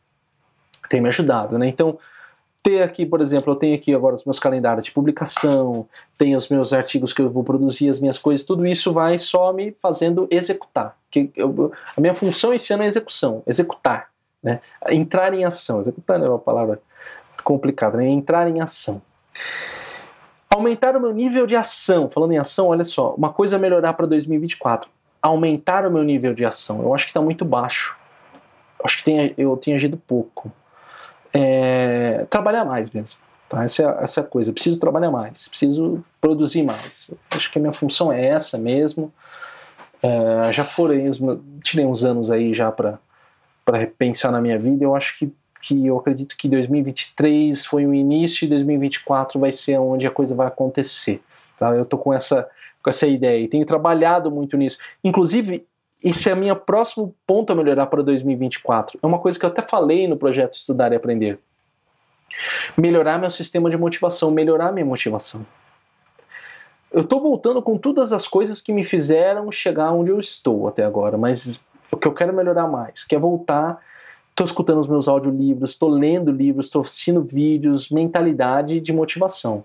Tem 0.90 1.00
me 1.00 1.10
ajudado, 1.10 1.60
né? 1.60 1.68
Então, 1.68 2.00
ter 2.64 2.82
aqui, 2.82 3.06
por 3.06 3.20
exemplo, 3.20 3.52
eu 3.52 3.58
tenho 3.58 3.76
aqui 3.76 3.94
agora 3.94 4.16
os 4.16 4.24
meus 4.24 4.40
calendários 4.40 4.86
de 4.86 4.92
publicação, 4.94 5.86
tenho 6.18 6.38
os 6.38 6.48
meus 6.48 6.72
artigos 6.72 7.12
que 7.12 7.22
eu 7.22 7.30
vou 7.30 7.44
produzir, 7.44 7.90
as 7.90 8.00
minhas 8.00 8.18
coisas, 8.18 8.46
tudo 8.46 8.66
isso 8.66 8.94
vai 8.94 9.20
só 9.20 9.52
me 9.52 9.76
fazendo 9.82 10.26
executar. 10.32 10.98
Que 11.12 11.30
eu, 11.36 11.74
a 11.96 12.00
minha 12.00 12.14
função 12.14 12.54
esse 12.54 12.74
ano 12.74 12.84
é 12.84 12.88
execução, 12.88 13.44
executar, 13.46 14.10
né? 14.42 14.62
Entrar 14.90 15.34
em 15.34 15.44
ação. 15.44 15.82
Executar 15.82 16.22
é 16.22 16.30
uma 16.30 16.40
palavra 16.40 16.82
complicada, 17.44 17.98
né? 17.98 18.08
Entrar 18.08 18.48
em 18.48 18.62
ação. 18.62 19.02
Aumentar 20.50 20.96
o 20.96 21.02
meu 21.02 21.12
nível 21.12 21.46
de 21.46 21.58
ação. 21.58 22.10
Falando 22.10 22.32
em 22.32 22.38
ação, 22.38 22.68
olha 22.68 22.86
só, 22.86 23.14
uma 23.16 23.34
coisa 23.34 23.58
a 23.58 23.60
melhorar 23.60 23.94
para 23.94 24.06
2024. 24.06 24.90
Aumentar 25.22 25.86
o 25.86 25.92
meu 25.92 26.04
nível 26.04 26.34
de 26.34 26.46
ação. 26.46 26.82
Eu 26.82 26.94
acho 26.94 27.06
que 27.06 27.12
está 27.12 27.22
muito 27.22 27.44
baixo. 27.44 27.96
Acho 28.82 28.98
que 29.00 29.04
tem, 29.04 29.34
eu 29.38 29.58
tenho 29.58 29.76
agido 29.76 29.98
pouco 29.98 30.52
é, 31.34 32.26
trabalhar 32.30 32.64
mais 32.64 32.92
mesmo. 32.92 33.20
Tá? 33.50 33.64
Essa, 33.64 33.84
é, 33.84 34.04
essa 34.04 34.22
é 34.22 34.24
a 34.24 34.28
coisa. 34.28 34.54
Preciso 34.54 34.80
trabalhar 34.80 35.12
mais, 35.12 35.48
preciso 35.48 36.04
produzir 36.22 36.64
mais. 36.64 37.12
Acho 37.32 37.52
que 37.52 37.58
a 37.58 37.62
minha 37.62 37.74
função 37.74 38.12
é 38.12 38.26
essa 38.26 38.58
mesmo. 38.58 39.12
É, 40.02 40.52
já 40.52 40.64
aí, 40.64 41.20
tirei 41.64 41.86
uns 41.86 42.04
anos 42.04 42.30
aí 42.30 42.54
já 42.54 42.72
para 42.72 43.00
pensar 43.98 44.32
na 44.32 44.42
minha 44.42 44.60
vida. 44.60 44.84
Eu 44.84 44.96
acho 44.96 45.18
que, 45.18 45.34
que 45.62 45.88
eu 45.88 45.98
acredito 45.98 46.36
que 46.38 46.48
2023 46.48 47.66
foi 47.66 47.86
o 47.86 47.94
início 47.94 48.46
e 48.46 48.50
2024 48.50 49.40
vai 49.40 49.52
ser 49.52 49.78
onde 49.80 50.06
a 50.06 50.12
coisa 50.12 50.36
vai 50.36 50.48
acontecer. 50.48 51.22
Tá? 51.58 51.72
Eu 51.72 51.86
tô 51.86 51.98
com 51.98 52.14
essa, 52.14 52.48
com 52.84 52.90
essa 52.90 53.08
ideia 53.08 53.42
e 53.42 53.48
tenho 53.48 53.66
trabalhado 53.66 54.30
muito 54.30 54.58
nisso. 54.58 54.78
Inclusive, 55.04 55.66
esse 56.04 56.30
é 56.30 56.34
o 56.34 56.38
meu 56.38 56.56
próximo 56.56 57.16
ponto 57.26 57.54
a 57.54 57.56
melhorar 57.56 57.86
para 57.86 58.04
2024. 58.04 59.00
É 59.02 59.08
uma 59.08 59.20
coisa 59.20 59.40
que 59.40 59.46
eu 59.46 59.50
até 59.50 59.62
falei 59.62 60.08
no 60.08 60.18
projeto 60.18 60.54
Estudar 60.54 60.92
e 60.92 60.96
Aprender. 60.96 61.40
Melhorar 62.78 63.18
meu 63.18 63.32
sistema 63.32 63.70
de 63.70 63.78
motivação, 63.78 64.30
melhorar 64.32 64.72
minha 64.72 64.86
motivação. 64.86 65.46
Eu 66.92 67.02
estou 67.02 67.22
voltando 67.22 67.62
com 67.62 67.78
todas 67.78 68.12
as 68.12 68.28
coisas 68.28 68.62
que 68.62 68.74
me 68.74 68.84
fizeram 68.84 69.52
chegar 69.52 69.92
onde 69.92 70.12
eu 70.12 70.20
estou 70.20 70.68
até 70.68 70.84
agora, 70.84 71.18
mas 71.18 71.64
o 71.92 71.98
que 71.98 72.08
eu 72.08 72.14
quero 72.14 72.34
melhorar 72.34 72.68
mais, 72.68 73.04
que 73.04 73.16
é 73.16 73.20
voltar. 73.20 73.80
Estou 74.30 74.46
escutando 74.46 74.80
os 74.80 74.88
meus 74.88 75.08
audiolivros, 75.08 75.72
estou 75.72 75.90
lendo 75.90 76.32
livros, 76.32 76.66
estou 76.66 76.82
assistindo 76.82 77.24
vídeos, 77.24 77.90
mentalidade 77.90 78.80
de 78.80 78.92
motivação 78.92 79.64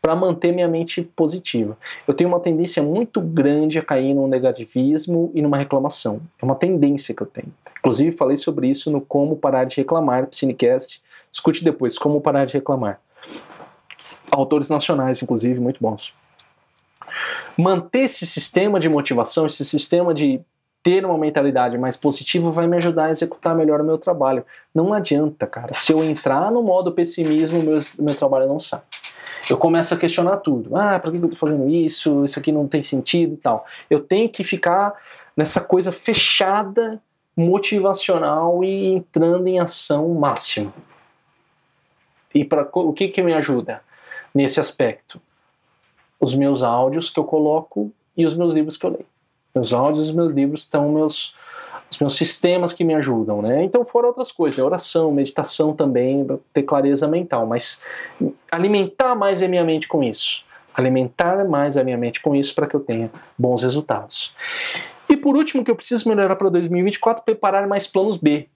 para 0.00 0.14
manter 0.14 0.52
minha 0.52 0.68
mente 0.68 1.02
positiva. 1.02 1.76
Eu 2.06 2.14
tenho 2.14 2.30
uma 2.30 2.40
tendência 2.40 2.82
muito 2.82 3.20
grande 3.20 3.78
a 3.78 3.82
cair 3.82 4.14
num 4.14 4.26
negativismo 4.26 5.30
e 5.34 5.42
numa 5.42 5.56
reclamação. 5.56 6.20
É 6.40 6.44
uma 6.44 6.54
tendência 6.54 7.14
que 7.14 7.22
eu 7.22 7.26
tenho. 7.26 7.52
Inclusive, 7.78 8.16
falei 8.16 8.36
sobre 8.36 8.68
isso 8.68 8.90
no 8.90 9.00
Como 9.00 9.36
Parar 9.36 9.64
de 9.64 9.76
Reclamar, 9.76 10.28
Cinecast. 10.30 11.02
Escute 11.32 11.64
depois, 11.64 11.98
Como 11.98 12.20
Parar 12.20 12.44
de 12.44 12.54
Reclamar. 12.54 13.00
Autores 14.30 14.68
nacionais, 14.68 15.22
inclusive, 15.22 15.60
muito 15.60 15.80
bons. 15.80 16.12
Manter 17.56 18.00
esse 18.00 18.26
sistema 18.26 18.78
de 18.78 18.88
motivação, 18.88 19.46
esse 19.46 19.64
sistema 19.64 20.12
de 20.14 20.40
ter 20.82 21.04
uma 21.04 21.18
mentalidade 21.18 21.76
mais 21.76 21.96
positiva 21.96 22.50
vai 22.50 22.66
me 22.66 22.76
ajudar 22.76 23.06
a 23.06 23.10
executar 23.10 23.54
melhor 23.54 23.80
o 23.80 23.84
meu 23.84 23.98
trabalho. 23.98 24.44
Não 24.74 24.92
adianta, 24.92 25.46
cara. 25.46 25.74
Se 25.74 25.92
eu 25.92 26.04
entrar 26.04 26.52
no 26.52 26.62
modo 26.62 26.92
pessimismo, 26.92 27.62
meu, 27.62 27.78
meu 27.98 28.14
trabalho 28.14 28.46
não 28.46 28.60
sai 28.60 28.80
eu 29.50 29.56
começo 29.56 29.94
a 29.94 29.96
questionar 29.96 30.38
tudo. 30.38 30.76
Ah, 30.76 30.98
por 30.98 31.10
que 31.10 31.18
eu 31.18 31.24
estou 31.24 31.38
fazendo 31.38 31.68
isso? 31.68 32.24
Isso 32.24 32.38
aqui 32.38 32.52
não 32.52 32.66
tem 32.66 32.82
sentido 32.82 33.34
e 33.34 33.36
tal. 33.36 33.64
Eu 33.88 34.00
tenho 34.00 34.28
que 34.28 34.44
ficar 34.44 34.94
nessa 35.36 35.60
coisa 35.60 35.92
fechada, 35.92 37.00
motivacional 37.36 38.64
e 38.64 38.94
entrando 38.94 39.46
em 39.46 39.60
ação 39.60 40.08
máxima. 40.14 40.72
E 42.34 42.44
para 42.44 42.68
o 42.72 42.92
que, 42.92 43.08
que 43.08 43.22
me 43.22 43.32
ajuda 43.32 43.80
nesse 44.34 44.60
aspecto? 44.60 45.20
Os 46.20 46.34
meus 46.34 46.62
áudios 46.62 47.10
que 47.10 47.18
eu 47.18 47.24
coloco 47.24 47.92
e 48.16 48.26
os 48.26 48.34
meus 48.34 48.52
livros 48.52 48.76
que 48.76 48.84
eu 48.84 48.90
leio. 48.90 49.06
Meus 49.54 49.72
áudios 49.72 50.08
e 50.08 50.12
meus 50.12 50.32
livros 50.32 50.62
estão 50.62 50.90
meus 50.90 51.34
os 51.90 51.98
meus 51.98 52.16
sistemas 52.16 52.72
que 52.72 52.84
me 52.84 52.94
ajudam, 52.94 53.40
né? 53.40 53.62
Então 53.64 53.84
foram 53.84 54.08
outras 54.08 54.30
coisas, 54.30 54.58
né? 54.58 54.64
oração, 54.64 55.10
meditação 55.10 55.74
também, 55.74 56.26
ter 56.52 56.62
clareza 56.62 57.08
mental, 57.08 57.46
mas 57.46 57.82
alimentar 58.50 59.14
mais 59.14 59.42
a 59.42 59.48
minha 59.48 59.64
mente 59.64 59.88
com 59.88 60.02
isso, 60.02 60.44
alimentar 60.74 61.48
mais 61.48 61.76
a 61.76 61.84
minha 61.84 61.96
mente 61.96 62.20
com 62.20 62.34
isso 62.34 62.54
para 62.54 62.66
que 62.66 62.76
eu 62.76 62.80
tenha 62.80 63.10
bons 63.38 63.62
resultados. 63.62 64.34
E 65.08 65.16
por 65.16 65.36
último, 65.36 65.64
que 65.64 65.70
eu 65.70 65.76
preciso 65.76 66.08
melhorar 66.08 66.36
para 66.36 66.50
2024, 66.50 67.24
preparar 67.24 67.66
mais 67.66 67.86
planos 67.86 68.18
B. 68.18 68.46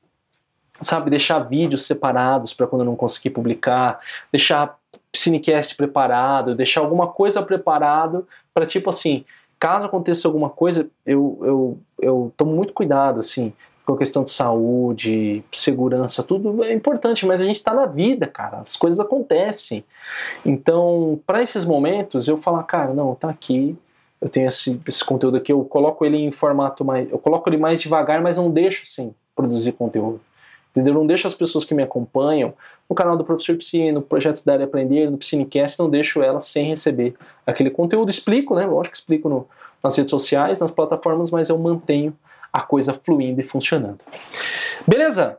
Sabe, 0.80 1.10
deixar 1.10 1.38
vídeos 1.38 1.86
separados 1.86 2.52
para 2.52 2.66
quando 2.66 2.82
eu 2.82 2.86
não 2.86 2.96
conseguir 2.96 3.30
publicar, 3.30 4.00
deixar 4.30 4.76
Cinecast 5.14 5.76
preparado, 5.76 6.54
deixar 6.54 6.80
alguma 6.80 7.06
coisa 7.06 7.42
preparado 7.42 8.26
para 8.52 8.66
tipo 8.66 8.90
assim, 8.90 9.24
caso 9.62 9.86
aconteça 9.86 10.26
alguma 10.26 10.50
coisa, 10.50 10.90
eu, 11.06 11.38
eu, 11.40 11.78
eu 12.00 12.32
tomo 12.36 12.52
muito 12.52 12.72
cuidado, 12.72 13.20
assim, 13.20 13.52
com 13.86 13.94
a 13.94 13.96
questão 13.96 14.24
de 14.24 14.32
saúde, 14.32 15.44
segurança, 15.52 16.20
tudo 16.20 16.64
é 16.64 16.72
importante, 16.72 17.24
mas 17.24 17.40
a 17.40 17.44
gente 17.44 17.58
está 17.58 17.72
na 17.72 17.86
vida, 17.86 18.26
cara, 18.26 18.58
as 18.58 18.76
coisas 18.76 18.98
acontecem. 18.98 19.84
Então, 20.44 21.20
para 21.24 21.44
esses 21.44 21.64
momentos, 21.64 22.26
eu 22.26 22.36
falo, 22.36 22.60
cara, 22.64 22.92
não, 22.92 23.14
tá 23.14 23.30
aqui, 23.30 23.78
eu 24.20 24.28
tenho 24.28 24.48
esse, 24.48 24.80
esse 24.84 25.04
conteúdo 25.04 25.36
aqui, 25.36 25.52
eu 25.52 25.64
coloco 25.64 26.04
ele 26.04 26.16
em 26.16 26.32
formato 26.32 26.84
mais. 26.84 27.08
Eu 27.08 27.18
coloco 27.20 27.48
ele 27.48 27.56
mais 27.56 27.80
devagar, 27.80 28.20
mas 28.20 28.38
não 28.38 28.50
deixo, 28.50 28.84
sim, 28.88 29.14
produzir 29.32 29.72
conteúdo. 29.72 30.20
Entendeu? 30.72 30.94
Não 30.94 31.06
deixo 31.06 31.28
as 31.28 31.34
pessoas 31.34 31.64
que 31.64 31.74
me 31.74 31.82
acompanham 31.82 32.54
no 32.88 32.96
canal 32.96 33.16
do 33.16 33.24
Professor 33.24 33.56
Psi, 33.56 33.92
no 33.92 34.02
Projeto 34.02 34.44
da 34.44 34.54
Área 34.54 34.64
Aprender, 34.64 35.10
no 35.10 35.18
Psinecast, 35.18 35.78
não 35.78 35.88
deixo 35.88 36.22
elas 36.22 36.44
sem 36.46 36.66
receber 36.66 37.14
aquele 37.46 37.70
conteúdo. 37.70 38.10
Explico, 38.10 38.54
né? 38.54 38.66
Lógico 38.66 38.92
que 38.92 38.98
explico 38.98 39.28
no, 39.28 39.46
nas 39.82 39.96
redes 39.96 40.10
sociais, 40.10 40.60
nas 40.60 40.70
plataformas, 40.70 41.30
mas 41.30 41.48
eu 41.48 41.58
mantenho 41.58 42.16
a 42.52 42.60
coisa 42.60 42.92
fluindo 42.92 43.40
e 43.40 43.44
funcionando. 43.44 44.00
Beleza? 44.86 45.38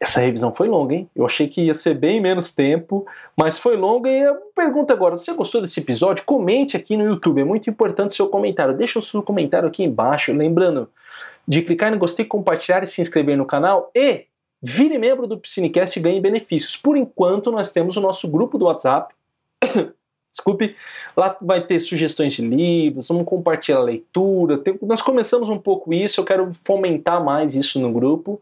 Essa 0.00 0.20
revisão 0.20 0.52
foi 0.52 0.66
longa, 0.66 0.94
hein? 0.94 1.08
Eu 1.14 1.24
achei 1.24 1.46
que 1.46 1.62
ia 1.62 1.74
ser 1.74 1.94
bem 1.94 2.20
menos 2.20 2.52
tempo, 2.52 3.06
mas 3.36 3.58
foi 3.58 3.76
longa. 3.76 4.10
E 4.10 4.22
eu 4.22 4.34
pergunto 4.54 4.92
agora: 4.92 5.16
você 5.16 5.32
gostou 5.32 5.60
desse 5.60 5.78
episódio? 5.78 6.24
Comente 6.24 6.76
aqui 6.76 6.96
no 6.96 7.04
YouTube, 7.04 7.40
é 7.40 7.44
muito 7.44 7.70
importante 7.70 8.10
o 8.10 8.14
seu 8.14 8.28
comentário. 8.28 8.76
Deixa 8.76 8.98
o 8.98 9.02
seu 9.02 9.22
comentário 9.22 9.68
aqui 9.68 9.84
embaixo. 9.84 10.32
Lembrando 10.32 10.88
de 11.46 11.62
clicar 11.62 11.90
no 11.90 11.98
gostei, 11.98 12.24
compartilhar 12.24 12.82
e 12.82 12.86
se 12.86 13.00
inscrever 13.00 13.36
no 13.36 13.46
canal. 13.46 13.90
E 13.94 14.26
vire 14.62 14.98
membro 14.98 15.26
do 15.26 15.38
Piscinecast 15.38 15.98
e 15.98 16.02
ganhe 16.02 16.20
benefícios. 16.20 16.76
Por 16.76 16.96
enquanto, 16.96 17.50
nós 17.50 17.70
temos 17.70 17.96
o 17.96 18.00
nosso 18.00 18.28
grupo 18.28 18.56
do 18.56 18.66
WhatsApp. 18.66 19.14
Desculpe, 20.30 20.74
lá 21.14 21.36
vai 21.42 21.66
ter 21.66 21.78
sugestões 21.80 22.32
de 22.32 22.40
livros, 22.40 23.08
vamos 23.08 23.26
compartilhar 23.26 23.78
a 23.78 23.82
leitura. 23.82 24.56
Tem, 24.56 24.78
nós 24.80 25.02
começamos 25.02 25.50
um 25.50 25.58
pouco 25.58 25.92
isso, 25.92 26.20
eu 26.20 26.24
quero 26.24 26.52
fomentar 26.64 27.22
mais 27.22 27.54
isso 27.54 27.78
no 27.78 27.92
grupo. 27.92 28.40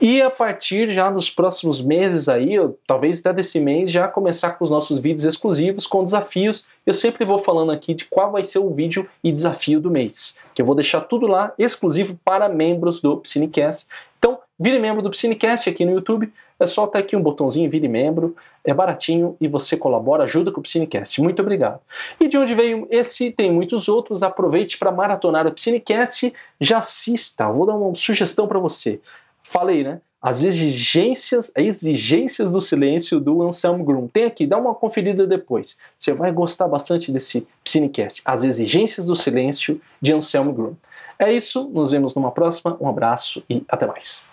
E 0.00 0.22
a 0.22 0.30
partir 0.30 0.92
já 0.92 1.10
nos 1.10 1.28
próximos 1.28 1.82
meses 1.82 2.28
aí, 2.28 2.54
talvez 2.86 3.18
até 3.18 3.32
desse 3.32 3.58
mês, 3.58 3.90
já 3.90 4.06
começar 4.06 4.52
com 4.52 4.64
os 4.64 4.70
nossos 4.70 5.00
vídeos 5.00 5.24
exclusivos 5.24 5.88
com 5.88 6.04
desafios. 6.04 6.64
Eu 6.86 6.94
sempre 6.94 7.24
vou 7.24 7.36
falando 7.36 7.72
aqui 7.72 7.94
de 7.94 8.04
qual 8.04 8.30
vai 8.30 8.44
ser 8.44 8.60
o 8.60 8.70
vídeo 8.70 9.08
e 9.24 9.32
desafio 9.32 9.80
do 9.80 9.90
mês, 9.90 10.38
que 10.54 10.62
eu 10.62 10.66
vou 10.66 10.76
deixar 10.76 11.00
tudo 11.00 11.26
lá 11.26 11.52
exclusivo 11.58 12.16
para 12.24 12.48
membros 12.48 13.00
do 13.00 13.16
Psinecast. 13.16 13.88
Então, 14.20 14.38
vire 14.58 14.78
membro 14.78 15.02
do 15.02 15.10
Psinecast 15.10 15.68
aqui 15.68 15.84
no 15.84 15.90
YouTube. 15.90 16.32
É 16.60 16.66
só 16.66 16.84
até 16.84 17.00
aqui 17.00 17.16
um 17.16 17.22
botãozinho, 17.22 17.68
vire 17.68 17.88
membro. 17.88 18.36
É 18.64 18.72
baratinho 18.72 19.36
e 19.40 19.48
você 19.48 19.76
colabora, 19.76 20.24
ajuda 20.24 20.52
com 20.52 20.60
o 20.60 20.62
Psinecast. 20.62 21.20
Muito 21.20 21.42
obrigado. 21.42 21.80
E 22.20 22.28
de 22.28 22.36
onde 22.36 22.54
veio 22.54 22.86
esse, 22.90 23.32
tem 23.32 23.50
muitos 23.50 23.88
outros. 23.88 24.22
Aproveite 24.22 24.78
para 24.78 24.92
maratonar 24.92 25.46
o 25.46 25.52
Psinecast. 25.52 26.32
Já 26.60 26.78
assista. 26.78 27.50
Vou 27.50 27.66
dar 27.66 27.74
uma 27.74 27.94
sugestão 27.94 28.46
para 28.46 28.58
você 28.58 29.00
falei, 29.42 29.82
né? 29.82 30.00
As 30.20 30.42
exigências, 30.42 31.52
exigências 31.56 32.50
do 32.50 32.60
silêncio 32.60 33.20
do 33.20 33.40
Anselmo 33.42 33.84
Grum. 33.84 34.08
Tem 34.08 34.24
aqui, 34.24 34.46
dá 34.46 34.58
uma 34.58 34.74
conferida 34.74 35.26
depois. 35.26 35.78
Você 35.96 36.12
vai 36.12 36.32
gostar 36.32 36.66
bastante 36.66 37.12
desse 37.12 37.46
Psinecast. 37.62 38.20
As 38.24 38.42
exigências 38.42 39.06
do 39.06 39.14
silêncio 39.14 39.80
de 40.00 40.12
Anselmo 40.12 40.52
Grum. 40.52 40.74
É 41.18 41.32
isso, 41.32 41.68
nos 41.68 41.92
vemos 41.92 42.14
numa 42.16 42.32
próxima. 42.32 42.76
Um 42.80 42.88
abraço 42.88 43.44
e 43.48 43.64
até 43.68 43.86
mais. 43.86 44.28